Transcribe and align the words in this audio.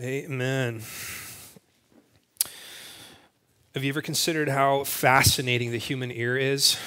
Amen. 0.00 0.80
Have 3.74 3.84
you 3.84 3.90
ever 3.90 4.00
considered 4.00 4.48
how 4.48 4.84
fascinating 4.84 5.72
the 5.72 5.78
human 5.78 6.10
ear 6.10 6.38
is? 6.38 6.78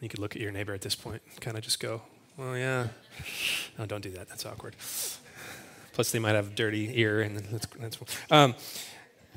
You 0.00 0.08
could 0.08 0.20
look 0.20 0.34
at 0.34 0.40
your 0.40 0.52
neighbor 0.52 0.72
at 0.72 0.80
this 0.80 0.94
point, 0.94 1.20
kind 1.40 1.58
of 1.58 1.62
just 1.62 1.80
go, 1.80 2.00
well, 2.38 2.56
yeah. 2.56 2.86
No, 3.78 3.84
don't 3.84 4.00
do 4.00 4.08
that. 4.12 4.26
That's 4.30 4.46
awkward. 4.46 4.74
Plus, 5.92 6.10
they 6.12 6.18
might 6.18 6.34
have 6.34 6.46
a 6.46 6.54
dirty 6.54 6.98
ear, 6.98 7.20
and 7.20 7.38
that's, 7.38 7.66
that's 7.78 7.98
um, 8.30 8.54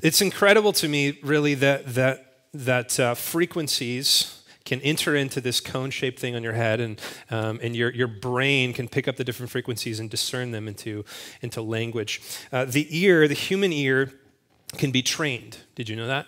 it's 0.00 0.22
incredible 0.22 0.72
to 0.72 0.88
me, 0.88 1.18
really, 1.22 1.52
that 1.56 1.94
that 1.94 2.36
that 2.54 2.98
uh, 2.98 3.14
frequencies 3.14 4.37
can 4.68 4.80
enter 4.82 5.16
into 5.16 5.40
this 5.40 5.60
cone-shaped 5.60 6.20
thing 6.20 6.36
on 6.36 6.42
your 6.42 6.52
head, 6.52 6.80
and 6.80 7.00
um, 7.30 7.58
and 7.62 7.74
your 7.74 7.90
your 7.90 8.08
brain 8.08 8.72
can 8.72 8.88
pick 8.88 9.08
up 9.08 9.16
the 9.16 9.24
different 9.24 9.50
frequencies 9.50 9.98
and 10.00 10.10
discern 10.10 10.52
them 10.52 10.68
into 10.68 11.04
into 11.40 11.62
language. 11.62 12.20
Uh, 12.52 12.64
the 12.64 12.86
ear, 12.90 13.26
the 13.26 13.34
human 13.34 13.72
ear, 13.72 14.12
can 14.76 14.90
be 14.90 15.02
trained. 15.02 15.58
Did 15.74 15.88
you 15.88 15.96
know 15.96 16.06
that? 16.06 16.26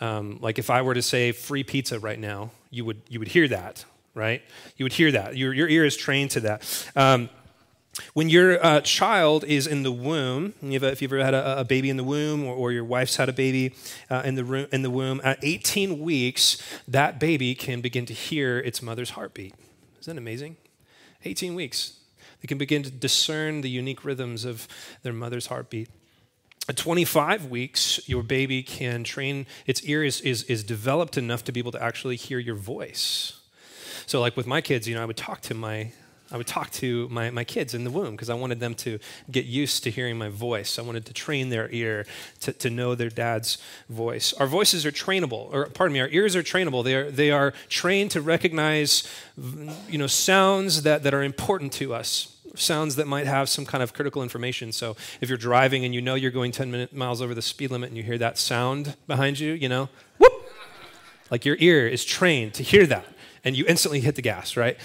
Um, 0.00 0.38
like 0.40 0.58
if 0.58 0.68
I 0.68 0.82
were 0.82 0.94
to 0.94 1.02
say 1.02 1.32
free 1.32 1.62
pizza 1.62 1.98
right 1.98 2.18
now, 2.18 2.50
you 2.70 2.84
would, 2.84 3.02
you 3.08 3.20
would 3.20 3.28
hear 3.28 3.46
that, 3.48 3.84
right? 4.14 4.42
You 4.76 4.84
would 4.84 4.92
hear 4.92 5.12
that. 5.12 5.36
Your, 5.36 5.54
your 5.54 5.68
ear 5.68 5.84
is 5.84 5.96
trained 5.96 6.32
to 6.32 6.40
that. 6.40 6.90
Um, 6.96 7.28
when 8.14 8.30
your 8.30 8.64
uh, 8.64 8.80
child 8.80 9.44
is 9.44 9.66
in 9.66 9.82
the 9.82 9.92
womb, 9.92 10.54
if 10.62 11.02
you've 11.02 11.12
ever 11.12 11.22
had 11.22 11.34
a, 11.34 11.60
a 11.60 11.64
baby 11.64 11.90
in 11.90 11.98
the 11.98 12.04
womb 12.04 12.44
or, 12.44 12.54
or, 12.54 12.72
your 12.72 12.84
wife's 12.84 13.16
had 13.16 13.28
a 13.28 13.34
baby 13.34 13.74
uh, 14.08 14.22
in, 14.24 14.34
the 14.34 14.44
room, 14.44 14.66
in 14.72 14.80
the 14.80 14.90
womb, 14.90 15.20
at 15.22 15.38
18 15.42 16.00
weeks, 16.00 16.56
that 16.88 17.20
baby 17.20 17.54
can 17.54 17.82
begin 17.82 18.06
to 18.06 18.14
hear 18.14 18.58
its 18.58 18.80
mother's 18.80 19.10
heartbeat. 19.10 19.54
Isn't 20.00 20.16
that 20.16 20.20
amazing? 20.20 20.56
18 21.24 21.54
weeks. 21.54 21.98
They 22.40 22.46
can 22.46 22.58
begin 22.58 22.82
to 22.82 22.90
discern 22.90 23.60
the 23.60 23.70
unique 23.70 24.04
rhythms 24.04 24.44
of 24.44 24.66
their 25.02 25.12
mother's 25.12 25.46
heartbeat. 25.46 25.90
At 26.68 26.76
25 26.76 27.46
weeks, 27.46 28.08
your 28.08 28.22
baby 28.22 28.62
can 28.62 29.04
train, 29.04 29.46
its 29.66 29.82
ear 29.84 30.02
is, 30.02 30.20
is, 30.22 30.44
is 30.44 30.64
developed 30.64 31.18
enough 31.18 31.44
to 31.44 31.52
be 31.52 31.60
able 31.60 31.72
to 31.72 31.82
actually 31.82 32.16
hear 32.16 32.38
your 32.38 32.54
voice. 32.54 33.40
So, 34.06 34.20
like 34.20 34.36
with 34.36 34.46
my 34.46 34.60
kids, 34.60 34.88
you 34.88 34.94
know, 34.94 35.02
I 35.02 35.04
would 35.04 35.16
talk 35.16 35.40
to 35.42 35.54
my, 35.54 35.92
I 36.32 36.38
would 36.38 36.46
talk 36.46 36.70
to 36.72 37.08
my, 37.10 37.30
my 37.30 37.44
kids 37.44 37.74
in 37.74 37.84
the 37.84 37.90
womb 37.90 38.12
because 38.12 38.30
I 38.30 38.34
wanted 38.34 38.58
them 38.58 38.74
to 38.76 38.98
get 39.30 39.44
used 39.44 39.84
to 39.84 39.90
hearing 39.90 40.16
my 40.16 40.30
voice. 40.30 40.78
I 40.78 40.82
wanted 40.82 41.04
to 41.06 41.12
train 41.12 41.50
their 41.50 41.68
ear 41.70 42.06
to, 42.40 42.54
to 42.54 42.70
know 42.70 42.94
their 42.94 43.10
dad's 43.10 43.58
voice. 43.90 44.32
Our 44.34 44.46
voices 44.46 44.86
are 44.86 44.90
trainable, 44.90 45.52
or 45.52 45.66
pardon 45.66 45.92
me, 45.92 46.00
our 46.00 46.08
ears 46.08 46.34
are 46.34 46.42
trainable. 46.42 46.82
They 46.82 46.94
are, 46.94 47.10
they 47.10 47.30
are 47.30 47.52
trained 47.68 48.12
to 48.12 48.22
recognize, 48.22 49.06
you 49.88 49.98
know, 49.98 50.06
sounds 50.06 50.82
that, 50.82 51.02
that 51.02 51.12
are 51.12 51.22
important 51.22 51.72
to 51.74 51.94
us 51.94 52.28
sounds 52.54 52.96
that 52.96 53.06
might 53.06 53.26
have 53.26 53.48
some 53.48 53.64
kind 53.64 53.82
of 53.82 53.94
critical 53.94 54.22
information. 54.22 54.72
So 54.72 54.94
if 55.22 55.30
you're 55.30 55.38
driving 55.38 55.86
and 55.86 55.94
you 55.94 56.02
know 56.02 56.14
you're 56.14 56.30
going 56.30 56.52
10 56.52 56.70
minute, 56.70 56.94
miles 56.94 57.22
over 57.22 57.34
the 57.34 57.40
speed 57.40 57.70
limit 57.70 57.88
and 57.88 57.96
you 57.96 58.02
hear 58.02 58.18
that 58.18 58.36
sound 58.36 58.94
behind 59.06 59.38
you, 59.38 59.54
you 59.54 59.70
know, 59.70 59.88
whoop, 60.18 60.32
like 61.30 61.46
your 61.46 61.56
ear 61.60 61.88
is 61.88 62.04
trained 62.04 62.52
to 62.54 62.62
hear 62.62 62.86
that, 62.86 63.06
and 63.42 63.56
you 63.56 63.64
instantly 63.66 64.00
hit 64.00 64.16
the 64.16 64.22
gas, 64.22 64.54
right? 64.54 64.76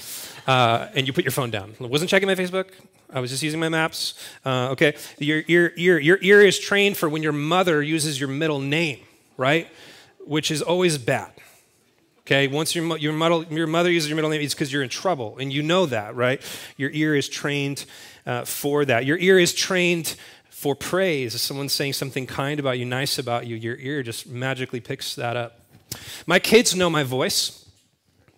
Uh, 0.48 0.88
and 0.96 1.06
you 1.06 1.14
put 1.14 1.26
your 1.26 1.32
phone 1.32 1.52
down. 1.52 1.76
I 1.80 1.86
wasn't 1.86 2.10
checking 2.10 2.28
my 2.28 2.36
Facebook. 2.36 2.70
I 3.10 3.20
was 3.20 3.32
just 3.32 3.44
using 3.44 3.60
my 3.60 3.70
maps. 3.70 4.14
Uh, 4.46 4.70
okay, 4.72 4.96
your 5.20 5.44
ear, 5.48 5.74
ear, 5.76 6.00
your 6.00 6.18
ear 6.22 6.42
is 6.42 6.58
trained 6.58 6.98
for 6.98 7.10
when 7.10 7.22
your 7.22 7.34
mother 7.34 7.84
uses 7.84 8.20
your 8.20 8.30
middle 8.30 8.60
name, 8.60 9.00
right? 9.36 9.68
Which 10.26 10.50
is 10.50 10.62
always 10.62 10.98
bad. 10.98 11.32
Okay, 12.22 12.48
once 12.48 12.76
your, 12.76 12.98
your, 12.98 13.14
mother, 13.14 13.46
your 13.50 13.68
mother 13.68 13.90
uses 13.90 14.10
your 14.10 14.16
middle 14.16 14.30
name, 14.30 14.42
it's 14.42 14.54
because 14.54 14.72
you're 14.72 14.84
in 14.84 14.90
trouble, 14.90 15.38
and 15.38 15.52
you 15.52 15.64
know 15.64 15.86
that, 15.86 16.16
right? 16.16 16.42
Your 16.76 16.90
ear 16.92 17.16
is 17.16 17.30
trained 17.30 17.86
uh, 18.26 18.44
for 18.44 18.84
that. 18.84 19.06
Your 19.06 19.18
ear 19.18 19.40
is 19.40 19.54
trained 19.54 20.18
for 20.50 20.76
praise. 20.76 21.36
If 21.36 21.42
someone's 21.42 21.72
saying 21.72 21.94
something 21.94 22.26
kind 22.26 22.60
about 22.60 22.80
you, 22.80 22.86
nice 22.86 23.18
about 23.18 23.48
you, 23.48 23.56
your 23.56 23.78
ear 23.78 24.04
just 24.04 24.28
magically 24.28 24.82
picks 24.82 25.16
that 25.16 25.38
up. 25.38 25.62
My 26.26 26.40
kids 26.40 26.76
know 26.76 26.90
my 26.90 27.04
voice 27.04 27.70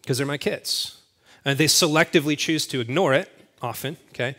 because 0.02 0.20
they're 0.20 0.28
my 0.28 0.38
kids, 0.38 0.99
and 1.46 1.58
they 1.58 1.66
selectively 1.66 2.38
choose 2.38 2.68
to 2.68 2.80
ignore 2.80 3.14
it 3.14 3.32
often, 3.62 3.98
okay? 4.10 4.36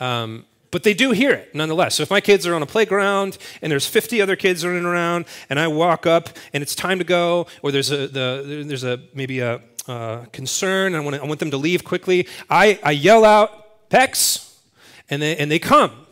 Um, 0.00 0.44
but 0.72 0.84
they 0.84 0.94
do 0.94 1.12
hear 1.12 1.32
it 1.32 1.54
nonetheless. 1.54 1.96
So 1.96 2.02
if 2.02 2.10
my 2.10 2.20
kids 2.20 2.46
are 2.46 2.54
on 2.54 2.62
a 2.62 2.66
playground 2.66 3.36
and 3.60 3.70
there's 3.70 3.86
50 3.86 4.22
other 4.22 4.36
kids 4.36 4.64
running 4.64 4.86
around, 4.86 5.26
and 5.50 5.60
I 5.60 5.68
walk 5.68 6.06
up 6.06 6.30
and 6.52 6.62
it's 6.62 6.74
time 6.74 6.98
to 6.98 7.04
go, 7.04 7.46
or 7.62 7.70
there's 7.70 7.90
a 7.90 8.08
the, 8.08 8.64
there's 8.66 8.82
a 8.82 9.00
maybe 9.14 9.40
a 9.40 9.60
uh, 9.86 10.24
concern, 10.32 10.94
I 10.94 11.00
want 11.00 11.16
I 11.16 11.24
want 11.24 11.40
them 11.40 11.50
to 11.50 11.56
leave 11.56 11.84
quickly. 11.84 12.26
I, 12.48 12.80
I 12.82 12.92
yell 12.92 13.24
out 13.24 13.90
Pex, 13.90 14.56
and 15.10 15.20
they 15.20 15.36
and 15.36 15.50
they 15.50 15.58
come 15.58 16.06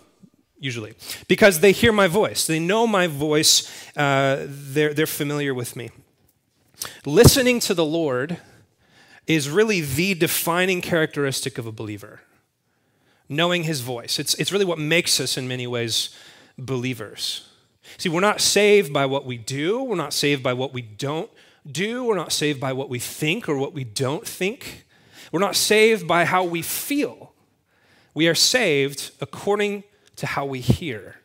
usually 0.58 0.94
because 1.26 1.60
they 1.60 1.72
hear 1.72 1.92
my 1.92 2.06
voice. 2.06 2.46
They 2.46 2.58
know 2.58 2.86
my 2.86 3.06
voice. 3.06 3.66
Uh, 3.96 4.46
they're 4.46 4.92
they're 4.92 5.06
familiar 5.06 5.54
with 5.54 5.74
me. 5.74 5.90
Listening 7.06 7.60
to 7.60 7.74
the 7.74 7.84
Lord 7.84 8.38
is 9.34 9.48
really 9.48 9.80
the 9.80 10.14
defining 10.14 10.80
characteristic 10.80 11.58
of 11.58 11.66
a 11.66 11.72
believer 11.72 12.20
knowing 13.28 13.62
his 13.62 13.80
voice. 13.80 14.18
It's, 14.18 14.34
it's 14.34 14.50
really 14.50 14.64
what 14.64 14.78
makes 14.78 15.20
us, 15.20 15.36
in 15.38 15.46
many 15.46 15.66
ways, 15.66 16.10
believers. 16.58 17.48
See, 17.96 18.08
we're 18.08 18.20
not 18.20 18.40
saved 18.40 18.92
by 18.92 19.06
what 19.06 19.24
we 19.24 19.38
do, 19.38 19.84
we're 19.84 19.94
not 19.94 20.12
saved 20.12 20.42
by 20.42 20.52
what 20.52 20.74
we 20.74 20.82
don't 20.82 21.30
do, 21.64 22.04
we're 22.04 22.16
not 22.16 22.32
saved 22.32 22.58
by 22.60 22.72
what 22.72 22.88
we 22.88 22.98
think 22.98 23.48
or 23.48 23.56
what 23.56 23.72
we 23.72 23.84
don't 23.84 24.26
think. 24.26 24.84
We're 25.30 25.38
not 25.38 25.54
saved 25.54 26.08
by 26.08 26.24
how 26.24 26.42
we 26.42 26.60
feel. 26.60 27.32
We 28.14 28.26
are 28.26 28.34
saved 28.34 29.12
according 29.20 29.84
to 30.16 30.26
how 30.26 30.44
we 30.44 30.58
hear. 30.58 31.20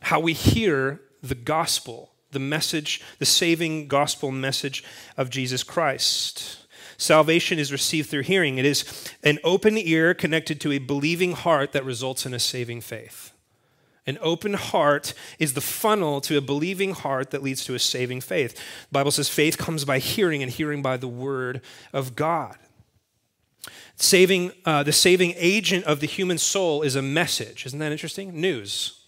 How 0.00 0.18
we 0.18 0.32
hear 0.32 1.00
the 1.22 1.36
gospel, 1.36 2.09
the 2.30 2.38
message, 2.38 3.00
the 3.18 3.26
saving 3.26 3.88
gospel 3.88 4.30
message 4.30 4.84
of 5.16 5.30
Jesus 5.30 5.62
Christ. 5.62 6.66
Salvation 6.96 7.58
is 7.58 7.72
received 7.72 8.10
through 8.10 8.22
hearing. 8.22 8.58
It 8.58 8.66
is 8.66 9.10
an 9.22 9.38
open 9.42 9.78
ear 9.78 10.12
connected 10.12 10.60
to 10.60 10.72
a 10.72 10.78
believing 10.78 11.32
heart 11.32 11.72
that 11.72 11.84
results 11.84 12.26
in 12.26 12.34
a 12.34 12.38
saving 12.38 12.82
faith. 12.82 13.32
An 14.06 14.18
open 14.20 14.54
heart 14.54 15.14
is 15.38 15.54
the 15.54 15.60
funnel 15.60 16.20
to 16.22 16.36
a 16.36 16.40
believing 16.40 16.92
heart 16.92 17.30
that 17.30 17.42
leads 17.42 17.64
to 17.64 17.74
a 17.74 17.78
saving 17.78 18.20
faith. 18.20 18.54
The 18.54 18.92
Bible 18.92 19.12
says 19.12 19.28
faith 19.28 19.56
comes 19.56 19.84
by 19.84 19.98
hearing, 19.98 20.42
and 20.42 20.50
hearing 20.50 20.82
by 20.82 20.96
the 20.96 21.08
word 21.08 21.62
of 21.92 22.16
God. 22.16 22.56
Saving, 23.96 24.52
uh, 24.64 24.82
the 24.82 24.92
saving 24.92 25.34
agent 25.36 25.84
of 25.84 26.00
the 26.00 26.06
human 26.06 26.38
soul 26.38 26.82
is 26.82 26.96
a 26.96 27.02
message. 27.02 27.66
Isn't 27.66 27.78
that 27.78 27.92
interesting? 27.92 28.40
News. 28.40 28.99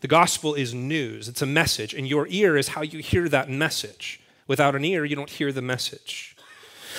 The 0.00 0.08
gospel 0.08 0.54
is 0.54 0.74
news, 0.74 1.28
it's 1.28 1.42
a 1.42 1.46
message, 1.46 1.94
and 1.94 2.06
your 2.06 2.26
ear 2.28 2.56
is 2.56 2.68
how 2.68 2.82
you 2.82 2.98
hear 3.00 3.28
that 3.28 3.48
message. 3.48 4.20
Without 4.46 4.76
an 4.76 4.84
ear, 4.84 5.04
you 5.04 5.16
don't 5.16 5.30
hear 5.30 5.50
the 5.50 5.62
message. 5.62 6.36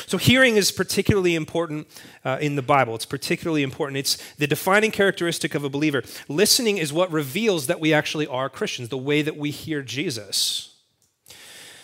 So, 0.06 0.18
hearing 0.18 0.58
is 0.58 0.72
particularly 0.72 1.34
important 1.34 1.88
uh, 2.24 2.38
in 2.40 2.56
the 2.56 2.62
Bible. 2.62 2.94
It's 2.94 3.06
particularly 3.06 3.64
important. 3.64 3.98
It's 3.98 4.18
the 4.36 4.46
defining 4.46 4.92
characteristic 4.92 5.56
of 5.56 5.64
a 5.64 5.70
believer. 5.70 6.04
Listening 6.28 6.78
is 6.78 6.94
what 6.94 7.12
reveals 7.12 7.68
that 7.68 7.80
we 7.80 7.94
actually 7.94 8.28
are 8.28 8.50
Christians, 8.50 8.90
the 8.90 8.98
way 8.98 9.22
that 9.22 9.38
we 9.38 9.50
hear 9.50 9.82
Jesus. 9.82 10.76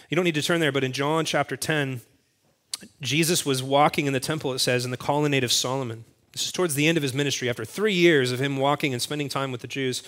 You 0.09 0.15
don't 0.15 0.25
need 0.25 0.35
to 0.35 0.43
turn 0.43 0.59
there, 0.59 0.71
but 0.71 0.83
in 0.83 0.91
John 0.91 1.25
chapter 1.25 1.57
10, 1.57 2.01
Jesus 3.01 3.45
was 3.45 3.63
walking 3.63 4.05
in 4.05 4.13
the 4.13 4.19
temple, 4.19 4.53
it 4.53 4.59
says, 4.59 4.85
in 4.85 4.91
the 4.91 4.97
colonnade 4.97 5.43
of 5.43 5.51
Solomon. 5.51 6.05
This 6.33 6.45
is 6.45 6.51
towards 6.51 6.75
the 6.75 6.87
end 6.87 6.97
of 6.97 7.03
his 7.03 7.13
ministry, 7.13 7.49
after 7.49 7.65
three 7.65 7.93
years 7.93 8.31
of 8.31 8.39
him 8.39 8.57
walking 8.57 8.93
and 8.93 9.01
spending 9.01 9.29
time 9.29 9.51
with 9.51 9.61
the 9.61 9.67
Jews. 9.67 10.03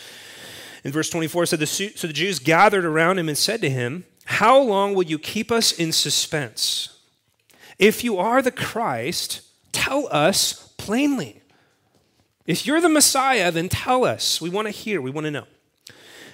In 0.85 0.91
verse 0.91 1.09
24, 1.09 1.47
said, 1.47 1.67
So 1.67 2.07
the 2.07 2.13
Jews 2.13 2.37
gathered 2.37 2.85
around 2.85 3.17
him 3.17 3.27
and 3.27 3.37
said 3.37 3.59
to 3.61 3.69
him, 3.71 4.05
How 4.25 4.61
long 4.61 4.93
will 4.93 5.03
you 5.03 5.17
keep 5.17 5.51
us 5.51 5.71
in 5.71 5.91
suspense? 5.91 6.99
If 7.79 8.03
you 8.03 8.19
are 8.19 8.43
the 8.43 8.51
Christ, 8.51 9.41
tell 9.71 10.07
us 10.11 10.73
plainly. 10.77 11.41
If 12.45 12.67
you're 12.67 12.81
the 12.81 12.87
Messiah, 12.87 13.51
then 13.51 13.67
tell 13.67 14.05
us. 14.05 14.39
We 14.39 14.51
want 14.51 14.67
to 14.67 14.71
hear, 14.71 15.01
we 15.01 15.09
want 15.09 15.25
to 15.25 15.31
know. 15.31 15.47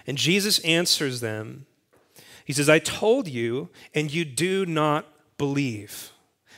And 0.06 0.18
Jesus 0.18 0.60
answers 0.60 1.22
them. 1.22 1.66
He 2.44 2.52
says, 2.52 2.68
I 2.68 2.80
told 2.80 3.30
you, 3.30 3.70
and 3.96 4.14
you 4.14 4.26
do 4.26 4.66
not 4.66 5.08
believe. 5.38 6.12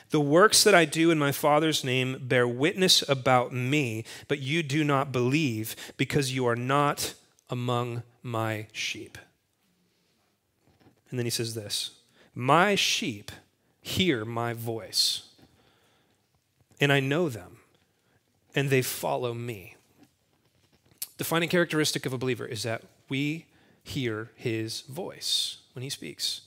The 0.09 0.19
works 0.19 0.63
that 0.63 0.73
I 0.73 0.85
do 0.85 1.11
in 1.11 1.19
my 1.19 1.31
Father's 1.31 1.83
name 1.83 2.17
bear 2.19 2.47
witness 2.47 3.07
about 3.07 3.53
me, 3.53 4.03
but 4.27 4.39
you 4.39 4.63
do 4.63 4.83
not 4.83 5.11
believe 5.11 5.75
because 5.95 6.33
you 6.33 6.47
are 6.47 6.55
not 6.55 7.13
among 7.53 8.01
my 8.23 8.65
sheep. 8.71 9.15
And 11.11 11.19
then 11.19 11.27
he 11.27 11.29
says 11.29 11.53
this 11.53 11.91
My 12.33 12.73
sheep 12.73 13.31
hear 13.79 14.25
my 14.25 14.53
voice. 14.53 15.29
And 16.81 16.91
I 16.91 16.99
know 16.99 17.29
them, 17.29 17.57
and 18.55 18.69
they 18.71 18.81
follow 18.81 19.35
me. 19.35 19.75
The 21.17 21.19
defining 21.19 21.47
characteristic 21.47 22.07
of 22.07 22.11
a 22.11 22.17
believer 22.17 22.47
is 22.47 22.63
that 22.63 22.81
we 23.07 23.45
hear 23.83 24.31
his 24.35 24.81
voice 24.81 25.57
when 25.73 25.83
he 25.83 25.89
speaks. 25.89 26.41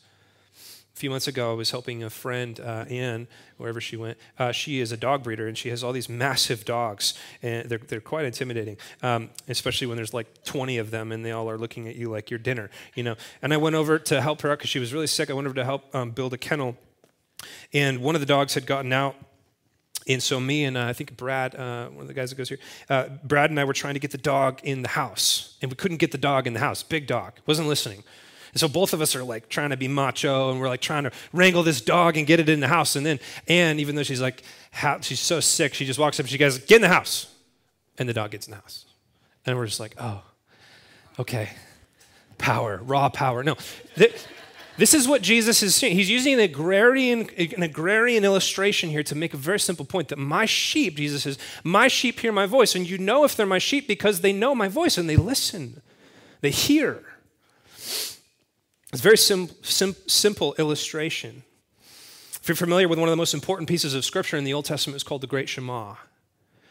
A 0.97 0.99
few 0.99 1.11
months 1.11 1.29
ago, 1.29 1.51
I 1.51 1.55
was 1.55 1.73
helping 1.73 2.03
a 2.03 2.09
friend, 2.09 2.59
uh, 2.59 2.87
Anne, 2.89 3.29
wherever 3.59 3.83
she 3.83 3.99
went. 3.99 4.17
Uh, 4.39 4.51
she 4.51 4.81
is 4.81 4.93
a 4.93 4.97
dog 4.97 5.23
breeder, 5.23 5.47
and 5.47 5.57
she 5.57 5.69
has 5.69 5.85
all 5.85 5.93
these 5.93 6.09
massive 6.09 6.65
dogs, 6.65 7.13
and 7.43 7.69
they're, 7.69 7.77
they're 7.77 8.01
quite 8.01 8.25
intimidating, 8.25 8.79
um, 9.03 9.29
especially 9.47 9.89
when 9.89 9.99
there's 9.99 10.15
like 10.15 10.43
20 10.45 10.79
of 10.79 10.91
them, 10.91 11.13
and 11.13 11.23
they 11.23 11.33
all 11.33 11.51
are 11.51 11.59
looking 11.59 11.87
at 11.87 11.97
you 11.97 12.11
like 12.11 12.31
you're 12.31 12.39
dinner, 12.39 12.71
you 12.95 13.03
know. 13.03 13.15
And 13.43 13.53
I 13.53 13.59
went 13.59 13.77
over 13.77 13.99
to 13.99 14.23
help 14.23 14.41
her 14.41 14.51
out 14.51 14.57
because 14.57 14.71
she 14.71 14.79
was 14.79 14.95
really 14.95 15.07
sick. 15.07 15.29
I 15.29 15.35
went 15.35 15.47
over 15.47 15.57
to 15.57 15.65
help 15.67 15.95
um, 15.95 16.13
build 16.13 16.33
a 16.33 16.39
kennel, 16.39 16.79
and 17.75 17.99
one 17.99 18.15
of 18.15 18.23
the 18.23 18.27
dogs 18.27 18.55
had 18.55 18.65
gotten 18.65 18.95
out 18.95 19.17
and 20.09 20.23
so 20.23 20.39
me 20.39 20.65
and 20.65 20.77
uh, 20.77 20.85
I 20.85 20.93
think 20.93 21.17
Brad, 21.17 21.57
uh, 21.57 21.89
one 21.89 22.03
of 22.03 22.09
the 22.09 22.15
guys 22.15 22.31
that 22.31 22.37
goes 22.37 22.49
here, 22.49 22.59
uh, 22.89 23.09
Brad 23.25 23.51
and 23.51 23.59
I 23.59 23.65
were 23.65 23.73
trying 23.73 23.95
to 23.95 24.01
get 24.01 24.13
the 24.13 24.19
dog 24.19 24.61
in 24.63 24.83
the 24.83 24.89
house, 24.89 25.57
and 25.61 25.71
we 25.71 25.75
couldn't 25.75 25.97
get 25.97 26.13
the 26.13 26.19
dog 26.19 26.47
in 26.47 26.53
the 26.53 26.61
house. 26.61 26.83
Big 26.83 27.07
dog, 27.07 27.35
wasn't 27.45 27.69
listening. 27.69 28.05
And 28.57 28.61
so 28.63 28.69
both 28.69 28.95
of 28.95 29.03
us 29.03 29.15
are 29.15 29.23
like 29.23 29.51
trying 29.51 29.69
to 29.69 29.77
be 29.77 29.87
macho, 29.87 30.51
and 30.51 30.59
we're 30.59 30.71
like 30.71 30.81
trying 30.81 31.05
to 31.05 31.11
wrangle 31.35 31.63
this 31.63 31.83
dog 31.83 32.17
and 32.17 32.27
get 32.27 32.41
it 32.41 32.49
in 32.49 32.61
the 32.61 32.69
house. 32.69 32.97
And 32.97 33.05
then 33.05 33.21
Anne, 33.49 33.79
even 33.79 33.97
though 33.97 34.03
she's 34.03 34.23
like, 34.23 34.43
she's 35.03 35.21
so 35.21 35.41
sick, 35.41 35.75
she 35.75 35.85
just 35.85 35.99
walks 35.99 36.19
up 36.19 36.25
and 36.25 36.31
she 36.31 36.39
goes, 36.39 36.57
"Get 36.57 36.77
in 36.77 36.81
the 36.81 36.89
house," 36.89 37.27
and 37.99 38.09
the 38.09 38.15
dog 38.15 38.31
gets 38.31 38.47
in 38.47 38.53
the 38.53 38.57
house. 38.57 38.87
And 39.45 39.59
we're 39.59 39.67
just 39.67 39.79
like, 39.79 39.95
"Oh, 39.99 40.23
okay, 41.19 41.51
power, 42.39 42.81
raw 42.83 43.11
power." 43.11 43.45
No. 43.45 43.59
This 44.79 44.95
is 44.95 45.07
what 45.07 45.21
Jesus 45.21 45.63
is 45.63 45.75
saying. 45.75 45.95
He's 45.95 46.09
using 46.09 46.33
an 46.33 46.41
agrarian, 46.41 47.29
an 47.37 47.63
agrarian 47.63 48.25
illustration 48.25 48.89
here 48.89 49.03
to 49.03 49.15
make 49.15 49.35
a 49.35 49.37
very 49.37 49.61
simple 49.61 49.85
point 49.85 50.09
that 50.09 50.19
my 50.19 50.47
sheep, 50.47 50.97
Jesus 50.97 51.25
says, 51.25 51.39
my 51.63 51.89
sheep 51.89 52.21
hear 52.21 52.33
my 52.33 52.47
voice. 52.47 52.75
And 52.75 52.89
you 52.89 52.97
know 52.97 53.25
if 53.25 53.37
they're 53.37 53.45
my 53.45 53.59
sheep 53.59 53.87
because 53.87 54.23
they 54.23 54.33
know 54.33 54.55
my 54.55 54.69
voice 54.69 54.97
and 54.97 55.11
they 55.11 55.17
listen, 55.17 55.83
they 56.41 56.51
hear. 56.51 57.05
It's 58.97 59.03
a 59.03 59.13
very 59.13 59.19
sim, 59.19 59.51
sim, 59.61 59.95
simple 60.07 60.55
illustration. 60.59 61.43
If 62.41 62.49
you're 62.49 62.57
familiar 62.57 62.89
with 62.89 62.99
one 62.99 63.11
of 63.11 63.13
the 63.13 63.17
most 63.17 63.35
important 63.35 63.69
pieces 63.69 63.93
of 63.93 64.07
scripture 64.07 64.39
in 64.39 64.45
the 64.45 64.55
Old 64.55 64.65
Testament, 64.65 64.95
it's 64.95 65.05
called 65.05 65.21
the 65.21 65.27
Great 65.27 65.51
Shema. 65.51 65.97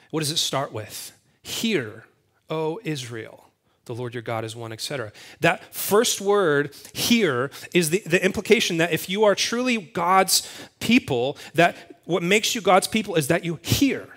What 0.10 0.22
does 0.22 0.32
it 0.32 0.38
start 0.38 0.72
with? 0.72 1.12
Hear, 1.44 2.06
O 2.50 2.80
Israel 2.84 3.44
the 3.86 3.94
Lord 3.94 4.16
your 4.16 4.24
God 4.24 4.44
is 4.44 4.56
one, 4.56 4.74
etc. 4.74 5.12
That 5.42 5.72
first 5.72 6.20
word 6.20 6.76
here 6.94 7.52
is 7.72 7.92
the, 7.92 8.02
the 8.08 8.26
implication 8.26 8.78
that 8.78 8.92
if 8.92 9.08
you 9.08 9.26
are 9.26 9.36
truly 9.36 9.78
God's 9.78 10.52
people, 10.80 11.38
that 11.54 12.02
what 12.06 12.24
makes 12.24 12.56
you 12.56 12.62
God's 12.62 12.88
people 12.88 13.14
is 13.14 13.28
that 13.28 13.46
you 13.46 13.60
hear. 13.62 14.15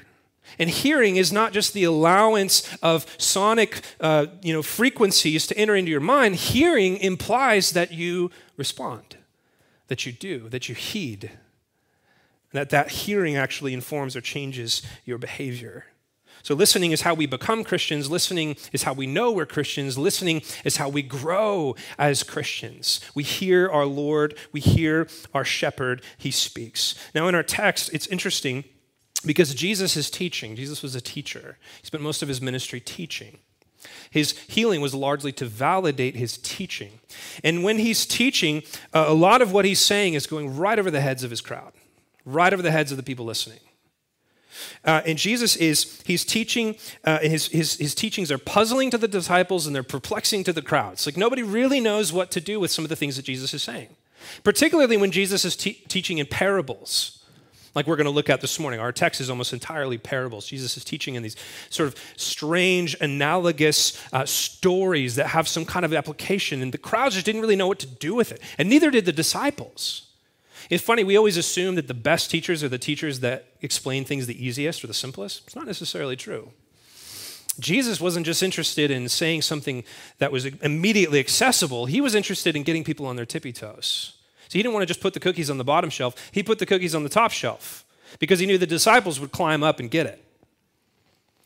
And 0.58 0.68
hearing 0.68 1.16
is 1.16 1.32
not 1.32 1.52
just 1.52 1.72
the 1.72 1.84
allowance 1.84 2.76
of 2.82 3.06
sonic 3.18 3.82
uh, 4.00 4.26
you 4.42 4.52
know, 4.52 4.62
frequencies 4.62 5.46
to 5.46 5.56
enter 5.56 5.76
into 5.76 5.90
your 5.90 6.00
mind. 6.00 6.36
Hearing 6.36 6.96
implies 6.96 7.72
that 7.72 7.92
you 7.92 8.30
respond, 8.56 9.16
that 9.86 10.04
you 10.04 10.12
do, 10.12 10.48
that 10.48 10.68
you 10.68 10.74
heed, 10.74 11.30
that 12.52 12.70
that 12.70 12.90
hearing 12.90 13.36
actually 13.36 13.74
informs 13.74 14.16
or 14.16 14.20
changes 14.20 14.82
your 15.04 15.18
behavior. 15.18 15.86
So, 16.42 16.54
listening 16.54 16.92
is 16.92 17.02
how 17.02 17.14
we 17.14 17.26
become 17.26 17.64
Christians. 17.64 18.10
Listening 18.10 18.56
is 18.72 18.84
how 18.84 18.92
we 18.92 19.06
know 19.06 19.32
we're 19.32 19.44
Christians. 19.44 19.98
Listening 19.98 20.42
is 20.64 20.76
how 20.76 20.88
we 20.88 21.02
grow 21.02 21.74
as 21.98 22.22
Christians. 22.22 23.00
We 23.14 23.22
hear 23.22 23.68
our 23.68 23.86
Lord, 23.86 24.36
we 24.52 24.60
hear 24.60 25.08
our 25.34 25.44
shepherd, 25.44 26.00
he 26.16 26.30
speaks. 26.30 26.94
Now, 27.14 27.28
in 27.28 27.34
our 27.34 27.42
text, 27.42 27.90
it's 27.92 28.06
interesting 28.06 28.64
because 29.24 29.54
Jesus 29.54 29.96
is 29.96 30.10
teaching. 30.10 30.56
Jesus 30.56 30.82
was 30.82 30.94
a 30.94 31.00
teacher, 31.00 31.58
he 31.80 31.86
spent 31.86 32.02
most 32.02 32.22
of 32.22 32.28
his 32.28 32.40
ministry 32.40 32.80
teaching. 32.80 33.38
His 34.10 34.36
healing 34.48 34.80
was 34.80 34.92
largely 34.94 35.32
to 35.32 35.44
validate 35.44 36.16
his 36.16 36.38
teaching. 36.38 36.98
And 37.44 37.62
when 37.62 37.78
he's 37.78 38.06
teaching, 38.06 38.62
uh, 38.92 39.04
a 39.06 39.14
lot 39.14 39.40
of 39.40 39.52
what 39.52 39.64
he's 39.64 39.80
saying 39.80 40.14
is 40.14 40.26
going 40.26 40.56
right 40.56 40.78
over 40.78 40.90
the 40.90 41.00
heads 41.00 41.22
of 41.22 41.30
his 41.30 41.40
crowd, 41.40 41.72
right 42.24 42.52
over 42.52 42.62
the 42.62 42.72
heads 42.72 42.90
of 42.90 42.96
the 42.96 43.04
people 43.04 43.24
listening. 43.24 43.60
Uh, 44.84 45.02
and 45.06 45.16
Jesus 45.16 45.54
is, 45.54 46.02
he's 46.04 46.24
teaching, 46.24 46.74
uh, 47.04 47.20
his, 47.20 47.46
his, 47.48 47.76
his 47.76 47.94
teachings 47.94 48.32
are 48.32 48.38
puzzling 48.38 48.90
to 48.90 48.98
the 48.98 49.06
disciples 49.06 49.66
and 49.66 49.76
they're 49.76 49.84
perplexing 49.84 50.42
to 50.44 50.52
the 50.52 50.62
crowds. 50.62 51.06
Like 51.06 51.16
nobody 51.16 51.44
really 51.44 51.78
knows 51.78 52.12
what 52.12 52.32
to 52.32 52.40
do 52.40 52.58
with 52.58 52.72
some 52.72 52.84
of 52.84 52.88
the 52.88 52.96
things 52.96 53.14
that 53.14 53.24
Jesus 53.24 53.54
is 53.54 53.62
saying, 53.62 53.94
particularly 54.42 54.96
when 54.96 55.12
Jesus 55.12 55.44
is 55.44 55.54
te- 55.54 55.84
teaching 55.86 56.18
in 56.18 56.26
parables 56.26 57.17
like 57.78 57.86
we're 57.86 57.94
going 57.94 58.06
to 58.06 58.10
look 58.10 58.28
at 58.28 58.40
this 58.40 58.58
morning. 58.58 58.80
Our 58.80 58.90
text 58.90 59.20
is 59.20 59.30
almost 59.30 59.52
entirely 59.52 59.98
parables. 59.98 60.46
Jesus 60.46 60.76
is 60.76 60.82
teaching 60.82 61.14
in 61.14 61.22
these 61.22 61.36
sort 61.70 61.86
of 61.86 61.94
strange, 62.16 62.96
analogous 63.00 64.02
uh, 64.12 64.26
stories 64.26 65.14
that 65.14 65.28
have 65.28 65.46
some 65.46 65.64
kind 65.64 65.84
of 65.84 65.94
application, 65.94 66.60
and 66.60 66.72
the 66.72 66.78
crowds 66.78 67.14
just 67.14 67.24
didn't 67.24 67.40
really 67.40 67.54
know 67.54 67.68
what 67.68 67.78
to 67.78 67.86
do 67.86 68.16
with 68.16 68.32
it, 68.32 68.42
and 68.58 68.68
neither 68.68 68.90
did 68.90 69.04
the 69.04 69.12
disciples. 69.12 70.08
It's 70.70 70.82
funny, 70.82 71.04
we 71.04 71.16
always 71.16 71.36
assume 71.36 71.76
that 71.76 71.86
the 71.86 71.94
best 71.94 72.32
teachers 72.32 72.64
are 72.64 72.68
the 72.68 72.78
teachers 72.78 73.20
that 73.20 73.46
explain 73.62 74.04
things 74.04 74.26
the 74.26 74.44
easiest 74.44 74.82
or 74.82 74.88
the 74.88 74.92
simplest. 74.92 75.44
It's 75.46 75.54
not 75.54 75.66
necessarily 75.66 76.16
true. 76.16 76.50
Jesus 77.60 78.00
wasn't 78.00 78.26
just 78.26 78.42
interested 78.42 78.90
in 78.90 79.08
saying 79.08 79.42
something 79.42 79.84
that 80.18 80.32
was 80.32 80.46
immediately 80.46 81.20
accessible, 81.20 81.86
he 81.86 82.00
was 82.00 82.16
interested 82.16 82.56
in 82.56 82.64
getting 82.64 82.82
people 82.82 83.06
on 83.06 83.14
their 83.14 83.24
tippy 83.24 83.52
toes. 83.52 84.17
So 84.48 84.58
he 84.58 84.62
didn't 84.62 84.74
want 84.74 84.82
to 84.82 84.86
just 84.86 85.00
put 85.00 85.14
the 85.14 85.20
cookies 85.20 85.50
on 85.50 85.58
the 85.58 85.64
bottom 85.64 85.90
shelf, 85.90 86.30
he 86.32 86.42
put 86.42 86.58
the 86.58 86.66
cookies 86.66 86.94
on 86.94 87.02
the 87.02 87.08
top 87.08 87.30
shelf 87.30 87.84
because 88.18 88.40
he 88.40 88.46
knew 88.46 88.58
the 88.58 88.66
disciples 88.66 89.20
would 89.20 89.32
climb 89.32 89.62
up 89.62 89.80
and 89.80 89.90
get 89.90 90.06
it. 90.06 90.24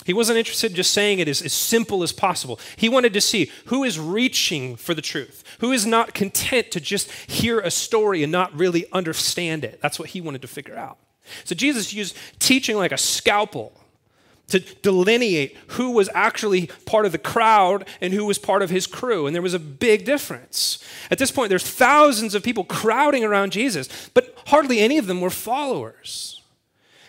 He 0.04 0.12
wasn't 0.12 0.38
interested 0.38 0.72
in 0.72 0.76
just 0.76 0.92
saying 0.92 1.20
it 1.20 1.28
as, 1.28 1.42
as 1.42 1.52
simple 1.52 2.02
as 2.02 2.12
possible. 2.12 2.58
He 2.76 2.88
wanted 2.88 3.12
to 3.12 3.20
see 3.20 3.50
who 3.66 3.84
is 3.84 4.00
reaching 4.00 4.74
for 4.76 4.94
the 4.94 5.02
truth, 5.02 5.44
who 5.60 5.70
is 5.70 5.86
not 5.86 6.14
content 6.14 6.72
to 6.72 6.80
just 6.80 7.10
hear 7.10 7.60
a 7.60 7.70
story 7.70 8.22
and 8.22 8.32
not 8.32 8.56
really 8.58 8.86
understand 8.92 9.64
it. 9.64 9.80
That's 9.80 9.98
what 9.98 10.08
he 10.08 10.20
wanted 10.20 10.42
to 10.42 10.48
figure 10.48 10.76
out. 10.76 10.98
So 11.44 11.54
Jesus 11.54 11.92
used 11.92 12.16
teaching 12.40 12.76
like 12.76 12.90
a 12.90 12.98
scalpel 12.98 13.72
to 14.52 14.60
delineate 14.60 15.56
who 15.68 15.92
was 15.92 16.10
actually 16.14 16.68
part 16.84 17.06
of 17.06 17.12
the 17.12 17.18
crowd 17.18 17.88
and 18.02 18.12
who 18.12 18.26
was 18.26 18.38
part 18.38 18.60
of 18.60 18.68
his 18.68 18.86
crew. 18.86 19.26
And 19.26 19.34
there 19.34 19.42
was 19.42 19.54
a 19.54 19.58
big 19.58 20.04
difference. 20.04 20.84
At 21.10 21.16
this 21.16 21.30
point, 21.30 21.48
there's 21.48 21.68
thousands 21.68 22.34
of 22.34 22.42
people 22.42 22.64
crowding 22.64 23.24
around 23.24 23.52
Jesus, 23.52 24.10
but 24.12 24.36
hardly 24.48 24.80
any 24.80 24.98
of 24.98 25.06
them 25.06 25.22
were 25.22 25.30
followers. 25.30 26.42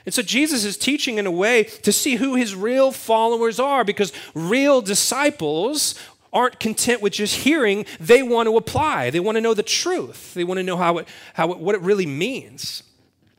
And 0.05 0.13
so 0.13 0.21
Jesus 0.21 0.63
is 0.63 0.77
teaching 0.77 1.17
in 1.17 1.25
a 1.25 1.31
way 1.31 1.63
to 1.63 1.91
see 1.91 2.15
who 2.15 2.35
his 2.35 2.55
real 2.55 2.91
followers 2.93 3.59
are 3.59 3.83
because 3.83 4.13
real 4.33 4.81
disciples 4.81 5.95
aren't 6.31 6.61
content 6.61 7.01
with 7.01 7.13
just 7.13 7.41
hearing, 7.41 7.85
they 7.99 8.23
want 8.23 8.47
to 8.47 8.57
apply. 8.57 9.09
They 9.09 9.19
want 9.19 9.35
to 9.35 9.41
know 9.41 9.53
the 9.53 9.63
truth. 9.63 10.33
They 10.33 10.45
want 10.45 10.59
to 10.59 10.63
know 10.63 10.77
how 10.77 10.97
it, 10.99 11.07
how 11.33 11.51
it, 11.51 11.59
what 11.59 11.75
it 11.75 11.81
really 11.81 12.07
means. 12.07 12.83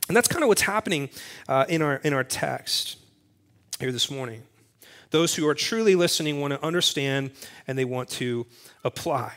And 0.09 0.17
that's 0.17 0.29
kind 0.29 0.45
of 0.45 0.49
what's 0.49 0.63
happening 0.63 1.09
uh, 1.49 1.65
in, 1.69 1.81
our, 1.81 1.97
in 1.97 2.13
our 2.13 2.23
text 2.23 2.99
here 3.81 3.93
this 3.93 4.11
morning. 4.11 4.43
Those 5.11 5.35
who 5.35 5.47
are 5.49 5.55
truly 5.55 5.95
listening 5.95 6.41
want 6.41 6.53
to 6.53 6.65
understand 6.65 7.31
and 7.67 7.79
they 7.79 7.85
want 7.85 8.09
to 8.11 8.47
apply. 8.85 9.35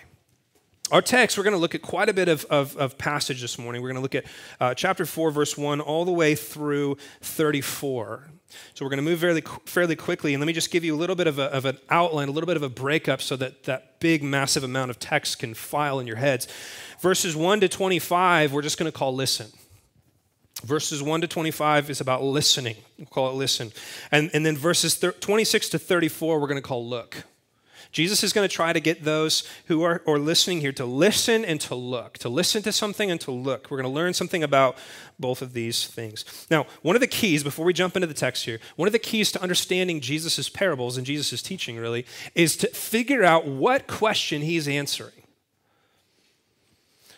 Our 0.91 1.01
text, 1.01 1.37
we're 1.37 1.43
going 1.43 1.53
to 1.53 1.59
look 1.59 1.75
at 1.75 1.81
quite 1.81 2.07
a 2.07 2.13
bit 2.13 2.29
of, 2.29 2.45
of, 2.45 2.77
of 2.77 2.97
passage 2.97 3.41
this 3.41 3.59
morning. 3.59 3.81
We're 3.81 3.89
going 3.89 3.97
to 3.97 4.01
look 4.01 4.15
at 4.15 4.25
uh, 4.59 4.73
chapter 4.73 5.05
4, 5.05 5.31
verse 5.31 5.57
1, 5.57 5.81
all 5.81 6.05
the 6.05 6.11
way 6.11 6.33
through 6.33 6.97
34. 7.21 8.29
So 8.73 8.85
we're 8.85 8.89
going 8.89 9.03
to 9.03 9.03
move 9.03 9.19
fairly, 9.19 9.43
fairly 9.65 9.95
quickly. 9.97 10.33
And 10.33 10.41
let 10.41 10.47
me 10.47 10.53
just 10.53 10.71
give 10.71 10.85
you 10.85 10.95
a 10.95 10.97
little 10.97 11.15
bit 11.15 11.27
of, 11.27 11.39
a, 11.39 11.45
of 11.53 11.65
an 11.65 11.77
outline, 11.89 12.29
a 12.29 12.31
little 12.31 12.47
bit 12.47 12.55
of 12.55 12.63
a 12.63 12.69
breakup 12.69 13.21
so 13.21 13.35
that 13.35 13.63
that 13.63 13.99
big, 13.99 14.23
massive 14.23 14.63
amount 14.63 14.89
of 14.89 14.99
text 14.99 15.39
can 15.39 15.53
file 15.53 15.99
in 15.99 16.07
your 16.07 16.15
heads. 16.15 16.47
Verses 17.01 17.35
1 17.35 17.59
to 17.59 17.67
25, 17.67 18.53
we're 18.53 18.61
just 18.61 18.77
going 18.77 18.89
to 18.89 18.97
call 18.97 19.13
listen. 19.13 19.51
Verses 20.63 21.03
1 21.03 21.21
to 21.21 21.27
25 21.27 21.89
is 21.89 22.01
about 22.01 22.23
listening. 22.23 22.75
We'll 22.97 23.07
call 23.07 23.29
it 23.29 23.33
listen. 23.33 23.71
And, 24.11 24.31
and 24.33 24.45
then 24.45 24.57
verses 24.57 24.99
26 24.99 25.69
to 25.69 25.79
34, 25.79 26.39
we're 26.39 26.47
going 26.47 26.61
to 26.61 26.67
call 26.67 26.87
look. 26.87 27.23
Jesus 27.91 28.23
is 28.23 28.33
going 28.33 28.47
to 28.47 28.53
try 28.53 28.73
to 28.73 28.79
get 28.79 29.03
those 29.03 29.43
who 29.67 29.83
are, 29.83 30.01
are 30.07 30.19
listening 30.19 30.59
here 30.61 30.71
to 30.73 30.85
listen 30.85 31.45
and 31.45 31.59
to 31.61 31.75
look, 31.75 32.17
to 32.19 32.29
listen 32.29 32.61
to 32.63 32.71
something 32.71 33.09
and 33.09 33.19
to 33.21 33.31
look. 33.31 33.69
We're 33.69 33.77
going 33.77 33.89
to 33.89 33.95
learn 33.95 34.13
something 34.13 34.43
about 34.43 34.77
both 35.19 35.41
of 35.41 35.53
these 35.53 35.87
things. 35.87 36.25
Now, 36.51 36.65
one 36.81 36.95
of 36.95 36.99
the 36.99 37.07
keys, 37.07 37.43
before 37.43 37.65
we 37.65 37.73
jump 37.73 37.95
into 37.95 38.07
the 38.07 38.13
text 38.13 38.45
here, 38.45 38.59
one 38.75 38.87
of 38.87 38.93
the 38.93 38.99
keys 38.99 39.31
to 39.33 39.41
understanding 39.41 39.99
Jesus' 39.99 40.49
parables 40.49 40.97
and 40.97 41.05
Jesus' 41.05 41.41
teaching 41.41 41.77
really 41.77 42.05
is 42.35 42.57
to 42.57 42.67
figure 42.67 43.23
out 43.23 43.47
what 43.47 43.87
question 43.87 44.41
he's 44.41 44.67
answering. 44.67 45.13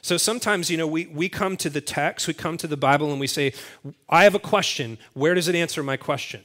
So 0.10 0.18
sometimes, 0.18 0.72
you 0.72 0.78
know, 0.78 0.88
we, 0.88 1.06
we 1.06 1.30
come 1.30 1.56
to 1.58 1.70
the 1.70 1.82
text, 1.82 2.28
we 2.28 2.34
come 2.34 2.58
to 2.58 2.66
the 2.66 2.76
Bible, 2.76 3.12
and 3.12 3.20
we 3.20 3.28
say, 3.28 3.54
I 4.10 4.24
have 4.24 4.34
a 4.34 4.40
question. 4.40 4.98
Where 5.14 5.36
does 5.36 5.48
it 5.48 5.54
answer 5.54 5.84
my 5.84 5.98
question? 5.98 6.44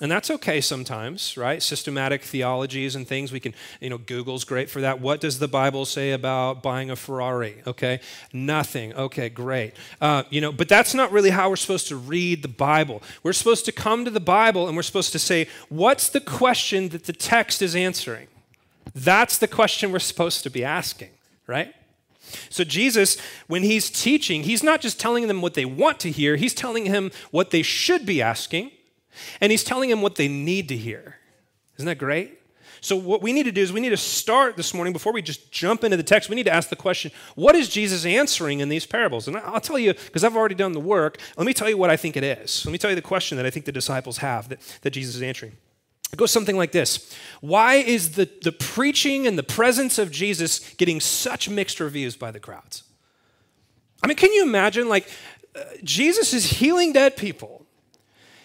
And 0.00 0.08
that's 0.08 0.30
okay 0.30 0.60
sometimes, 0.60 1.36
right? 1.36 1.60
Systematic 1.60 2.22
theologies 2.22 2.94
and 2.94 3.08
things. 3.08 3.32
We 3.32 3.40
can, 3.40 3.54
you 3.80 3.90
know, 3.90 3.98
Google's 3.98 4.44
great 4.44 4.70
for 4.70 4.80
that. 4.82 5.00
What 5.00 5.20
does 5.20 5.40
the 5.40 5.48
Bible 5.48 5.84
say 5.84 6.12
about 6.12 6.62
buying 6.62 6.92
a 6.92 6.94
Ferrari? 6.94 7.60
Okay, 7.66 7.98
nothing. 8.32 8.94
Okay, 8.94 9.30
great. 9.30 9.74
Uh, 10.00 10.22
you 10.30 10.40
know, 10.40 10.52
but 10.52 10.68
that's 10.68 10.94
not 10.94 11.10
really 11.10 11.30
how 11.30 11.50
we're 11.50 11.56
supposed 11.56 11.88
to 11.88 11.96
read 11.96 12.42
the 12.42 12.46
Bible. 12.46 13.02
We're 13.24 13.32
supposed 13.32 13.64
to 13.64 13.72
come 13.72 14.04
to 14.04 14.12
the 14.12 14.20
Bible 14.20 14.68
and 14.68 14.76
we're 14.76 14.84
supposed 14.84 15.10
to 15.10 15.18
say, 15.18 15.48
what's 15.70 16.08
the 16.08 16.20
question 16.20 16.90
that 16.90 17.06
the 17.06 17.12
text 17.12 17.62
is 17.62 17.74
answering? 17.74 18.28
That's 18.94 19.38
the 19.38 19.48
question 19.48 19.90
we're 19.90 19.98
supposed 19.98 20.44
to 20.44 20.50
be 20.50 20.62
asking, 20.62 21.10
right? 21.48 21.74
So, 22.50 22.64
Jesus, 22.64 23.16
when 23.46 23.62
he's 23.62 23.90
teaching, 23.90 24.44
he's 24.44 24.62
not 24.62 24.80
just 24.80 24.98
telling 24.98 25.28
them 25.28 25.42
what 25.42 25.54
they 25.54 25.64
want 25.64 26.00
to 26.00 26.10
hear, 26.10 26.36
he's 26.36 26.54
telling 26.54 26.86
him 26.86 27.10
what 27.30 27.50
they 27.50 27.62
should 27.62 28.06
be 28.06 28.22
asking, 28.22 28.70
and 29.40 29.52
he's 29.52 29.64
telling 29.64 29.90
them 29.90 30.02
what 30.02 30.16
they 30.16 30.28
need 30.28 30.68
to 30.68 30.76
hear. 30.76 31.16
Isn't 31.76 31.86
that 31.86 31.98
great? 31.98 32.40
So, 32.84 32.96
what 32.96 33.22
we 33.22 33.32
need 33.32 33.44
to 33.44 33.52
do 33.52 33.62
is 33.62 33.72
we 33.72 33.80
need 33.80 33.90
to 33.90 33.96
start 33.96 34.58
this 34.58 34.74
morning 34.74 34.92
before 34.92 35.12
we 35.12 35.22
just 35.22 35.50
jump 35.50 35.84
into 35.84 35.96
the 35.96 36.02
text. 36.02 36.28
We 36.28 36.36
need 36.36 36.44
to 36.44 36.52
ask 36.52 36.68
the 36.68 36.76
question 36.76 37.12
what 37.34 37.54
is 37.54 37.70
Jesus 37.70 38.04
answering 38.04 38.60
in 38.60 38.68
these 38.68 38.84
parables? 38.84 39.26
And 39.26 39.38
I'll 39.38 39.60
tell 39.60 39.78
you, 39.78 39.94
because 39.94 40.22
I've 40.22 40.36
already 40.36 40.54
done 40.54 40.72
the 40.72 40.80
work, 40.80 41.18
let 41.38 41.46
me 41.46 41.54
tell 41.54 41.68
you 41.68 41.78
what 41.78 41.88
I 41.88 41.96
think 41.96 42.14
it 42.14 42.22
is. 42.22 42.64
Let 42.66 42.72
me 42.72 42.78
tell 42.78 42.90
you 42.90 42.96
the 42.96 43.00
question 43.00 43.36
that 43.36 43.46
I 43.46 43.50
think 43.50 43.64
the 43.64 43.72
disciples 43.72 44.18
have 44.18 44.50
that, 44.50 44.60
that 44.82 44.90
Jesus 44.90 45.16
is 45.16 45.22
answering. 45.22 45.52
It 46.12 46.16
goes 46.16 46.30
something 46.30 46.56
like 46.56 46.72
this 46.72 47.12
Why 47.40 47.74
is 47.74 48.12
the, 48.12 48.28
the 48.42 48.52
preaching 48.52 49.26
and 49.26 49.38
the 49.38 49.42
presence 49.42 49.98
of 49.98 50.10
Jesus 50.10 50.60
getting 50.74 51.00
such 51.00 51.48
mixed 51.48 51.80
reviews 51.80 52.16
by 52.16 52.30
the 52.30 52.40
crowds? 52.40 52.84
I 54.02 54.06
mean, 54.06 54.16
can 54.16 54.32
you 54.32 54.42
imagine? 54.42 54.88
Like, 54.88 55.08
uh, 55.56 55.62
Jesus 55.82 56.32
is 56.32 56.44
healing 56.44 56.92
dead 56.92 57.16
people, 57.16 57.66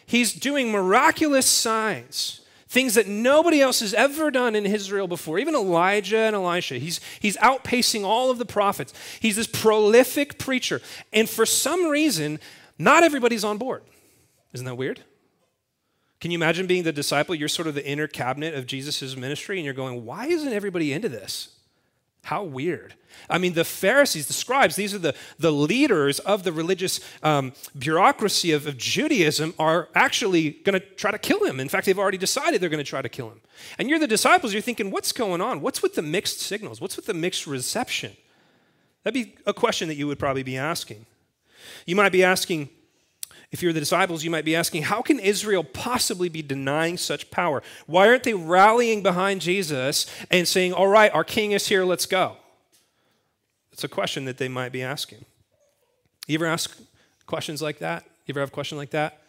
he's 0.06 0.34
doing 0.34 0.72
miraculous 0.72 1.46
signs. 1.46 2.36
Things 2.72 2.94
that 2.94 3.08
nobody 3.08 3.62
else 3.62 3.80
has 3.80 3.96
ever 3.96 4.30
done 4.30 4.56
in 4.56 4.63
Israel 4.63 5.08
before, 5.08 5.39
even 5.39 5.56
Elijah 5.56 6.20
and 6.20 6.36
Elisha. 6.36 6.75
He's, 6.75 7.01
he's 7.20 7.36
outpacing 7.38 8.04
all 8.04 8.30
of 8.30 8.38
the 8.38 8.46
prophets. 8.46 8.94
He's 9.20 9.38
this 9.38 9.48
prolific 9.48 10.38
preacher. 10.38 10.80
And 11.12 11.28
for 11.28 11.48
some 11.48 11.88
reason, 11.88 12.39
not 12.78 13.01
everybody's 13.01 13.44
on 13.44 13.58
board. 13.58 13.82
Isn't 14.54 14.68
that 14.68 14.75
weird? 14.75 15.01
Can 16.20 16.32
you 16.32 16.38
imagine 16.38 16.68
being 16.68 16.84
the 16.84 16.92
disciple? 16.92 17.34
You're 17.34 17.48
sort 17.48 17.68
of 17.68 17.76
the 17.76 17.86
inner 17.86 18.08
cabinet 18.08 18.54
of 18.54 18.68
Jesus' 18.68 19.16
ministry, 19.16 19.58
and 19.58 19.66
you're 19.66 19.74
going, 19.74 20.06
why 20.06 20.28
isn't 20.28 20.52
everybody 20.52 20.92
into 20.92 21.08
this? 21.08 21.56
How 22.24 22.44
weird. 22.44 22.96
I 23.30 23.38
mean, 23.38 23.54
the 23.54 23.64
Pharisees, 23.64 24.28
the 24.28 24.34
scribes, 24.34 24.76
these 24.76 24.94
are 24.94 25.00
the, 25.00 25.16
the 25.40 25.52
leaders 25.52 26.20
of 26.20 26.44
the 26.44 26.52
religious 26.52 27.00
um, 27.24 27.54
bureaucracy 27.78 28.52
of, 28.52 28.68
of 28.68 28.78
Judaism, 28.78 29.54
are 29.58 29.88
actually 29.96 30.52
going 30.52 30.80
to 30.80 30.86
try 30.86 31.12
to 31.12 31.18
kill 31.18 31.44
him. 31.46 31.60
In 31.60 31.70
fact, 31.70 31.86
they've 31.86 31.98
already 31.98 32.18
decided 32.18 32.60
they're 32.60 32.70
going 32.70 32.84
to 32.84 32.90
try 32.90 33.02
to 33.02 33.10
kill 33.10 33.30
him. 33.30 33.40
And 33.78 33.90
you're 33.90 34.00
the 34.00 34.08
disciples, 34.08 34.52
you're 34.52 34.62
thinking, 34.62 34.92
what's 34.92 35.14
going 35.14 35.40
on? 35.40 35.62
What's 35.62 35.82
with 35.82 35.96
the 35.96 36.02
mixed 36.02 36.42
signals? 36.42 36.82
What's 36.82 36.98
with 36.98 37.06
the 37.06 37.14
mixed 37.14 37.48
reception? 37.48 38.12
That'd 39.04 39.14
be 39.14 39.36
a 39.46 39.54
question 39.54 39.88
that 39.88 39.96
you 39.96 40.06
would 40.08 40.20
probably 40.20 40.44
be 40.44 40.58
asking. 40.58 41.06
You 41.86 41.96
might 41.96 42.12
be 42.12 42.24
asking, 42.24 42.70
if 43.51 43.63
you're 43.63 43.74
the 43.74 43.79
disciples, 43.79 44.24
you 44.24 44.29
might 44.29 44.46
be 44.46 44.56
asking, 44.56 44.84
how 44.84 45.01
can 45.01 45.20
Israel 45.20 45.63
possibly 45.63 46.29
be 46.29 46.41
denying 46.41 46.98
such 46.98 47.32
power? 47.32 47.63
Why 47.88 48.08
aren't 48.08 48.24
they 48.24 48.34
rallying 48.34 49.01
behind 49.01 49.41
Jesus 49.41 50.06
and 50.29 50.48
saying, 50.48 50.74
all 50.74 50.88
right, 50.88 51.13
our 51.13 51.24
king 51.24 51.51
is 51.53 51.68
here, 51.68 51.84
let's 51.84 52.06
go? 52.06 52.38
It's 53.72 53.84
a 53.84 53.88
question 53.88 54.25
that 54.25 54.38
they 54.38 54.50
might 54.50 54.72
be 54.72 54.84
asking. 54.84 55.25
You 56.27 56.36
ever 56.36 56.46
ask 56.46 56.77
questions 57.25 57.62
like 57.62 57.79
that? 57.79 58.03
You 58.27 58.34
ever 58.34 58.41
have 58.41 58.50
a 58.50 58.51
question 58.51 58.77
like 58.77 58.91
that? 58.91 59.22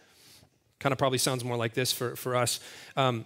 Kind 0.80 0.92
of 0.92 0.98
probably 0.98 1.18
sounds 1.18 1.42
more 1.42 1.56
like 1.56 1.72
this 1.72 1.92
for, 1.92 2.14
for 2.14 2.36
us. 2.36 2.60
Um, 2.96 3.24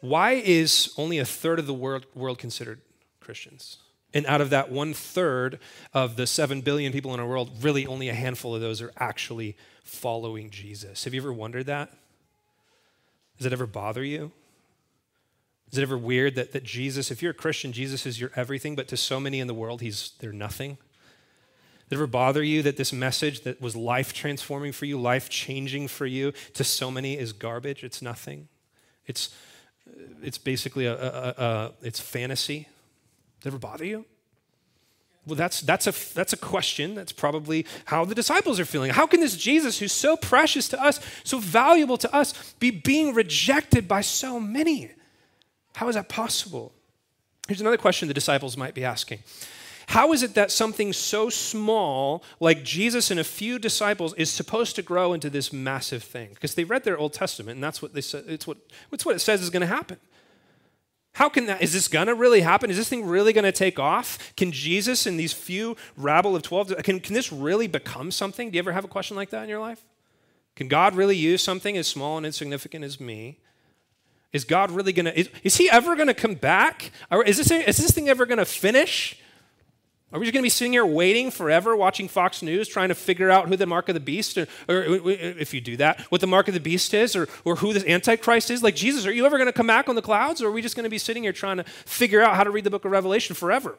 why 0.00 0.32
is 0.32 0.92
only 0.96 1.18
a 1.18 1.24
third 1.24 1.58
of 1.58 1.66
the 1.66 1.74
world, 1.74 2.06
world 2.14 2.38
considered 2.38 2.80
Christians? 3.18 3.78
And 4.14 4.24
out 4.26 4.40
of 4.40 4.50
that 4.50 4.70
one 4.70 4.94
third 4.94 5.58
of 5.92 6.16
the 6.16 6.26
seven 6.26 6.60
billion 6.60 6.92
people 6.92 7.12
in 7.14 7.20
our 7.20 7.26
world, 7.26 7.50
really 7.60 7.86
only 7.86 8.08
a 8.08 8.14
handful 8.14 8.54
of 8.54 8.60
those 8.60 8.80
are 8.80 8.92
actually 8.98 9.56
following 9.86 10.50
Jesus. 10.50 11.04
Have 11.04 11.14
you 11.14 11.20
ever 11.20 11.32
wondered 11.32 11.66
that? 11.66 11.92
Does 13.38 13.46
it 13.46 13.52
ever 13.52 13.66
bother 13.66 14.04
you? 14.04 14.32
Is 15.70 15.78
it 15.78 15.82
ever 15.82 15.98
weird 15.98 16.36
that, 16.36 16.52
that 16.52 16.64
Jesus, 16.64 17.10
if 17.10 17.22
you're 17.22 17.32
a 17.32 17.34
Christian, 17.34 17.72
Jesus 17.72 18.06
is 18.06 18.20
your 18.20 18.30
everything, 18.36 18.76
but 18.76 18.88
to 18.88 18.96
so 18.96 19.18
many 19.18 19.40
in 19.40 19.46
the 19.46 19.54
world, 19.54 19.80
he's 19.80 20.12
they're 20.20 20.32
nothing? 20.32 20.78
Does 21.88 21.98
it 21.98 22.02
ever 22.02 22.06
bother 22.06 22.42
you 22.42 22.62
that 22.62 22.76
this 22.76 22.92
message 22.92 23.42
that 23.42 23.60
was 23.60 23.76
life 23.76 24.12
transforming 24.12 24.72
for 24.72 24.86
you, 24.86 25.00
life 25.00 25.28
changing 25.28 25.88
for 25.88 26.06
you, 26.06 26.32
to 26.54 26.64
so 26.64 26.90
many 26.90 27.18
is 27.18 27.32
garbage? 27.32 27.84
It's 27.84 28.02
nothing. 28.02 28.48
It's, 29.06 29.34
it's 30.22 30.38
basically 30.38 30.86
a, 30.86 30.94
a, 30.94 31.08
a, 31.08 31.44
a 31.44 31.72
it's 31.82 32.00
fantasy. 32.00 32.68
Does 33.40 33.46
it 33.46 33.48
ever 33.48 33.58
bother 33.58 33.84
you? 33.84 34.04
Well, 35.26 35.34
that's, 35.34 35.60
that's, 35.60 35.88
a, 35.88 36.14
that's 36.14 36.32
a 36.32 36.36
question. 36.36 36.94
That's 36.94 37.12
probably 37.12 37.66
how 37.86 38.04
the 38.04 38.14
disciples 38.14 38.60
are 38.60 38.64
feeling. 38.64 38.92
How 38.92 39.06
can 39.06 39.20
this 39.20 39.36
Jesus, 39.36 39.78
who's 39.78 39.92
so 39.92 40.16
precious 40.16 40.68
to 40.68 40.80
us, 40.80 41.00
so 41.24 41.40
valuable 41.40 41.96
to 41.98 42.14
us, 42.14 42.54
be 42.60 42.70
being 42.70 43.12
rejected 43.12 43.88
by 43.88 44.02
so 44.02 44.38
many? 44.38 44.92
How 45.74 45.88
is 45.88 45.96
that 45.96 46.08
possible? 46.08 46.72
Here's 47.48 47.60
another 47.60 47.76
question 47.76 48.08
the 48.08 48.14
disciples 48.14 48.56
might 48.56 48.74
be 48.74 48.84
asking 48.84 49.18
How 49.88 50.12
is 50.12 50.22
it 50.22 50.34
that 50.34 50.52
something 50.52 50.92
so 50.92 51.28
small, 51.28 52.22
like 52.38 52.62
Jesus 52.62 53.10
and 53.10 53.18
a 53.18 53.24
few 53.24 53.58
disciples, 53.58 54.14
is 54.14 54.30
supposed 54.30 54.76
to 54.76 54.82
grow 54.82 55.12
into 55.12 55.28
this 55.28 55.52
massive 55.52 56.04
thing? 56.04 56.30
Because 56.34 56.54
they 56.54 56.64
read 56.64 56.84
their 56.84 56.98
Old 56.98 57.14
Testament, 57.14 57.56
and 57.56 57.64
that's 57.64 57.82
what 57.82 57.94
they 57.94 58.00
said, 58.00 58.24
it's 58.28 58.46
what, 58.46 58.58
it's 58.92 59.04
what 59.04 59.16
it 59.16 59.20
says 59.20 59.42
is 59.42 59.50
going 59.50 59.62
to 59.62 59.66
happen. 59.66 59.98
How 61.16 61.30
can 61.30 61.46
that, 61.46 61.62
is 61.62 61.72
this 61.72 61.88
gonna 61.88 62.14
really 62.14 62.42
happen? 62.42 62.68
Is 62.70 62.76
this 62.76 62.90
thing 62.90 63.06
really 63.06 63.32
gonna 63.32 63.50
take 63.50 63.78
off? 63.78 64.36
Can 64.36 64.52
Jesus 64.52 65.06
and 65.06 65.18
these 65.18 65.32
few 65.32 65.74
rabble 65.96 66.36
of 66.36 66.42
12, 66.42 66.76
can, 66.84 67.00
can 67.00 67.14
this 67.14 67.32
really 67.32 67.66
become 67.66 68.10
something? 68.10 68.50
Do 68.50 68.56
you 68.56 68.58
ever 68.58 68.72
have 68.72 68.84
a 68.84 68.88
question 68.88 69.16
like 69.16 69.30
that 69.30 69.44
in 69.44 69.48
your 69.48 69.58
life? 69.58 69.82
Can 70.56 70.68
God 70.68 70.94
really 70.94 71.16
use 71.16 71.42
something 71.42 71.74
as 71.78 71.86
small 71.86 72.18
and 72.18 72.26
insignificant 72.26 72.84
as 72.84 73.00
me? 73.00 73.38
Is 74.34 74.44
God 74.44 74.70
really 74.70 74.92
gonna, 74.92 75.12
is, 75.16 75.30
is 75.42 75.56
he 75.56 75.70
ever 75.70 75.96
gonna 75.96 76.12
come 76.12 76.34
back? 76.34 76.92
Or 77.10 77.24
is 77.24 77.38
this, 77.38 77.50
is 77.50 77.78
this 77.78 77.92
thing 77.92 78.10
ever 78.10 78.26
gonna 78.26 78.44
finish? 78.44 79.18
Are 80.12 80.20
we 80.20 80.26
just 80.26 80.34
going 80.34 80.42
to 80.42 80.46
be 80.46 80.50
sitting 80.50 80.72
here 80.72 80.86
waiting 80.86 81.32
forever, 81.32 81.74
watching 81.74 82.06
Fox 82.06 82.40
News, 82.40 82.68
trying 82.68 82.90
to 82.90 82.94
figure 82.94 83.28
out 83.28 83.48
who 83.48 83.56
the 83.56 83.66
mark 83.66 83.88
of 83.88 83.94
the 83.94 84.00
beast, 84.00 84.38
or, 84.38 84.46
or, 84.68 85.10
if 85.10 85.52
you 85.52 85.60
do 85.60 85.76
that, 85.78 86.00
what 86.10 86.20
the 86.20 86.28
mark 86.28 86.46
of 86.46 86.54
the 86.54 86.60
beast 86.60 86.94
is, 86.94 87.16
or, 87.16 87.28
or 87.44 87.56
who 87.56 87.72
the 87.72 87.90
Antichrist 87.90 88.50
is? 88.50 88.62
Like, 88.62 88.76
Jesus, 88.76 89.04
are 89.04 89.12
you 89.12 89.26
ever 89.26 89.36
going 89.36 89.48
to 89.48 89.52
come 89.52 89.66
back 89.66 89.88
on 89.88 89.96
the 89.96 90.02
clouds, 90.02 90.40
or 90.40 90.48
are 90.48 90.52
we 90.52 90.62
just 90.62 90.76
going 90.76 90.84
to 90.84 90.90
be 90.90 90.98
sitting 90.98 91.24
here 91.24 91.32
trying 91.32 91.56
to 91.56 91.64
figure 91.64 92.22
out 92.22 92.36
how 92.36 92.44
to 92.44 92.50
read 92.50 92.62
the 92.62 92.70
book 92.70 92.84
of 92.84 92.92
Revelation 92.92 93.34
forever? 93.34 93.76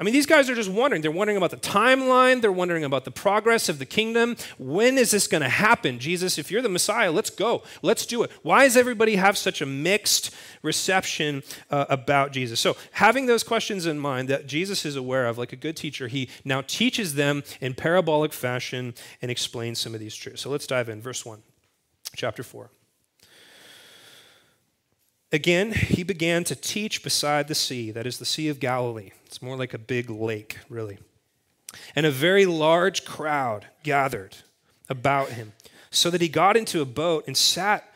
I 0.00 0.04
mean, 0.04 0.14
these 0.14 0.26
guys 0.26 0.48
are 0.48 0.54
just 0.54 0.70
wondering. 0.70 1.02
They're 1.02 1.10
wondering 1.10 1.36
about 1.36 1.50
the 1.50 1.56
timeline. 1.56 2.40
They're 2.40 2.52
wondering 2.52 2.84
about 2.84 3.04
the 3.04 3.10
progress 3.10 3.68
of 3.68 3.80
the 3.80 3.86
kingdom. 3.86 4.36
When 4.56 4.96
is 4.96 5.10
this 5.10 5.26
going 5.26 5.42
to 5.42 5.48
happen? 5.48 5.98
Jesus, 5.98 6.38
if 6.38 6.52
you're 6.52 6.62
the 6.62 6.68
Messiah, 6.68 7.10
let's 7.10 7.30
go. 7.30 7.64
Let's 7.82 8.06
do 8.06 8.22
it. 8.22 8.30
Why 8.42 8.64
does 8.64 8.76
everybody 8.76 9.16
have 9.16 9.36
such 9.36 9.60
a 9.60 9.66
mixed 9.66 10.32
reception 10.62 11.42
uh, 11.70 11.86
about 11.88 12.30
Jesus? 12.30 12.60
So, 12.60 12.76
having 12.92 13.26
those 13.26 13.42
questions 13.42 13.86
in 13.86 13.98
mind 13.98 14.28
that 14.28 14.46
Jesus 14.46 14.84
is 14.84 14.94
aware 14.94 15.26
of, 15.26 15.36
like 15.36 15.52
a 15.52 15.56
good 15.56 15.76
teacher, 15.76 16.06
he 16.06 16.28
now 16.44 16.60
teaches 16.60 17.16
them 17.16 17.42
in 17.60 17.74
parabolic 17.74 18.32
fashion 18.32 18.94
and 19.20 19.32
explains 19.32 19.80
some 19.80 19.94
of 19.94 20.00
these 20.00 20.14
truths. 20.14 20.42
So, 20.42 20.50
let's 20.50 20.68
dive 20.68 20.88
in. 20.88 21.02
Verse 21.02 21.26
1, 21.26 21.42
chapter 22.14 22.44
4. 22.44 22.70
Again, 25.30 25.72
he 25.72 26.02
began 26.02 26.44
to 26.44 26.56
teach 26.56 27.02
beside 27.02 27.48
the 27.48 27.54
sea, 27.54 27.90
that 27.90 28.06
is 28.06 28.18
the 28.18 28.24
Sea 28.24 28.48
of 28.48 28.60
Galilee. 28.60 29.10
It's 29.26 29.42
more 29.42 29.56
like 29.56 29.74
a 29.74 29.78
big 29.78 30.08
lake, 30.08 30.58
really. 30.70 30.98
And 31.94 32.06
a 32.06 32.10
very 32.10 32.46
large 32.46 33.04
crowd 33.04 33.66
gathered 33.82 34.36
about 34.88 35.30
him, 35.30 35.52
so 35.90 36.08
that 36.10 36.22
he 36.22 36.28
got 36.28 36.56
into 36.56 36.80
a 36.80 36.86
boat 36.86 37.24
and 37.26 37.36
sat 37.36 37.92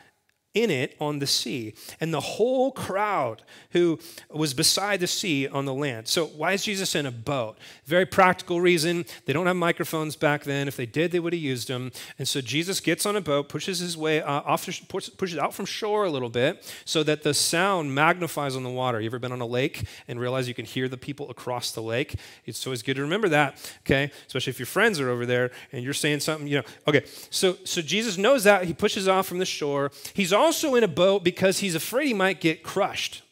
in 0.53 0.69
it 0.69 0.95
on 0.99 1.19
the 1.19 1.27
sea, 1.27 1.73
and 1.99 2.13
the 2.13 2.19
whole 2.19 2.71
crowd 2.71 3.41
who 3.71 3.99
was 4.29 4.53
beside 4.53 4.99
the 4.99 5.07
sea 5.07 5.47
on 5.47 5.65
the 5.65 5.73
land. 5.73 6.07
So, 6.07 6.27
why 6.27 6.53
is 6.53 6.63
Jesus 6.63 6.93
in 6.93 7.05
a 7.05 7.11
boat? 7.11 7.57
Very 7.85 8.05
practical 8.05 8.61
reason. 8.61 9.05
They 9.25 9.33
don't 9.33 9.47
have 9.47 9.55
microphones 9.55 10.15
back 10.15 10.43
then. 10.43 10.67
If 10.67 10.77
they 10.77 10.85
did, 10.85 11.11
they 11.11 11.19
would 11.19 11.33
have 11.33 11.41
used 11.41 11.67
them. 11.67 11.91
And 12.19 12.27
so, 12.27 12.39
Jesus 12.39 12.79
gets 12.79 13.05
on 13.05 13.15
a 13.15 13.21
boat, 13.21 13.49
pushes 13.49 13.79
his 13.79 13.97
way 13.97 14.21
uh, 14.21 14.41
off, 14.41 14.69
pushes 14.89 15.37
out 15.37 15.53
from 15.55 15.65
shore 15.65 16.05
a 16.05 16.09
little 16.09 16.29
bit, 16.29 16.63
so 16.85 17.01
that 17.03 17.23
the 17.23 17.33
sound 17.33 17.93
magnifies 17.95 18.55
on 18.55 18.63
the 18.63 18.69
water. 18.69 19.01
You 19.01 19.07
ever 19.07 19.19
been 19.19 19.31
on 19.31 19.41
a 19.41 19.47
lake 19.47 19.85
and 20.07 20.19
realize 20.19 20.47
you 20.47 20.53
can 20.53 20.65
hear 20.65 20.87
the 20.87 20.97
people 20.97 21.29
across 21.31 21.71
the 21.71 21.81
lake? 21.81 22.15
It's 22.45 22.65
always 22.67 22.83
good 22.83 22.95
to 22.97 23.01
remember 23.01 23.29
that. 23.29 23.57
Okay, 23.81 24.11
especially 24.27 24.51
if 24.51 24.59
your 24.59 24.67
friends 24.67 24.99
are 24.99 25.09
over 25.09 25.25
there 25.25 25.51
and 25.71 25.83
you're 25.83 25.93
saying 25.93 26.19
something. 26.19 26.47
You 26.47 26.57
know. 26.57 26.63
Okay, 26.87 27.05
so 27.31 27.57
so 27.63 27.81
Jesus 27.81 28.17
knows 28.17 28.43
that 28.43 28.65
he 28.65 28.73
pushes 28.73 29.07
off 29.07 29.25
from 29.25 29.39
the 29.39 29.45
shore. 29.45 29.91
He's 30.13 30.31
also 30.43 30.75
in 30.75 30.83
a 30.83 30.87
boat 30.87 31.23
because 31.23 31.59
he's 31.59 31.75
afraid 31.75 32.07
he 32.07 32.13
might 32.13 32.41
get 32.41 32.63
crushed. 32.63 33.23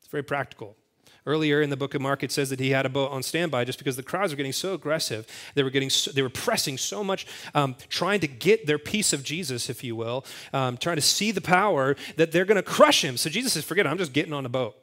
It's 0.00 0.08
very 0.08 0.22
practical. 0.22 0.76
Earlier 1.24 1.62
in 1.62 1.70
the 1.70 1.76
book 1.76 1.94
of 1.94 2.02
Mark, 2.02 2.24
it 2.24 2.32
says 2.32 2.50
that 2.50 2.58
he 2.58 2.70
had 2.70 2.84
a 2.84 2.88
boat 2.88 3.12
on 3.12 3.22
standby 3.22 3.64
just 3.64 3.78
because 3.78 3.94
the 3.94 4.02
crowds 4.02 4.32
were 4.32 4.36
getting 4.36 4.52
so 4.52 4.74
aggressive. 4.74 5.24
They 5.54 5.62
were, 5.62 5.70
getting 5.70 5.88
so, 5.88 6.10
they 6.10 6.22
were 6.22 6.28
pressing 6.28 6.76
so 6.76 7.04
much, 7.04 7.26
um, 7.54 7.76
trying 7.88 8.18
to 8.20 8.26
get 8.26 8.66
their 8.66 8.78
piece 8.78 9.12
of 9.12 9.22
Jesus, 9.22 9.70
if 9.70 9.84
you 9.84 9.94
will, 9.94 10.24
um, 10.52 10.76
trying 10.76 10.96
to 10.96 11.02
see 11.02 11.30
the 11.30 11.40
power 11.40 11.94
that 12.16 12.32
they're 12.32 12.44
going 12.44 12.56
to 12.56 12.62
crush 12.62 13.04
him. 13.04 13.16
So 13.16 13.30
Jesus 13.30 13.52
says, 13.52 13.64
Forget 13.64 13.86
it, 13.86 13.90
I'm 13.90 13.98
just 13.98 14.12
getting 14.12 14.32
on 14.32 14.44
a 14.44 14.48
boat. 14.48 14.74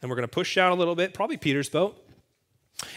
And 0.00 0.08
we're 0.08 0.16
going 0.16 0.28
to 0.28 0.32
push 0.32 0.56
out 0.56 0.70
a 0.70 0.76
little 0.76 0.94
bit, 0.94 1.14
probably 1.14 1.36
Peter's 1.36 1.68
boat. 1.68 1.98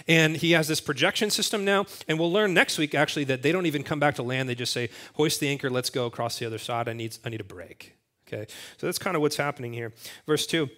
And 0.07 0.38
he 0.38 0.51
has 0.51 0.67
this 0.67 0.79
projection 0.79 1.31
system 1.31 1.65
now. 1.65 1.86
And 2.07 2.19
we'll 2.19 2.31
learn 2.31 2.53
next 2.53 2.77
week, 2.77 2.93
actually, 2.93 3.24
that 3.25 3.41
they 3.41 3.51
don't 3.51 3.65
even 3.65 3.84
come 3.84 4.00
back 4.00 4.15
to 4.15 4.24
land. 4.24 4.48
They 4.48 4.55
just 4.55 4.74
say, 4.74 4.89
Hoist 5.15 5.39
the 5.39 5.48
anchor, 5.48 5.72
let's 5.72 5.89
go 5.89 6.05
across 6.05 6.38
the 6.38 6.45
other 6.45 6.60
side. 6.60 6.88
I 6.88 6.93
need, 6.93 7.17
I 7.25 7.29
need 7.29 7.41
a 7.41 7.45
break. 7.45 7.94
Okay, 8.27 8.46
so 8.77 8.88
that's 8.88 9.00
kind 9.00 9.15
of 9.15 9.22
what's 9.22 9.38
happening 9.38 9.74
here. 9.74 9.94
Verse 10.25 10.48
2 10.48 10.70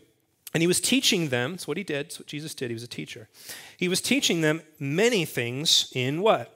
And 0.53 0.61
he 0.61 0.67
was 0.67 0.81
teaching 0.81 1.29
them, 1.29 1.51
that's 1.51 1.67
what 1.67 1.77
he 1.77 1.83
did, 1.83 2.07
that's 2.07 2.19
what 2.19 2.27
Jesus 2.27 2.53
did, 2.53 2.69
he 2.69 2.73
was 2.73 2.83
a 2.83 2.87
teacher. 2.87 3.29
He 3.77 3.87
was 3.87 4.01
teaching 4.01 4.41
them 4.41 4.61
many 4.79 5.25
things 5.25 5.91
in 5.93 6.21
what? 6.21 6.55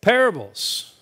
Parables 0.00 0.92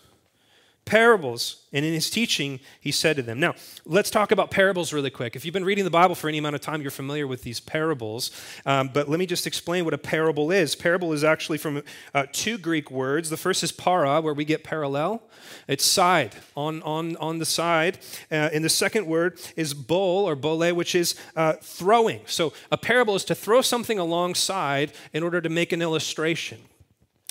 parables. 0.90 1.68
And 1.72 1.84
in 1.84 1.94
his 1.94 2.10
teaching, 2.10 2.58
he 2.80 2.90
said 2.90 3.14
to 3.14 3.22
them. 3.22 3.38
Now, 3.38 3.54
let's 3.84 4.10
talk 4.10 4.32
about 4.32 4.50
parables 4.50 4.92
really 4.92 5.08
quick. 5.08 5.36
If 5.36 5.44
you've 5.44 5.54
been 5.54 5.64
reading 5.64 5.84
the 5.84 5.90
Bible 5.90 6.16
for 6.16 6.28
any 6.28 6.38
amount 6.38 6.56
of 6.56 6.62
time, 6.62 6.82
you're 6.82 6.90
familiar 6.90 7.28
with 7.28 7.44
these 7.44 7.60
parables. 7.60 8.32
Um, 8.66 8.90
but 8.92 9.08
let 9.08 9.20
me 9.20 9.26
just 9.26 9.46
explain 9.46 9.84
what 9.84 9.94
a 9.94 9.98
parable 9.98 10.50
is. 10.50 10.74
Parable 10.74 11.12
is 11.12 11.22
actually 11.22 11.58
from 11.58 11.84
uh, 12.12 12.26
two 12.32 12.58
Greek 12.58 12.90
words. 12.90 13.30
The 13.30 13.36
first 13.36 13.62
is 13.62 13.70
para, 13.70 14.20
where 14.20 14.34
we 14.34 14.44
get 14.44 14.64
parallel. 14.64 15.22
It's 15.68 15.84
side, 15.84 16.34
on, 16.56 16.82
on, 16.82 17.16
on 17.18 17.38
the 17.38 17.46
side. 17.46 17.98
Uh, 18.28 18.50
and 18.52 18.64
the 18.64 18.68
second 18.68 19.06
word 19.06 19.38
is 19.54 19.74
bol 19.74 20.28
or 20.28 20.34
bole, 20.34 20.74
which 20.74 20.96
is 20.96 21.14
uh, 21.36 21.52
throwing. 21.62 22.22
So 22.26 22.52
a 22.72 22.76
parable 22.76 23.14
is 23.14 23.24
to 23.26 23.36
throw 23.36 23.60
something 23.60 24.00
alongside 24.00 24.92
in 25.12 25.22
order 25.22 25.40
to 25.40 25.48
make 25.48 25.70
an 25.70 25.82
illustration. 25.82 26.58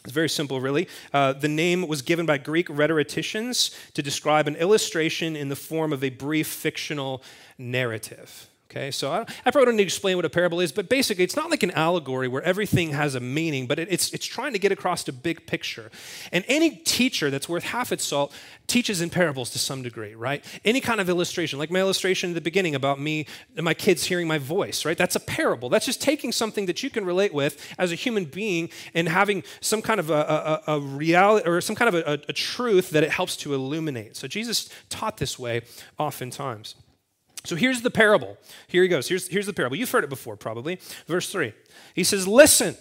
It's 0.03 0.13
very 0.13 0.29
simple, 0.29 0.61
really. 0.61 0.87
Uh, 1.13 1.33
the 1.33 1.49
name 1.49 1.87
was 1.87 2.01
given 2.01 2.25
by 2.25 2.37
Greek 2.37 2.69
rhetoricians 2.69 3.71
to 3.93 4.01
describe 4.01 4.47
an 4.47 4.55
illustration 4.55 5.35
in 5.35 5.49
the 5.49 5.55
form 5.57 5.91
of 5.91 6.03
a 6.03 6.09
brief 6.09 6.47
fictional 6.47 7.21
narrative. 7.57 8.49
Okay, 8.71 8.91
so 8.91 9.11
I, 9.11 9.21
I 9.45 9.49
probably 9.49 9.65
don't 9.65 9.77
need 9.77 9.83
to 9.83 9.87
explain 9.87 10.15
what 10.15 10.25
a 10.25 10.29
parable 10.29 10.59
is, 10.59 10.71
but 10.71 10.89
basically, 10.89 11.23
it's 11.23 11.35
not 11.35 11.49
like 11.49 11.63
an 11.63 11.71
allegory 11.71 12.27
where 12.27 12.43
everything 12.43 12.91
has 12.91 13.15
a 13.15 13.19
meaning, 13.19 13.65
but 13.65 13.79
it, 13.79 13.87
it's, 13.89 14.13
it's 14.13 14.27
trying 14.27 14.53
to 14.53 14.59
get 14.59 14.71
across 14.71 15.07
a 15.07 15.13
big 15.13 15.47
picture. 15.47 15.89
And 16.31 16.45
any 16.47 16.75
teacher 16.75 17.31
that's 17.31 17.49
worth 17.49 17.63
half 17.63 17.91
its 17.91 18.05
salt 18.05 18.31
teaches 18.67 19.01
in 19.01 19.09
parables 19.09 19.49
to 19.51 19.57
some 19.57 19.81
degree, 19.81 20.13
right? 20.13 20.45
Any 20.63 20.81
kind 20.81 21.01
of 21.01 21.09
illustration, 21.09 21.57
like 21.57 21.71
my 21.71 21.79
illustration 21.79 22.29
at 22.29 22.35
the 22.35 22.41
beginning 22.41 22.75
about 22.75 22.99
me 22.99 23.25
and 23.55 23.65
my 23.65 23.73
kids 23.73 24.03
hearing 24.05 24.27
my 24.27 24.37
voice, 24.37 24.85
right? 24.85 24.99
That's 24.99 25.15
a 25.15 25.19
parable. 25.19 25.69
That's 25.69 25.87
just 25.87 25.99
taking 25.99 26.31
something 26.31 26.67
that 26.67 26.83
you 26.83 26.91
can 26.91 27.05
relate 27.05 27.33
with 27.33 27.73
as 27.79 27.91
a 27.91 27.95
human 27.95 28.25
being 28.25 28.69
and 28.93 29.09
having 29.09 29.41
some 29.61 29.81
kind 29.81 29.99
of 29.99 30.11
a, 30.11 30.61
a, 30.67 30.75
a 30.75 30.79
reality 30.79 31.49
or 31.49 31.59
some 31.59 31.75
kind 31.75 31.95
of 31.95 31.95
a, 32.05 32.21
a 32.29 32.33
truth 32.33 32.91
that 32.91 33.01
it 33.01 33.09
helps 33.09 33.35
to 33.37 33.55
illuminate. 33.55 34.15
So 34.15 34.27
Jesus 34.27 34.69
taught 34.89 35.17
this 35.17 35.39
way 35.39 35.63
oftentimes. 35.97 36.75
So 37.49 37.55
here's 37.55 37.81
the 37.81 37.89
parable. 37.89 38.37
Here 38.67 38.83
he 38.83 38.87
goes. 38.87 39.07
Here's, 39.07 39.27
here's 39.27 39.47
the 39.47 39.53
parable. 39.53 39.75
You've 39.75 39.89
heard 39.89 40.03
it 40.03 40.09
before, 40.11 40.37
probably. 40.37 40.79
Verse 41.07 41.31
3. 41.31 41.51
He 41.95 42.03
says, 42.03 42.27
Listen. 42.27 42.77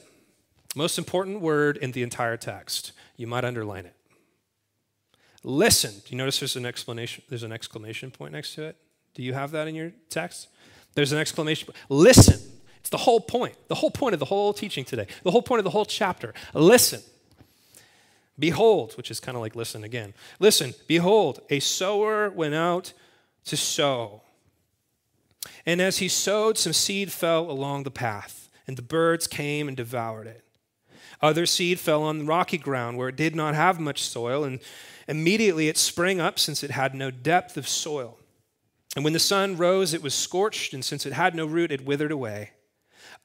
Most 0.76 0.98
important 0.98 1.40
word 1.40 1.78
in 1.78 1.92
the 1.92 2.02
entire 2.02 2.36
text. 2.36 2.92
You 3.16 3.26
might 3.26 3.46
underline 3.46 3.86
it. 3.86 3.94
Listen. 5.42 5.92
Do 5.92 6.10
you 6.10 6.18
notice 6.18 6.38
there's 6.38 6.56
an 6.56 6.66
explanation? 6.66 7.24
There's 7.30 7.44
an 7.44 7.50
exclamation 7.50 8.10
point 8.10 8.34
next 8.34 8.54
to 8.56 8.64
it? 8.64 8.76
Do 9.14 9.22
you 9.22 9.32
have 9.32 9.52
that 9.52 9.68
in 9.68 9.74
your 9.74 9.92
text? 10.10 10.48
There's 10.92 11.12
an 11.12 11.18
exclamation 11.18 11.68
point. 11.68 11.78
Listen. 11.88 12.38
It's 12.80 12.90
the 12.90 12.98
whole 12.98 13.20
point. 13.20 13.54
The 13.68 13.74
whole 13.74 13.90
point 13.90 14.12
of 14.12 14.20
the 14.20 14.26
whole 14.26 14.52
teaching 14.52 14.84
today. 14.84 15.06
The 15.22 15.30
whole 15.30 15.40
point 15.40 15.60
of 15.60 15.64
the 15.64 15.70
whole 15.70 15.86
chapter. 15.86 16.34
Listen. 16.52 17.00
Behold, 18.38 18.98
which 18.98 19.10
is 19.10 19.18
kind 19.18 19.34
of 19.34 19.40
like 19.40 19.56
listen 19.56 19.82
again. 19.82 20.12
Listen, 20.38 20.74
behold, 20.86 21.40
a 21.48 21.58
sower 21.58 22.28
went 22.28 22.54
out 22.54 22.92
to 23.46 23.56
sow. 23.56 24.20
And 25.68 25.82
as 25.82 25.98
he 25.98 26.08
sowed, 26.08 26.56
some 26.56 26.72
seed 26.72 27.12
fell 27.12 27.50
along 27.50 27.82
the 27.82 27.90
path, 27.90 28.48
and 28.66 28.74
the 28.74 28.80
birds 28.80 29.26
came 29.26 29.68
and 29.68 29.76
devoured 29.76 30.26
it. 30.26 30.42
Other 31.20 31.44
seed 31.44 31.78
fell 31.78 32.04
on 32.04 32.24
rocky 32.24 32.56
ground 32.56 32.96
where 32.96 33.10
it 33.10 33.16
did 33.16 33.36
not 33.36 33.54
have 33.54 33.78
much 33.78 34.02
soil, 34.02 34.44
and 34.44 34.60
immediately 35.06 35.68
it 35.68 35.76
sprang 35.76 36.22
up 36.22 36.38
since 36.38 36.64
it 36.64 36.70
had 36.70 36.94
no 36.94 37.10
depth 37.10 37.58
of 37.58 37.68
soil. 37.68 38.18
And 38.96 39.04
when 39.04 39.12
the 39.12 39.18
sun 39.18 39.58
rose, 39.58 39.92
it 39.92 40.02
was 40.02 40.14
scorched, 40.14 40.72
and 40.72 40.82
since 40.82 41.04
it 41.04 41.12
had 41.12 41.34
no 41.34 41.44
root, 41.44 41.70
it 41.70 41.84
withered 41.84 42.12
away. 42.12 42.52